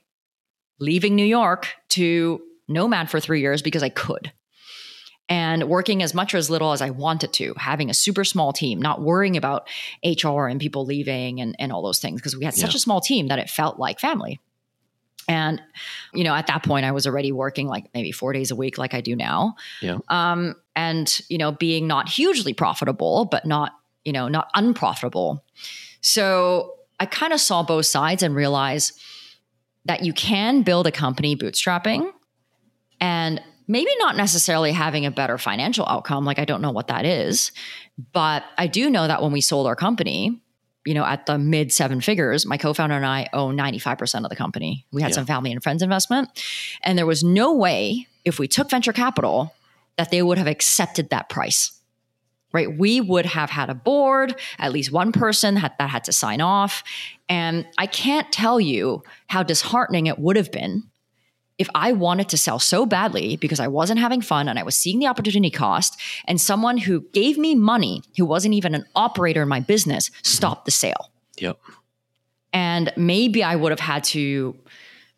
leaving 0.80 1.16
New 1.16 1.26
York 1.26 1.68
to 1.90 2.42
nomad 2.68 3.10
for 3.10 3.20
three 3.20 3.42
years 3.42 3.62
because 3.62 3.84
I 3.84 3.90
could. 3.90 4.32
And 5.30 5.68
working 5.68 6.02
as 6.02 6.14
much 6.14 6.34
or 6.34 6.38
as 6.38 6.50
little 6.50 6.72
as 6.72 6.82
I 6.82 6.90
wanted 6.90 7.34
to, 7.34 7.54
having 7.58 7.90
a 7.90 7.94
super 7.94 8.24
small 8.24 8.54
team, 8.54 8.82
not 8.82 9.02
worrying 9.02 9.36
about 9.36 9.68
HR 10.06 10.48
and 10.48 10.60
people 10.60 10.86
leaving 10.86 11.42
and, 11.42 11.54
and 11.60 11.72
all 11.74 11.82
those 11.84 12.00
things, 12.00 12.22
because 12.22 12.38
we 12.38 12.46
had 12.46 12.54
such 12.54 12.72
Yeah. 12.74 12.78
a 12.78 12.80
small 12.80 13.02
team 13.02 13.28
that 13.28 13.38
it 13.40 13.50
felt 13.50 13.78
like 13.78 14.00
family. 14.00 14.40
And, 15.28 15.62
you 16.14 16.24
know, 16.24 16.34
at 16.34 16.48
that 16.48 16.64
point, 16.64 16.86
I 16.86 16.92
was 16.92 17.06
already 17.06 17.32
working 17.32 17.68
like 17.68 17.86
maybe 17.94 18.12
four 18.12 18.32
days 18.32 18.52
a 18.52 18.56
week, 18.56 18.78
like 18.78 18.94
I 18.94 19.02
do 19.02 19.16
now. 19.16 19.56
Yeah. 19.82 19.98
Um, 20.08 20.56
and, 20.76 21.22
you 21.28 21.38
know, 21.38 21.52
being 21.52 21.88
not 21.88 22.08
hugely 22.08 22.54
profitable, 22.54 23.26
but 23.26 23.46
not, 23.46 23.74
you 24.06 24.14
know, 24.14 24.30
not 24.30 24.50
unprofitable. 24.56 25.44
So 26.02 26.76
I 27.00 27.06
kind 27.06 27.34
of 27.34 27.42
saw 27.42 27.64
both 27.64 27.86
sides 27.86 28.24
and 28.24 28.36
realized 28.36 29.00
that 29.86 30.04
you 30.04 30.14
can 30.14 30.62
build 30.62 30.88
a 30.88 30.92
company 30.92 31.36
bootstrapping 31.36 32.12
and 33.02 33.42
maybe 33.68 33.92
not 34.00 34.16
necessarily 34.16 34.72
having 34.72 35.06
a 35.06 35.12
better 35.12 35.38
financial 35.38 35.86
outcome. 35.88 36.24
Like, 36.24 36.40
I 36.40 36.46
don't 36.46 36.62
know 36.62 36.72
what 36.72 36.88
that 36.88 37.06
is. 37.06 37.52
But 38.14 38.44
I 38.58 38.68
do 38.68 38.90
know 38.90 39.08
that 39.08 39.22
when 39.22 39.32
we 39.32 39.42
sold 39.42 39.68
our 39.68 39.76
company, 39.76 40.42
you 40.88 40.94
know, 40.94 41.04
at 41.06 41.26
the 41.26 41.38
mid 41.38 41.72
seven 41.74 42.00
figures, 42.02 42.46
my 42.46 42.58
co 42.58 42.74
founder 42.74 42.96
and 42.96 43.06
I 43.06 43.28
own 43.34 43.58
95% 43.58 44.24
of 44.24 44.30
the 44.30 44.36
company. 44.36 44.86
We 44.92 45.02
had 45.02 45.12
Yeah. 45.12 45.16
some 45.16 45.26
family 45.26 45.52
and 45.52 45.62
friends 45.62 45.82
investment. 45.82 46.30
And 46.82 46.98
there 46.98 47.06
was 47.06 47.24
no 47.24 47.54
way, 47.54 48.08
if 48.24 48.40
we 48.40 48.48
took 48.48 48.70
venture 48.70 48.94
capital, 48.94 49.54
that 49.98 50.12
they 50.12 50.22
would 50.22 50.38
have 50.38 50.48
accepted 50.48 51.10
that 51.10 51.28
price. 51.30 51.72
Right. 52.54 52.78
We 52.78 53.02
would 53.02 53.26
have 53.26 53.50
had 53.50 53.70
a 53.70 53.76
board, 53.76 54.34
at 54.58 54.72
least 54.72 54.92
one 54.92 55.12
person 55.12 55.58
had, 55.58 55.74
that 55.80 55.90
had 55.90 56.06
to 56.06 56.14
sign 56.14 56.40
off. 56.40 56.82
And 57.28 57.68
I 57.78 57.88
can't 57.88 58.32
tell 58.32 58.60
you 58.62 59.04
how 59.28 59.44
disheartening 59.44 60.08
it 60.08 60.18
would 60.18 60.38
have 60.38 60.52
been 60.52 60.84
if 61.58 61.70
I 61.74 61.92
wanted 61.92 62.30
to 62.30 62.38
sell 62.38 62.60
so 62.60 62.86
badly 62.86 63.36
because 63.38 63.60
I 63.60 63.68
wasn't 63.68 64.00
having 64.00 64.22
fun 64.22 64.48
and 64.48 64.60
I 64.60 64.64
was 64.64 64.78
seeing 64.78 65.00
the 65.00 65.08
opportunity 65.08 65.50
cost, 65.50 66.00
and 66.26 66.40
someone 66.40 66.78
who 66.78 67.02
gave 67.14 67.38
me 67.38 67.56
money, 67.56 68.04
who 68.18 68.26
wasn't 68.26 68.54
even 68.54 68.76
an 68.76 68.86
operator 68.96 69.42
in 69.42 69.50
my 69.50 69.60
business, 69.60 70.12
stopped 70.24 70.66
the 70.66 70.72
sale. 70.72 71.12
Yep. 71.40 71.60
And 72.54 72.94
maybe 72.96 73.44
I 73.44 73.56
would 73.56 73.72
have 73.72 73.80
had 73.80 74.04
to 74.06 74.56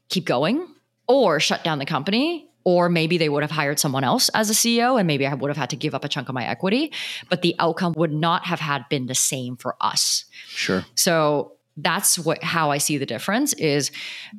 keep 0.10 0.26
going 0.26 0.66
or 1.08 1.40
shut 1.40 1.64
down 1.64 1.80
the 1.80 1.86
company. 1.86 2.46
Or 2.66 2.90
maybe 2.90 3.18
they 3.18 3.30
would 3.30 3.42
have 3.42 3.52
hired 3.52 3.80
someone 3.80 4.04
else 4.04 4.30
as 4.30 4.50
a 4.50 4.54
CEO, 4.54 5.00
and 5.00 5.08
maybe 5.08 5.26
I 5.26 5.34
would 5.34 5.48
have 5.50 5.58
had 5.58 5.70
to 5.72 5.78
give 5.78 5.96
up 5.96 6.04
a 6.04 6.10
chunk 6.10 6.28
of 6.28 6.36
my 6.36 6.46
equity, 6.46 6.92
but 7.30 7.42
the 7.42 7.56
outcome 7.58 7.94
would 7.96 8.12
not 8.12 8.46
have 8.46 8.60
had 8.60 8.88
been 8.90 9.08
the 9.08 9.16
same 9.16 9.56
for 9.56 9.76
us. 9.82 10.26
Sure. 10.50 10.86
So 10.94 11.54
that's 11.78 12.20
what 12.20 12.44
how 12.44 12.70
I 12.70 12.78
see 12.78 12.98
the 12.98 13.06
difference 13.06 13.54
is 13.54 13.92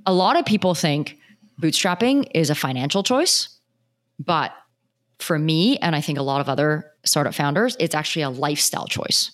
a 0.05 0.13
lot 0.13 0.39
of 0.39 0.45
people 0.45 0.75
think 0.75 1.19
bootstrapping 1.61 2.31
is 2.35 2.51
a 2.51 2.55
financial 2.55 3.03
choice, 3.03 3.61
but 4.19 4.53
for 5.19 5.39
me 5.39 5.77
and 5.79 5.95
I 5.95 6.01
think 6.01 6.19
a 6.19 6.23
lot 6.23 6.41
of 6.41 6.49
other 6.49 6.91
startup 7.05 7.35
founders, 7.35 7.77
it's 7.79 7.95
actually 7.95 8.23
a 8.23 8.31
lifestyle 8.31 8.87
choice. 8.87 9.33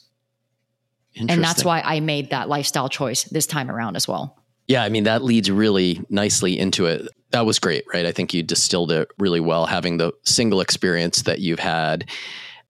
And 1.16 1.42
that's 1.42 1.64
why 1.64 1.80
I 1.80 2.00
made 2.00 2.30
that 2.30 2.48
lifestyle 2.48 2.90
choice 2.90 3.24
this 3.24 3.46
time 3.46 3.70
around 3.70 3.96
as 3.96 4.06
well. 4.06 4.42
Yeah, 4.68 4.82
I 4.82 4.88
mean 4.88 5.04
that 5.04 5.22
leads 5.22 5.50
really 5.50 6.02
nicely 6.10 6.58
into 6.58 6.86
it. 6.86 7.08
That 7.30 7.46
was 7.46 7.58
great, 7.58 7.84
right? 7.92 8.04
I 8.04 8.12
think 8.12 8.34
you 8.34 8.42
distilled 8.42 8.92
it 8.92 9.08
really 9.18 9.40
well, 9.40 9.66
having 9.66 9.96
the 9.96 10.12
single 10.24 10.60
experience 10.60 11.22
that 11.22 11.38
you've 11.38 11.58
had. 11.58 12.10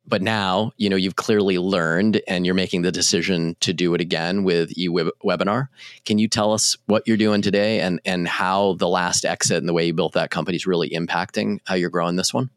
But 0.09 0.23
now, 0.23 0.73
you 0.77 0.89
know, 0.89 0.97
you've 0.97 1.17
clearly 1.17 1.59
learned 1.59 2.21
and 2.29 2.47
you're 2.47 2.55
making 2.55 2.83
the 2.83 2.93
decision 2.93 3.57
to 3.61 3.73
do 3.73 3.93
it 3.95 4.01
again 4.01 4.45
with 4.45 4.75
eWebinar. 4.75 5.69
Can 6.05 6.19
you 6.19 6.29
tell 6.29 6.53
us 6.53 6.77
what 6.87 7.03
you're 7.07 7.17
doing 7.17 7.43
today 7.43 7.81
and 7.81 8.01
and 8.05 8.29
how 8.29 8.75
the 8.75 8.89
last 8.89 9.25
exit 9.25 9.59
and 9.59 9.69
the 9.69 9.73
way 9.73 9.87
you 9.87 9.95
built 9.95 10.13
that 10.13 10.31
company 10.31 10.57
is 10.57 10.67
really 10.67 10.91
impacting 10.91 11.59
how 11.65 11.75
you're 11.75 11.91
growing 11.91 12.17
this 12.17 12.33
one? 12.33 12.51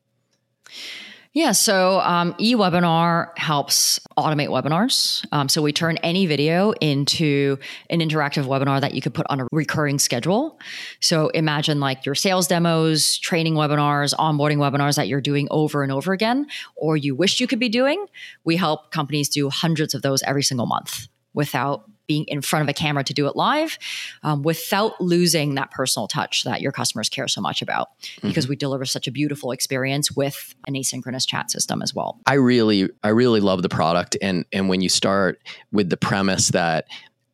Yeah, 1.33 1.51
so 1.51 1.99
um, 1.99 2.33
eWebinar 2.33 3.37
helps 3.37 3.99
automate 4.17 4.47
webinars. 4.47 5.23
Um, 5.31 5.47
so 5.47 5.61
we 5.61 5.71
turn 5.71 5.97
any 5.97 6.25
video 6.25 6.71
into 6.81 7.59
an 7.91 7.99
interactive 7.99 8.45
webinar 8.45 8.81
that 8.81 8.95
you 8.95 9.01
could 9.01 9.13
put 9.13 9.27
on 9.29 9.41
a 9.41 9.47
recurring 9.51 9.99
schedule. 9.99 10.59
So 11.01 11.27
imagine 11.29 11.79
like 11.79 12.03
your 12.03 12.15
sales 12.15 12.47
demos, 12.47 13.19
training 13.19 13.53
webinars, 13.53 14.15
onboarding 14.15 14.57
webinars 14.57 14.95
that 14.95 15.07
you're 15.07 15.21
doing 15.21 15.47
over 15.51 15.83
and 15.83 15.91
over 15.91 16.13
again, 16.13 16.47
or 16.75 16.97
you 16.97 17.13
wish 17.13 17.39
you 17.39 17.45
could 17.45 17.59
be 17.59 17.69
doing. 17.69 18.07
We 18.43 18.55
help 18.55 18.89
companies 18.91 19.29
do 19.29 19.51
hundreds 19.51 19.93
of 19.93 20.01
those 20.01 20.23
every 20.23 20.43
single 20.43 20.65
month 20.65 21.09
without 21.35 21.87
being 22.09 22.25
in 22.27 22.41
front 22.41 22.63
of 22.63 22.69
a 22.69 22.73
camera 22.73 23.03
to 23.03 23.13
do 23.13 23.27
it 23.27 23.35
live, 23.35 23.77
um, 24.23 24.41
without 24.41 24.99
losing 24.99 25.53
that 25.55 25.69
personal 25.69 26.07
touch 26.07 26.43
that 26.43 26.59
your 26.59 26.71
customers 26.71 27.07
care 27.07 27.27
so 27.27 27.39
much 27.39 27.61
about, 27.61 27.89
because 28.23 28.49
we 28.49 28.55
deliver 28.55 28.83
such 28.83 29.07
a 29.07 29.11
beautiful 29.11 29.51
experience 29.51 30.11
with 30.11 30.55
an 30.67 30.73
asynchronous 30.73 31.27
chat 31.27 31.51
system 31.51 31.83
as 31.83 31.93
well. 31.93 32.19
I 32.25 32.33
really 32.33 32.89
I 33.03 33.09
really 33.09 33.39
love 33.39 33.61
the 33.61 33.69
product. 33.69 34.17
And 34.21 34.43
and 34.51 34.67
when 34.67 34.81
you 34.81 34.89
start 34.89 35.39
with 35.71 35.89
the 35.89 35.97
premise 35.97 36.49
that 36.49 36.87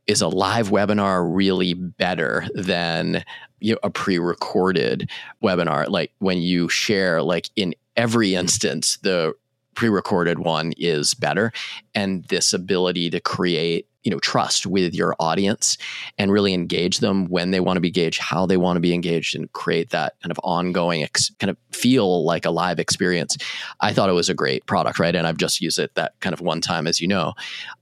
is 0.07 0.21
a 0.21 0.27
live 0.27 0.69
webinar 0.69 1.25
really 1.33 1.73
better 1.73 2.45
than 2.53 3.23
you 3.61 3.73
know, 3.73 3.79
a 3.81 3.89
pre-recorded 3.89 5.09
webinar 5.41 5.87
like 5.89 6.11
when 6.19 6.39
you 6.39 6.69
share 6.69 7.23
like 7.23 7.49
in 7.55 7.73
every 7.95 8.35
instance 8.35 8.97
the 8.97 9.33
pre-recorded 9.73 10.39
one 10.39 10.73
is 10.77 11.13
better. 11.13 11.51
And 11.93 12.23
this 12.25 12.53
ability 12.53 13.09
to 13.11 13.19
create 13.19 13.87
you 14.05 14.11
know 14.11 14.19
trust 14.19 14.65
with 14.65 14.93
your 14.93 15.15
audience 15.19 15.77
and 16.17 16.31
really 16.31 16.53
engage 16.53 16.99
them 16.99 17.25
when 17.25 17.51
they 17.51 17.59
want 17.59 17.75
to 17.75 17.81
be 17.81 17.89
engaged 17.89 18.21
how 18.21 18.45
they 18.45 18.55
want 18.55 18.77
to 18.77 18.81
be 18.81 18.93
engaged 18.93 19.35
and 19.35 19.51
create 19.51 19.89
that 19.89 20.13
kind 20.21 20.31
of 20.31 20.39
ongoing 20.43 21.03
ex- 21.03 21.31
kind 21.39 21.49
of 21.49 21.57
feel 21.71 22.23
like 22.23 22.45
a 22.45 22.51
live 22.51 22.79
experience. 22.79 23.35
I 23.81 23.91
thought 23.91 24.09
it 24.09 24.13
was 24.13 24.29
a 24.29 24.33
great 24.33 24.65
product 24.65 24.99
right? 24.99 25.15
And 25.15 25.27
i've 25.27 25.37
just 25.37 25.59
used 25.59 25.79
it 25.79 25.93
that 25.95 26.13
kind 26.21 26.33
of 26.33 26.39
one 26.39 26.61
time 26.61 26.87
as 26.87 27.01
you 27.01 27.07
know. 27.07 27.33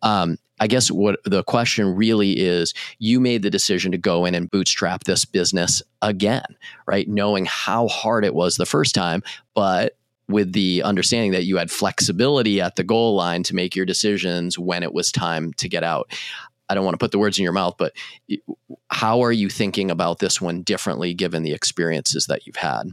Um, 0.02 0.38
i 0.60 0.68
guess 0.68 0.90
what 0.90 1.20
the 1.26 1.44
question 1.44 1.96
really 1.96 2.40
is 2.40 2.74
you 3.00 3.20
made 3.20 3.42
the 3.42 3.50
decision 3.50 3.92
to 3.92 3.98
go 3.98 4.24
in 4.24 4.36
and 4.36 4.50
bootstrap 4.50 5.04
this 5.04 5.26
business 5.26 5.82
again 6.02 6.46
right? 6.88 7.08
Knowing 7.08 7.46
how 7.46 7.88
hard 7.88 8.24
it 8.24 8.34
was 8.34 8.56
the 8.56 8.66
first 8.66 8.96
time 8.96 9.22
but 9.54 9.98
with 10.28 10.54
the 10.54 10.82
understanding 10.84 11.32
that 11.32 11.46
you 11.46 11.58
had 11.58 11.70
flexibility 11.70 12.62
at 12.62 12.76
the 12.76 12.84
goal 12.84 13.16
line 13.16 13.44
to 13.44 13.56
make 13.56 13.76
your 13.76 13.86
decisions 13.86 14.58
when 14.58 14.84
it 14.84 14.94
was 14.94 15.12
time 15.12 15.54
to 15.54 15.68
get 15.68 15.84
out. 15.84 16.12
I 16.70 16.76
don't 16.76 16.86
want 16.86 16.94
to 16.96 17.00
put 17.00 17.12
the 17.12 17.20
words 17.20 17.38
in 17.38 17.44
your 17.44 17.54
mouth, 17.54 17.76
but 17.78 17.94
how 18.90 19.22
are 19.22 19.32
you 19.32 19.50
thinking 19.50 19.92
about 19.92 20.20
this 20.20 20.40
one 20.40 20.62
differently 20.62 21.14
given 21.14 21.44
the 21.44 21.54
experiences 21.54 22.28
that 22.28 22.48
you've 22.48 22.56
had? 22.56 22.84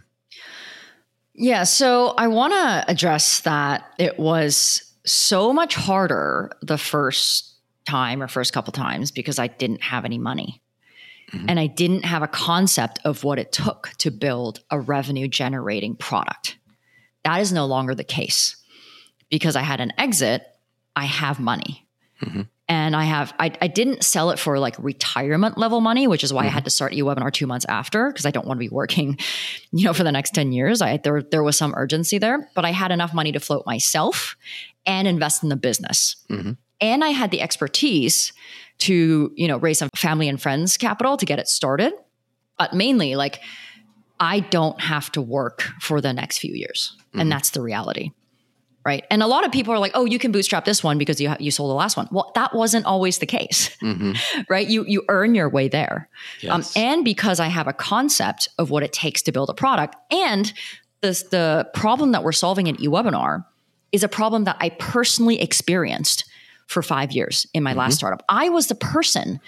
Yeah, 1.34 1.64
so 1.64 2.14
I 2.18 2.26
want 2.26 2.52
to 2.52 2.84
address 2.90 3.40
that 3.40 3.94
it 3.98 4.18
was 4.18 4.94
so 5.06 5.52
much 5.52 5.74
harder 5.74 6.50
the 6.60 6.76
first 6.76 7.54
time 7.88 8.22
or 8.22 8.28
first 8.28 8.52
couple 8.52 8.72
times 8.72 9.10
because 9.10 9.38
I 9.38 9.46
didn't 9.46 9.82
have 9.82 10.04
any 10.04 10.18
money. 10.18 10.60
Mhm. 11.32 11.46
And 11.48 11.60
I 11.60 11.66
didn't 11.68 12.04
have 12.04 12.22
a 12.22 12.28
concept 12.28 12.98
of 13.04 13.24
what 13.24 13.38
it 13.38 13.52
took 13.52 13.90
to 13.98 14.10
build 14.10 14.60
a 14.70 14.80
revenue 14.80 15.28
generating 15.28 15.94
product. 15.96 16.58
That 17.24 17.40
is 17.40 17.52
no 17.52 17.66
longer 17.66 17.94
the 17.94 18.04
case 18.04 18.56
because 19.30 19.56
I 19.56 19.62
had 19.62 19.80
an 19.80 19.92
exit, 19.98 20.42
I 20.96 21.04
have 21.04 21.38
money. 21.38 21.86
Mhm. 22.22 22.48
And 22.68 22.94
I 22.94 23.02
have, 23.04 23.34
I, 23.40 23.50
I 23.60 23.66
didn't 23.66 24.04
sell 24.04 24.30
it 24.30 24.38
for 24.38 24.58
like 24.60 24.76
retirement 24.78 25.58
level 25.58 25.80
money, 25.80 26.06
which 26.06 26.22
is 26.22 26.32
why 26.32 26.44
I 26.44 26.48
had 26.48 26.64
to 26.64 26.70
start 26.70 26.92
eWebinar 26.92 27.32
two 27.32 27.46
months 27.48 27.66
after 27.68 28.08
because 28.08 28.26
I 28.26 28.30
don't 28.30 28.46
want 28.46 28.58
to 28.58 28.64
be 28.64 28.68
working, 28.68 29.18
you 29.72 29.84
know, 29.84 29.92
for 29.92 30.04
the 30.04 30.12
next 30.12 30.34
10 30.34 30.52
years. 30.52 30.80
I, 30.80 30.98
there, 30.98 31.20
there 31.20 31.42
was 31.42 31.58
some 31.58 31.74
urgency 31.76 32.18
there, 32.18 32.48
but 32.54 32.64
I 32.64 32.70
had 32.70 32.92
enough 32.92 33.12
money 33.12 33.32
to 33.32 33.40
float 33.40 33.64
myself 33.66 34.36
and 34.86 35.08
invest 35.08 35.42
in 35.42 35.48
the 35.48 35.56
business. 35.56 36.16
Mhm. 36.30 36.58
And 36.80 37.04
I 37.04 37.08
had 37.08 37.30
the 37.32 37.40
expertise 37.42 38.32
to, 38.78 39.32
you 39.34 39.48
know, 39.48 39.58
raise 39.58 39.78
some 39.78 39.90
family 39.96 40.28
and 40.28 40.40
friends 40.40 40.76
capital 40.76 41.16
to 41.16 41.26
get 41.26 41.38
it 41.40 41.48
started. 41.48 41.92
But 42.56 42.72
mainly, 42.72 43.16
like, 43.16 43.40
I 44.20 44.40
don't 44.40 44.80
have 44.80 45.10
to 45.12 45.22
work 45.22 45.62
for 45.80 46.00
the 46.00 46.12
next 46.12 46.38
few 46.38 46.54
years. 46.54 46.94
Mhm. 47.14 47.22
And 47.22 47.32
that's 47.32 47.50
the 47.50 47.62
reality. 47.62 48.10
Right. 48.84 49.04
And 49.10 49.22
a 49.22 49.26
lot 49.26 49.44
of 49.44 49.52
people 49.52 49.74
are 49.74 49.78
like, 49.78 49.92
oh, 49.94 50.06
you 50.06 50.18
can 50.18 50.32
bootstrap 50.32 50.64
this 50.64 50.82
one 50.82 50.96
because 50.96 51.20
you, 51.20 51.28
ha- 51.28 51.36
you 51.38 51.50
sold 51.50 51.68
the 51.70 51.74
last 51.74 51.98
one. 51.98 52.08
Well, 52.10 52.32
that 52.34 52.54
wasn't 52.54 52.86
always 52.86 53.18
the 53.18 53.26
case, 53.26 53.76
Mm-hmm. 53.82 54.40
right? 54.48 54.66
You, 54.66 54.84
you 54.86 55.04
earn 55.08 55.34
your 55.34 55.50
way 55.50 55.68
there. 55.68 56.08
Um, 56.48 56.64
and 56.74 57.04
because 57.04 57.40
I 57.40 57.48
have 57.48 57.66
a 57.68 57.74
concept 57.74 58.48
of 58.58 58.70
what 58.70 58.82
it 58.82 58.92
takes 58.92 59.20
to 59.22 59.32
build 59.32 59.50
a 59.50 59.54
product, 59.54 59.96
and 60.10 60.50
this, 61.02 61.24
the 61.24 61.68
problem 61.74 62.12
that 62.12 62.22
we're 62.24 62.32
solving 62.32 62.68
in 62.68 62.76
eWebinar 62.76 63.44
is 63.92 64.02
a 64.02 64.08
problem 64.08 64.44
that 64.44 64.56
I 64.60 64.70
personally 64.70 65.40
experienced 65.42 66.24
for 66.66 66.82
five 66.82 67.12
years 67.12 67.46
in 67.52 67.62
my 67.62 67.74
last 67.74 67.96
startup. 67.96 68.22
I 68.30 68.48
was 68.48 68.68
the 68.68 68.74
person 68.76 69.40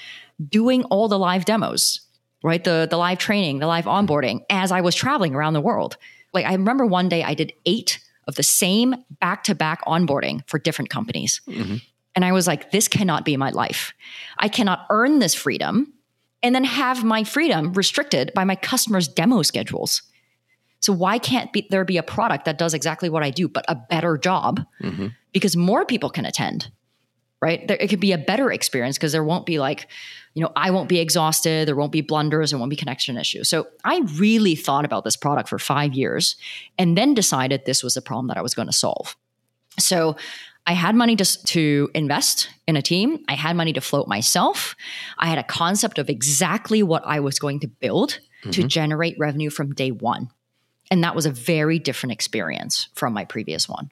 doing 0.47 0.85
all 0.85 1.09
the 1.09 1.19
live 1.19 1.45
demos, 1.47 2.01
right? 2.43 2.63
The 2.63 2.87
the 2.91 2.97
live 2.97 3.19
training, 3.19 3.59
the 3.59 3.67
live 3.67 3.85
onboarding 3.85 4.41
as 4.51 4.73
I 4.73 4.81
was 4.81 4.95
traveling 4.95 5.35
around 5.35 5.55
the 5.55 5.61
world. 5.61 5.97
Like 6.33 6.47
I 6.47 6.53
remember 6.53 6.87
one 6.87 7.09
day 7.09 7.23
I 7.23 7.35
did 7.35 7.53
eight 7.67 8.01
of 8.29 8.37
the 8.37 8.43
same 8.43 8.95
back 9.21 9.45
to 9.45 9.55
back 9.55 9.83
onboarding 9.85 10.49
for 10.49 10.59
different 10.59 10.91
companies. 10.91 11.41
Mhm. 11.49 11.83
And 12.15 12.25
I 12.25 12.33
was 12.33 12.47
like, 12.47 12.71
this 12.71 12.89
cannot 12.89 13.25
be 13.25 13.37
my 13.37 13.51
life. 13.51 13.93
I 14.39 14.49
cannot 14.49 14.87
earn 14.91 15.19
this 15.19 15.35
freedom 15.35 15.93
and 16.43 16.55
then 16.55 16.65
have 16.65 17.05
my 17.05 17.25
freedom 17.25 17.73
restricted 17.73 18.33
by 18.35 18.45
my 18.45 18.55
customers' 18.55 19.09
demo 19.09 19.43
schedules. 19.43 20.03
So 20.81 20.93
why 20.93 21.19
can't 21.19 21.53
be, 21.53 21.67
there 21.71 21.85
be 21.85 21.97
a 21.97 22.03
product 22.03 22.45
that 22.45 22.59
does 22.59 22.75
exactly 22.75 23.09
what 23.09 23.23
I 23.23 23.31
do, 23.31 23.49
but 23.49 23.65
a 23.69 23.77
better 23.77 24.19
job? 24.19 24.61
Mm-hmm. 24.83 25.09
Because 25.33 25.57
more 25.57 25.85
people 25.87 26.11
can 26.11 26.27
attend, 26.27 26.71
right? 27.41 27.67
There, 27.67 27.77
it 27.79 27.89
could 27.89 28.01
be 28.01 28.13
a 28.13 28.19
better 28.19 28.51
experience 28.51 28.99
because 28.99 29.13
there 29.13 29.25
won't 29.25 29.47
be 29.47 29.59
like, 29.61 29.89
you 30.35 30.43
know, 30.43 30.53
I 30.57 30.71
won't 30.71 30.89
be 30.89 30.99
exhausted. 30.99 31.69
There 31.69 31.77
won't 31.77 31.93
be 31.93 32.01
blunders. 32.01 32.51
There 32.51 32.59
won't 32.59 32.71
be 32.71 32.77
connection 32.77 33.19
issues. 33.19 33.49
So 33.49 33.67
I 33.85 34.01
really 34.17 34.55
thought 34.55 34.85
about 34.85 35.05
this 35.05 35.17
product 35.17 35.49
for 35.49 35.59
five 35.59 35.95
years, 35.95 36.37
and 36.79 36.97
then 36.97 37.15
decided 37.15 37.65
this 37.65 37.83
was 37.83 37.97
a 37.97 38.03
problem 38.03 38.29
that 38.29 38.37
I 38.37 38.43
was 38.43 38.55
going 38.55 38.69
to 38.69 38.73
solve. 38.73 39.17
So 39.79 40.17
I 40.67 40.75
had 40.75 40.95
money 40.95 41.17
to, 41.17 41.45
to 41.45 41.91
invest 41.95 42.49
in 42.69 42.77
a 42.77 42.83
team. 42.83 43.25
I 43.29 43.35
had 43.35 43.57
money 43.57 43.73
to 43.73 43.81
float 43.81 44.07
myself. 44.07 44.77
I 45.19 45.27
had 45.27 45.39
a 45.39 45.43
concept 45.43 45.99
of 45.99 46.09
exactly 46.09 46.83
what 46.83 47.03
I 47.05 47.21
was 47.21 47.39
going 47.39 47.61
to 47.61 47.69
build 47.69 48.21
mm-hmm. 48.43 48.51
to 48.51 48.63
generate 48.65 49.19
revenue 49.19 49.51
from 49.51 49.75
day 49.75 49.91
one. 49.91 50.31
And 50.91 51.03
that 51.03 51.17
was 51.17 51.27
a 51.27 51.31
very 51.31 51.79
different 51.79 52.13
experience 52.13 52.89
from 52.95 53.13
my 53.13 53.25
previous 53.25 53.69
one. 53.69 53.91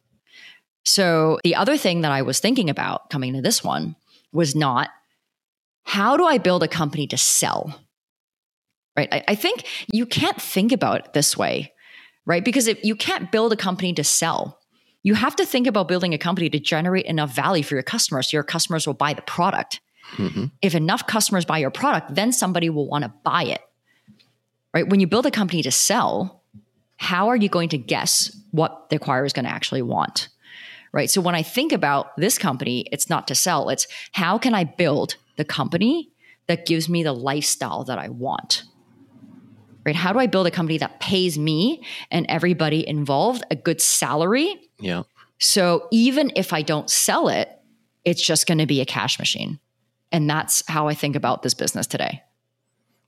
So 0.84 1.38
the 1.45 1.57
other 1.57 1.76
thing 1.76 2.03
that 2.03 2.12
I 2.12 2.22
was 2.22 2.41
thinking 2.41 2.70
about 2.70 3.11
coming 3.11 3.34
to 3.34 3.43
this 3.43 3.64
one 3.64 3.97
was 4.32 4.55
not 4.55 4.91
how 5.91 6.16
do 6.16 6.24
I 6.24 6.38
build 6.38 6.62
a 6.62 6.68
company 6.68 7.09
to 7.09 7.18
sell? 7.18 7.74
Right. 8.97 9.09
I, 9.11 9.24
I 9.26 9.34
think 9.34 9.64
you 9.93 10.07
can't 10.07 10.41
think 10.41 10.70
about 10.70 11.01
it 11.01 11.12
this 11.14 11.36
way, 11.36 11.72
right? 12.24 12.45
Because 12.45 12.68
if 12.68 12.84
you 12.84 12.95
can't 12.95 13.32
build 13.32 13.53
a 13.53 13.57
company 13.57 13.93
to 13.95 14.05
sell, 14.05 14.61
you 15.03 15.14
have 15.14 15.34
to 15.34 15.45
think 15.45 15.66
about 15.66 15.88
building 15.88 16.14
a 16.14 16.18
company 16.18 16.49
to 16.49 16.61
generate 16.61 17.07
enough 17.07 17.34
value 17.34 17.64
for 17.64 17.74
your 17.74 17.82
customers 17.82 18.30
so 18.30 18.36
your 18.36 18.45
customers 18.45 18.86
will 18.86 18.95
buy 18.95 19.14
the 19.14 19.22
product. 19.22 19.80
Mm-hmm. 20.12 20.45
If 20.62 20.76
enough 20.76 21.09
customers 21.09 21.45
buy 21.45 21.59
your 21.59 21.72
product, 21.72 22.14
then 22.14 22.30
somebody 22.30 22.70
will 22.70 22.86
want 22.86 23.03
to 23.03 23.12
buy 23.24 23.43
it. 23.43 23.61
Right? 24.72 24.88
When 24.88 25.01
you 25.01 25.09
build 25.09 25.26
a 25.26 25.32
company 25.32 25.62
to 25.62 25.72
sell, 25.72 26.45
how 26.99 27.30
are 27.30 27.36
you 27.36 27.49
going 27.49 27.70
to 27.70 27.78
guess 27.78 28.36
what 28.53 28.91
the 28.91 28.99
acquirer 29.01 29.26
is 29.26 29.32
going 29.32 29.47
to 29.47 29.51
actually 29.51 29.82
want? 29.82 30.28
Right? 30.93 31.11
So 31.11 31.20
when 31.20 31.34
I 31.34 31.43
think 31.43 31.72
about 31.72 32.16
this 32.16 32.38
company, 32.38 32.86
it's 32.93 33.11
not 33.11 33.26
to 33.26 33.34
sell, 33.34 33.70
it's 33.70 33.88
how 34.12 34.38
can 34.38 34.55
I 34.55 34.62
build 34.62 35.16
the 35.41 35.45
company 35.45 36.12
that 36.47 36.66
gives 36.66 36.88
me 36.88 37.03
the 37.03 37.12
lifestyle 37.12 37.84
that 37.84 37.99
I 37.99 38.09
want? 38.09 38.64
right? 39.84 39.97
How 39.97 40.12
do 40.12 40.18
I 40.18 40.26
build 40.26 40.47
a 40.47 40.51
company 40.51 40.78
that 40.78 41.01
pays 41.01 41.38
me 41.38 41.84
and 42.11 42.26
everybody 42.28 42.86
involved 42.86 43.45
a 43.51 43.57
good 43.57 43.80
salary? 43.80 44.55
Yeah. 44.78 45.05
So 45.38 45.88
even 45.91 46.32
if 46.36 46.53
I 46.53 46.62
don't 46.62 46.91
sell 46.91 47.28
it, 47.28 47.49
it's 48.05 48.22
just 48.22 48.47
going 48.47 48.59
to 48.59 48.66
be 48.66 48.80
a 48.80 48.86
cash 48.86 49.18
machine. 49.18 49.59
And 50.12 50.28
that's 50.28 50.66
how 50.68 50.88
I 50.88 50.95
think 50.95 51.16
about 51.16 51.43
this 51.43 51.55
business 51.55 51.86
today. 51.86 52.22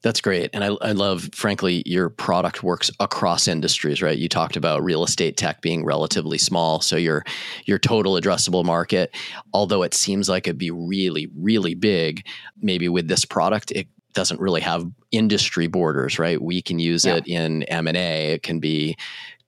That's 0.02 0.20
great. 0.20 0.50
And 0.52 0.64
I, 0.64 0.68
I 0.82 0.92
love, 0.92 1.28
frankly, 1.32 1.82
your 1.86 2.10
product 2.10 2.62
works 2.62 2.90
across 2.98 3.46
industries, 3.46 4.02
right? 4.02 4.18
You 4.18 4.28
talked 4.28 4.56
about 4.56 4.82
real 4.82 5.04
estate 5.04 5.36
tech 5.36 5.60
being 5.60 5.84
relatively 5.84 6.38
small. 6.38 6.80
So 6.80 6.96
your 6.96 7.24
your 7.66 7.78
total 7.78 8.14
addressable 8.14 8.64
market, 8.64 9.14
although 9.52 9.82
it 9.84 9.94
seems 9.94 10.28
like 10.28 10.48
it'd 10.48 10.58
be 10.58 10.72
really, 10.72 11.28
really 11.36 11.74
big, 11.74 12.26
maybe 12.60 12.88
with 12.88 13.06
this 13.06 13.24
product, 13.24 13.70
it 13.70 13.86
doesn't 14.12 14.40
really 14.40 14.60
have 14.60 14.90
industry 15.12 15.68
borders, 15.68 16.18
right? 16.18 16.42
We 16.42 16.60
can 16.60 16.78
use 16.78 17.04
yeah. 17.04 17.16
it 17.16 17.26
in 17.26 17.62
M&A. 17.64 18.32
It 18.32 18.42
can 18.42 18.58
be 18.58 18.96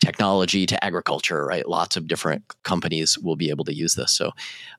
technology 0.00 0.66
to 0.66 0.82
agriculture, 0.84 1.44
right? 1.44 1.68
Lots 1.68 1.96
of 1.96 2.06
different 2.06 2.44
companies 2.62 3.18
will 3.18 3.36
be 3.36 3.50
able 3.50 3.64
to 3.64 3.74
use 3.74 3.94
this. 3.94 4.12
So, 4.12 4.32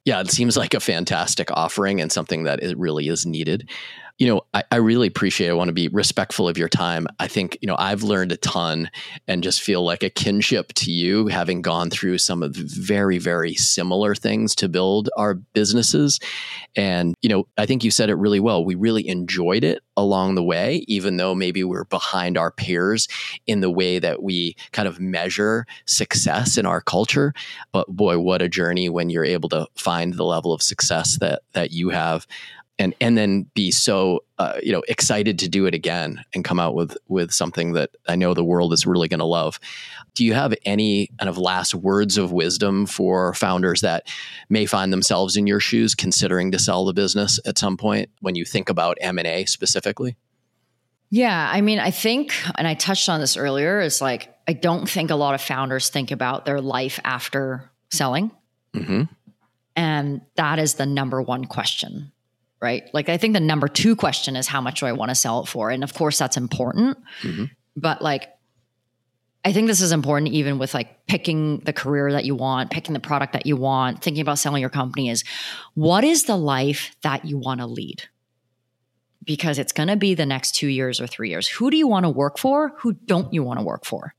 yeah, 0.04 0.22
it 0.22 0.32
seems 0.32 0.58
like 0.58 0.74
a 0.74 0.80
fantastic 0.80 1.52
offering 1.52 2.02
and 2.02 2.12
something 2.12 2.44
that 2.44 2.64
it 2.64 2.78
really 2.78 3.08
is 3.08 3.26
needed 3.26 3.70
you 4.18 4.28
know, 4.28 4.42
I, 4.54 4.64
I, 4.72 4.76
really 4.78 5.08
appreciate. 5.08 5.50
I 5.50 5.54
want 5.54 5.68
to 5.68 5.74
be 5.74 5.90
respectful 5.90 6.48
of 6.48 6.58
your 6.58 6.70
time. 6.70 7.06
I 7.20 7.28
think 7.28 7.58
you 7.62 7.68
know 7.68 7.76
I've 7.78 8.04
learned 8.04 8.32
a 8.32 8.38
ton, 8.38 8.90
and 9.28 9.44
just 9.44 9.62
feel 9.62 9.84
like 9.84 10.04
a 10.04 10.10
kinship 10.10 10.72
to 10.76 10.92
you, 10.92 11.28
having 11.28 11.62
gone 11.62 11.90
through 11.90 12.20
some 12.20 12.42
of 12.42 12.56
very, 12.56 13.18
very 13.18 13.56
similar 13.56 14.16
things 14.16 14.56
to 14.56 14.70
build 14.70 15.10
our 15.18 15.34
businesses. 15.34 16.20
And 16.78 17.14
you 17.22 17.28
know, 17.28 17.48
I 17.58 17.66
think 17.66 17.84
you 17.84 17.92
said 17.92 18.10
it 18.10 18.16
really 18.16 18.40
well. 18.40 18.64
We 18.64 18.76
really 18.76 19.06
enjoyed 19.08 19.66
it 19.66 19.82
along 19.98 20.36
the 20.36 20.44
way, 20.44 20.86
even 20.88 21.18
though 21.18 21.36
maybe 21.36 21.64
we're 21.64 21.86
behind 21.86 22.38
our 22.38 22.52
peers 22.52 23.10
in 23.48 23.60
the 23.60 23.72
way 23.72 24.00
that 24.00 24.24
we 24.24 24.56
kind 24.72 24.88
of 24.88 25.00
measure 25.00 25.66
success 25.86 26.58
in 26.58 26.66
our 26.66 26.80
culture. 26.82 27.34
But 27.74 27.88
boy, 27.90 28.20
what 28.20 28.42
a 28.42 28.48
journey 28.48 28.88
when 28.88 29.10
you're 29.10 29.26
able 29.26 29.50
to 29.50 29.68
find 29.76 30.14
the 30.14 30.24
level 30.24 30.54
of 30.54 30.62
success 30.62 31.18
that 31.20 31.42
that 31.52 31.72
you 31.72 31.90
have 31.90 32.26
and 32.78 32.94
and 33.00 33.18
then 33.18 33.44
be 33.54 33.72
so 33.72 34.24
uh, 34.38 34.60
you 34.62 34.72
know 34.72 34.84
excited 34.88 35.40
to 35.40 35.50
do 35.50 35.66
it 35.66 35.74
again 35.74 36.24
and 36.34 36.44
come 36.44 36.60
out 36.60 36.76
with 36.76 36.98
with 37.08 37.32
something 37.32 37.74
that 37.74 37.92
I 38.08 38.16
know 38.16 38.34
the 38.34 38.44
world 38.44 38.74
is 38.74 38.86
really 38.86 39.08
going 39.08 39.20
to 39.20 39.26
love. 39.26 39.60
Do 40.14 40.26
you 40.26 40.34
have 40.34 40.54
any 40.66 41.08
kind 41.20 41.30
of 41.30 41.38
last 41.38 41.74
words 41.74 42.18
of 42.18 42.32
wisdom 42.32 42.86
for 42.86 43.34
founders 43.34 43.82
that 43.82 44.08
may 44.50 44.66
find 44.66 44.92
themselves 44.92 45.36
in 45.38 45.48
your 45.48 45.60
shoes 45.60 45.96
considering 45.96 46.52
to 46.52 46.60
sell 46.60 46.86
the 46.86 46.94
business 46.94 47.40
at 47.46 47.58
some 47.58 47.78
point 47.78 48.10
when 48.22 48.36
you 48.36 48.46
think 48.46 48.70
about 48.70 48.98
M&A 49.02 49.46
specifically? 49.46 50.16
Yeah, 51.10 51.50
I 51.52 51.62
mean, 51.62 51.80
I 51.80 51.92
think 51.92 52.34
and 52.56 52.68
I 52.68 52.74
touched 52.74 53.08
on 53.10 53.20
this 53.20 53.38
earlier 53.38 53.80
is 53.80 54.02
like 54.02 54.34
I 54.48 54.54
don't 54.54 54.90
think 54.90 55.12
a 55.12 55.16
lot 55.16 55.34
of 55.34 55.42
founders 55.42 55.90
think 55.90 56.12
about 56.12 56.46
their 56.46 56.62
life 56.62 57.00
after 57.04 57.70
selling. 57.90 58.32
Mm-hmm. 58.74 59.04
And 59.78 60.22
that 60.36 60.60
is 60.60 60.76
the 60.76 60.86
number 60.86 61.22
one 61.22 61.46
question 61.46 62.12
right? 62.62 62.84
Like 62.94 63.10
I 63.10 63.18
think 63.18 63.34
the 63.34 63.40
number 63.40 63.68
two 63.68 63.96
question 63.96 64.36
is 64.36 64.48
how 64.48 64.62
much 64.62 64.80
do 64.80 64.86
I 64.86 64.92
want 64.92 65.10
to 65.10 65.16
sell 65.16 65.42
it 65.42 65.48
for? 65.48 65.70
And 65.70 65.84
of 65.84 65.94
course 65.94 66.18
that's 66.18 66.38
important. 66.38 66.98
Mm-hmm. 67.22 67.46
But 67.76 68.02
like 68.02 68.30
I 69.44 69.54
think 69.54 69.68
this 69.68 69.82
is 69.82 69.92
important 69.92 70.32
even 70.32 70.58
with 70.58 70.74
like 70.74 71.06
picking 71.06 71.60
the 71.60 71.74
career 71.74 72.12
that 72.12 72.26
you 72.26 72.34
want, 72.34 72.72
picking 72.72 72.94
the 72.94 73.00
product 73.00 73.34
that 73.34 73.46
you 73.46 73.56
want, 73.56 74.02
thinking 74.02 74.22
about 74.22 74.40
selling 74.40 74.60
your 74.62 74.72
company 74.72 75.10
is 75.10 75.24
what 75.76 76.04
is 76.04 76.24
the 76.24 76.36
life 76.36 76.96
that 77.04 77.26
you 77.26 77.38
want 77.38 77.60
to 77.60 77.68
lead? 77.68 78.04
Because 79.24 79.60
it's 79.60 79.72
going 79.72 79.90
to 79.90 79.96
be 79.96 80.16
the 80.16 80.26
next 80.26 80.56
2 80.56 80.68
years 80.68 81.00
or 81.00 81.06
3 81.06 81.30
years. 81.30 81.48
Who 81.48 81.70
do 81.70 81.78
you 81.78 81.88
want 81.88 82.06
to 82.06 82.10
work 82.10 82.40
for? 82.40 82.74
Who 82.80 82.94
don't 82.94 83.34
you 83.34 83.44
want 83.44 83.60
to 83.60 83.66
work 83.66 83.86
for? 83.86 84.16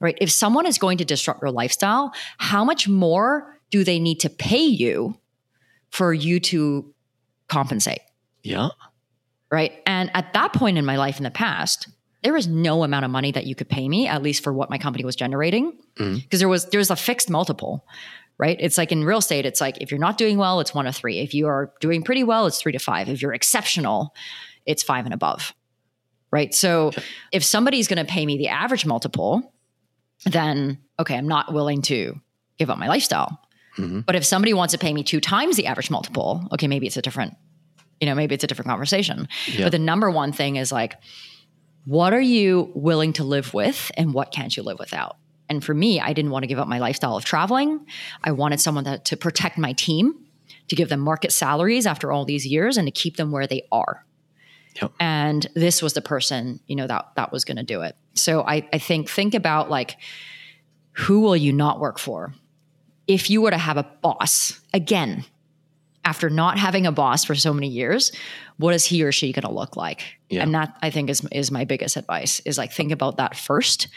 Right? 0.00 0.18
If 0.20 0.32
someone 0.32 0.66
is 0.66 0.78
going 0.78 0.98
to 0.98 1.04
disrupt 1.04 1.40
your 1.40 1.52
lifestyle, 1.52 2.12
how 2.38 2.64
much 2.64 2.88
more 2.88 3.60
do 3.70 3.84
they 3.84 4.00
need 4.00 4.18
to 4.20 4.30
pay 4.30 4.64
you 4.64 5.16
for 5.90 6.12
you 6.12 6.40
to 6.40 6.91
compensate. 7.52 8.00
Yeah. 8.42 8.70
Right. 9.50 9.82
And 9.86 10.10
at 10.14 10.32
that 10.32 10.54
point 10.54 10.78
in 10.78 10.86
my 10.86 10.96
life 10.96 11.18
in 11.18 11.24
the 11.24 11.30
past, 11.30 11.88
there 12.22 12.32
was 12.32 12.46
no 12.48 12.84
amount 12.84 13.04
of 13.04 13.10
money 13.10 13.32
that 13.32 13.46
you 13.46 13.54
could 13.54 13.68
pay 13.68 13.88
me, 13.88 14.06
at 14.08 14.22
least 14.22 14.42
for 14.42 14.52
what 14.52 14.70
my 14.70 14.78
company 14.78 15.04
was 15.04 15.16
generating. 15.16 15.72
Because 15.94 16.12
mm-hmm. 16.12 16.38
there 16.38 16.48
was 16.48 16.66
there's 16.66 16.90
a 16.90 16.96
fixed 16.96 17.28
multiple, 17.28 17.84
right? 18.38 18.56
It's 18.58 18.78
like 18.78 18.92
in 18.92 19.04
real 19.04 19.18
estate, 19.18 19.44
it's 19.44 19.60
like 19.60 19.78
if 19.82 19.90
you're 19.90 20.00
not 20.00 20.16
doing 20.16 20.38
well, 20.38 20.60
it's 20.60 20.74
one 20.74 20.86
of 20.86 20.96
three. 20.96 21.18
If 21.18 21.34
you 21.34 21.48
are 21.48 21.72
doing 21.80 22.02
pretty 22.02 22.24
well, 22.24 22.46
it's 22.46 22.60
three 22.60 22.72
to 22.72 22.78
five. 22.78 23.08
If 23.08 23.20
you're 23.20 23.34
exceptional, 23.34 24.14
it's 24.64 24.82
five 24.82 25.04
and 25.04 25.12
above. 25.12 25.52
Right. 26.30 26.54
So 26.54 26.92
if 27.30 27.44
somebody's 27.44 27.88
going 27.88 28.04
to 28.04 28.10
pay 28.10 28.24
me 28.24 28.38
the 28.38 28.48
average 28.48 28.86
multiple, 28.86 29.52
then 30.24 30.78
okay, 30.98 31.16
I'm 31.16 31.28
not 31.28 31.52
willing 31.52 31.82
to 31.82 32.18
give 32.58 32.70
up 32.70 32.78
my 32.78 32.88
lifestyle. 32.88 33.41
Mm-hmm. 33.78 34.00
But 34.00 34.16
if 34.16 34.24
somebody 34.24 34.54
wants 34.54 34.72
to 34.72 34.78
pay 34.78 34.92
me 34.92 35.02
two 35.02 35.20
times 35.20 35.56
the 35.56 35.66
average 35.66 35.90
multiple, 35.90 36.46
okay, 36.52 36.68
maybe 36.68 36.86
it's 36.86 36.96
a 36.96 37.02
different, 37.02 37.36
you 38.00 38.06
know, 38.06 38.14
maybe 38.14 38.34
it's 38.34 38.44
a 38.44 38.46
different 38.46 38.68
conversation. 38.68 39.28
Yeah. 39.46 39.64
But 39.64 39.72
the 39.72 39.78
number 39.78 40.10
one 40.10 40.32
thing 40.32 40.56
is 40.56 40.72
like, 40.72 40.94
what 41.84 42.12
are 42.12 42.20
you 42.20 42.70
willing 42.74 43.12
to 43.14 43.24
live 43.24 43.54
with 43.54 43.90
and 43.96 44.14
what 44.14 44.30
can't 44.32 44.56
you 44.56 44.62
live 44.62 44.78
without? 44.78 45.16
And 45.48 45.64
for 45.64 45.74
me, 45.74 46.00
I 46.00 46.12
didn't 46.12 46.30
want 46.30 46.44
to 46.44 46.46
give 46.46 46.58
up 46.58 46.68
my 46.68 46.78
lifestyle 46.78 47.16
of 47.16 47.24
traveling. 47.24 47.84
I 48.22 48.32
wanted 48.32 48.60
someone 48.60 48.84
that, 48.84 49.04
to 49.06 49.16
protect 49.16 49.58
my 49.58 49.72
team, 49.72 50.14
to 50.68 50.76
give 50.76 50.88
them 50.88 51.00
market 51.00 51.32
salaries 51.32 51.86
after 51.86 52.12
all 52.12 52.24
these 52.24 52.46
years 52.46 52.76
and 52.76 52.86
to 52.86 52.92
keep 52.92 53.16
them 53.16 53.32
where 53.32 53.46
they 53.46 53.66
are. 53.70 54.06
Yep. 54.80 54.92
And 55.00 55.46
this 55.54 55.82
was 55.82 55.92
the 55.92 56.00
person, 56.00 56.60
you 56.66 56.76
know, 56.76 56.86
that 56.86 57.10
that 57.16 57.32
was 57.32 57.44
going 57.44 57.58
to 57.58 57.62
do 57.62 57.82
it. 57.82 57.96
So 58.14 58.42
I, 58.42 58.66
I 58.72 58.78
think 58.78 59.10
think 59.10 59.34
about 59.34 59.68
like 59.68 59.96
who 60.92 61.20
will 61.20 61.36
you 61.36 61.52
not 61.52 61.80
work 61.80 61.98
for? 61.98 62.34
If 63.06 63.30
you 63.30 63.42
were 63.42 63.50
to 63.50 63.58
have 63.58 63.76
a 63.76 63.88
boss 64.02 64.60
again, 64.72 65.24
after 66.04 66.28
not 66.28 66.58
having 66.58 66.86
a 66.86 66.92
boss 66.92 67.24
for 67.24 67.34
so 67.34 67.54
many 67.54 67.68
years, 67.68 68.12
what 68.56 68.74
is 68.74 68.84
he 68.84 69.02
or 69.04 69.12
she 69.12 69.32
going 69.32 69.42
to 69.42 69.52
look 69.52 69.76
like? 69.76 70.02
Yeah. 70.28 70.42
And 70.42 70.54
that 70.54 70.76
I 70.82 70.90
think 70.90 71.10
is 71.10 71.26
is 71.30 71.50
my 71.50 71.64
biggest 71.64 71.96
advice 71.96 72.40
is 72.40 72.58
like 72.58 72.72
think 72.72 72.92
about 72.92 73.16
that 73.18 73.36
first, 73.36 73.88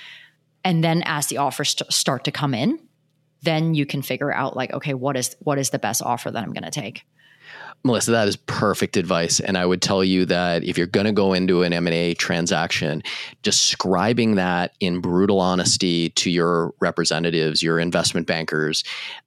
and 0.63 0.83
then 0.83 1.03
as 1.05 1.27
the 1.27 1.37
offers 1.37 1.71
st- 1.71 1.91
start 1.91 2.23
to 2.25 2.31
come 2.31 2.53
in, 2.53 2.79
then 3.41 3.73
you 3.73 3.85
can 3.85 4.01
figure 4.01 4.31
out 4.31 4.55
like 4.55 4.71
okay 4.73 4.93
what 4.93 5.17
is 5.17 5.35
what 5.39 5.57
is 5.57 5.71
the 5.71 5.79
best 5.79 6.01
offer 6.01 6.29
that 6.29 6.43
I'm 6.43 6.53
going 6.53 6.63
to 6.63 6.71
take. 6.71 7.03
Melissa, 7.85 8.09
that 8.11 8.27
is 8.27 8.35
perfect 8.35 8.97
advice. 8.97 9.39
And 9.39 9.59
I 9.59 9.65
would 9.65 9.79
tell 9.79 10.03
you 10.03 10.25
that 10.25 10.63
if 10.63 10.75
you're 10.75 10.87
going 10.87 11.05
to 11.05 11.11
go 11.11 11.33
into 11.33 11.61
an 11.61 11.71
M&A 11.71 12.15
transaction, 12.15 13.03
describing 13.43 14.35
that 14.35 14.73
in 14.79 15.01
brutal 15.01 15.39
honesty 15.39 16.09
to 16.09 16.31
your 16.31 16.73
representatives, 16.79 17.61
your 17.61 17.79
investment 17.79 18.25
bankers, 18.25 18.83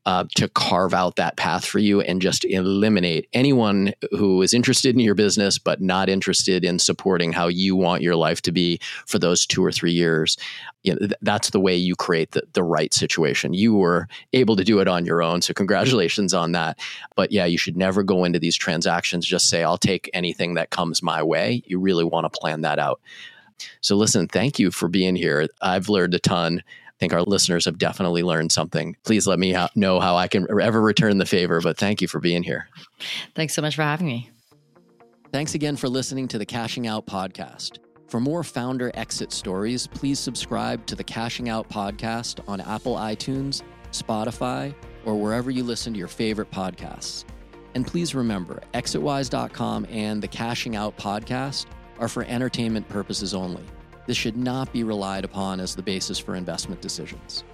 uh, 0.06 0.24
to 0.34 0.48
carve 0.48 0.92
out 0.92 1.16
that 1.16 1.36
path 1.36 1.64
for 1.64 1.78
you 1.78 2.00
and 2.00 2.20
just 2.20 2.44
eliminate 2.46 3.28
anyone 3.32 3.92
who 4.10 4.42
is 4.42 4.54
interested 4.54 4.94
in 4.94 5.00
your 5.00 5.14
business 5.14 5.58
but 5.58 5.80
not 5.80 6.08
interested 6.08 6.64
in 6.64 6.78
supporting 6.78 7.30
how 7.30 7.46
you 7.46 7.76
want 7.76 8.02
your 8.02 8.16
life 8.16 8.42
to 8.42 8.50
be 8.50 8.80
for 9.06 9.18
those 9.18 9.46
two 9.46 9.64
or 9.64 9.70
three 9.70 9.92
years. 9.92 10.36
You 10.82 10.94
know, 10.94 10.98
th- 10.98 11.12
that's 11.20 11.50
the 11.50 11.60
way 11.60 11.76
you 11.76 11.94
create 11.94 12.30
the, 12.30 12.42
the 12.54 12.62
right 12.62 12.92
situation. 12.94 13.52
You 13.52 13.74
were 13.74 14.08
able 14.32 14.56
to 14.56 14.64
do 14.64 14.80
it 14.80 14.88
on 14.88 15.04
your 15.04 15.22
own. 15.22 15.42
So, 15.42 15.52
congratulations 15.52 16.32
on 16.32 16.52
that. 16.52 16.78
But 17.14 17.30
yeah, 17.30 17.44
you 17.44 17.58
should 17.58 17.76
never 17.76 18.02
go 18.08 18.24
into 18.24 18.38
these 18.38 18.56
transactions 18.56 19.26
just 19.26 19.48
say, 19.48 19.62
I'll 19.62 19.78
take 19.78 20.10
anything 20.12 20.54
that 20.54 20.70
comes 20.70 21.02
my 21.02 21.22
way. 21.22 21.62
You 21.66 21.78
really 21.78 22.04
want 22.04 22.24
to 22.30 22.40
plan 22.40 22.62
that 22.62 22.78
out. 22.78 23.00
So, 23.80 23.96
listen, 23.96 24.26
thank 24.26 24.58
you 24.58 24.70
for 24.70 24.88
being 24.88 25.14
here. 25.16 25.48
I've 25.60 25.88
learned 25.88 26.14
a 26.14 26.18
ton. 26.18 26.62
I 26.66 26.98
think 26.98 27.12
our 27.12 27.22
listeners 27.22 27.64
have 27.66 27.78
definitely 27.78 28.24
learned 28.24 28.50
something. 28.50 28.96
Please 29.04 29.26
let 29.26 29.38
me 29.38 29.52
ha- 29.52 29.70
know 29.76 30.00
how 30.00 30.16
I 30.16 30.26
can 30.26 30.46
ever 30.60 30.80
return 30.80 31.18
the 31.18 31.26
favor, 31.26 31.60
but 31.60 31.76
thank 31.78 32.02
you 32.02 32.08
for 32.08 32.18
being 32.18 32.42
here. 32.42 32.68
Thanks 33.36 33.54
so 33.54 33.62
much 33.62 33.76
for 33.76 33.82
having 33.82 34.06
me. 34.06 34.30
Thanks 35.32 35.54
again 35.54 35.76
for 35.76 35.88
listening 35.88 36.26
to 36.28 36.38
the 36.38 36.46
Cashing 36.46 36.86
Out 36.86 37.06
podcast. 37.06 37.78
For 38.08 38.18
more 38.18 38.42
founder 38.42 38.90
exit 38.94 39.32
stories, 39.32 39.86
please 39.86 40.18
subscribe 40.18 40.86
to 40.86 40.96
the 40.96 41.04
Cashing 41.04 41.50
Out 41.50 41.68
podcast 41.68 42.40
on 42.48 42.60
Apple 42.62 42.94
iTunes, 42.94 43.62
Spotify, 43.92 44.74
or 45.04 45.14
wherever 45.14 45.50
you 45.50 45.62
listen 45.62 45.92
to 45.92 45.98
your 45.98 46.08
favorite 46.08 46.50
podcasts. 46.50 47.24
And 47.78 47.86
please 47.86 48.12
remember, 48.12 48.60
exitwise.com 48.74 49.86
and 49.88 50.20
the 50.20 50.26
Cashing 50.26 50.74
Out 50.74 50.96
podcast 50.96 51.66
are 52.00 52.08
for 52.08 52.24
entertainment 52.24 52.88
purposes 52.88 53.34
only. 53.34 53.62
This 54.04 54.16
should 54.16 54.36
not 54.36 54.72
be 54.72 54.82
relied 54.82 55.24
upon 55.24 55.60
as 55.60 55.76
the 55.76 55.82
basis 55.82 56.18
for 56.18 56.34
investment 56.34 56.80
decisions. 56.80 57.44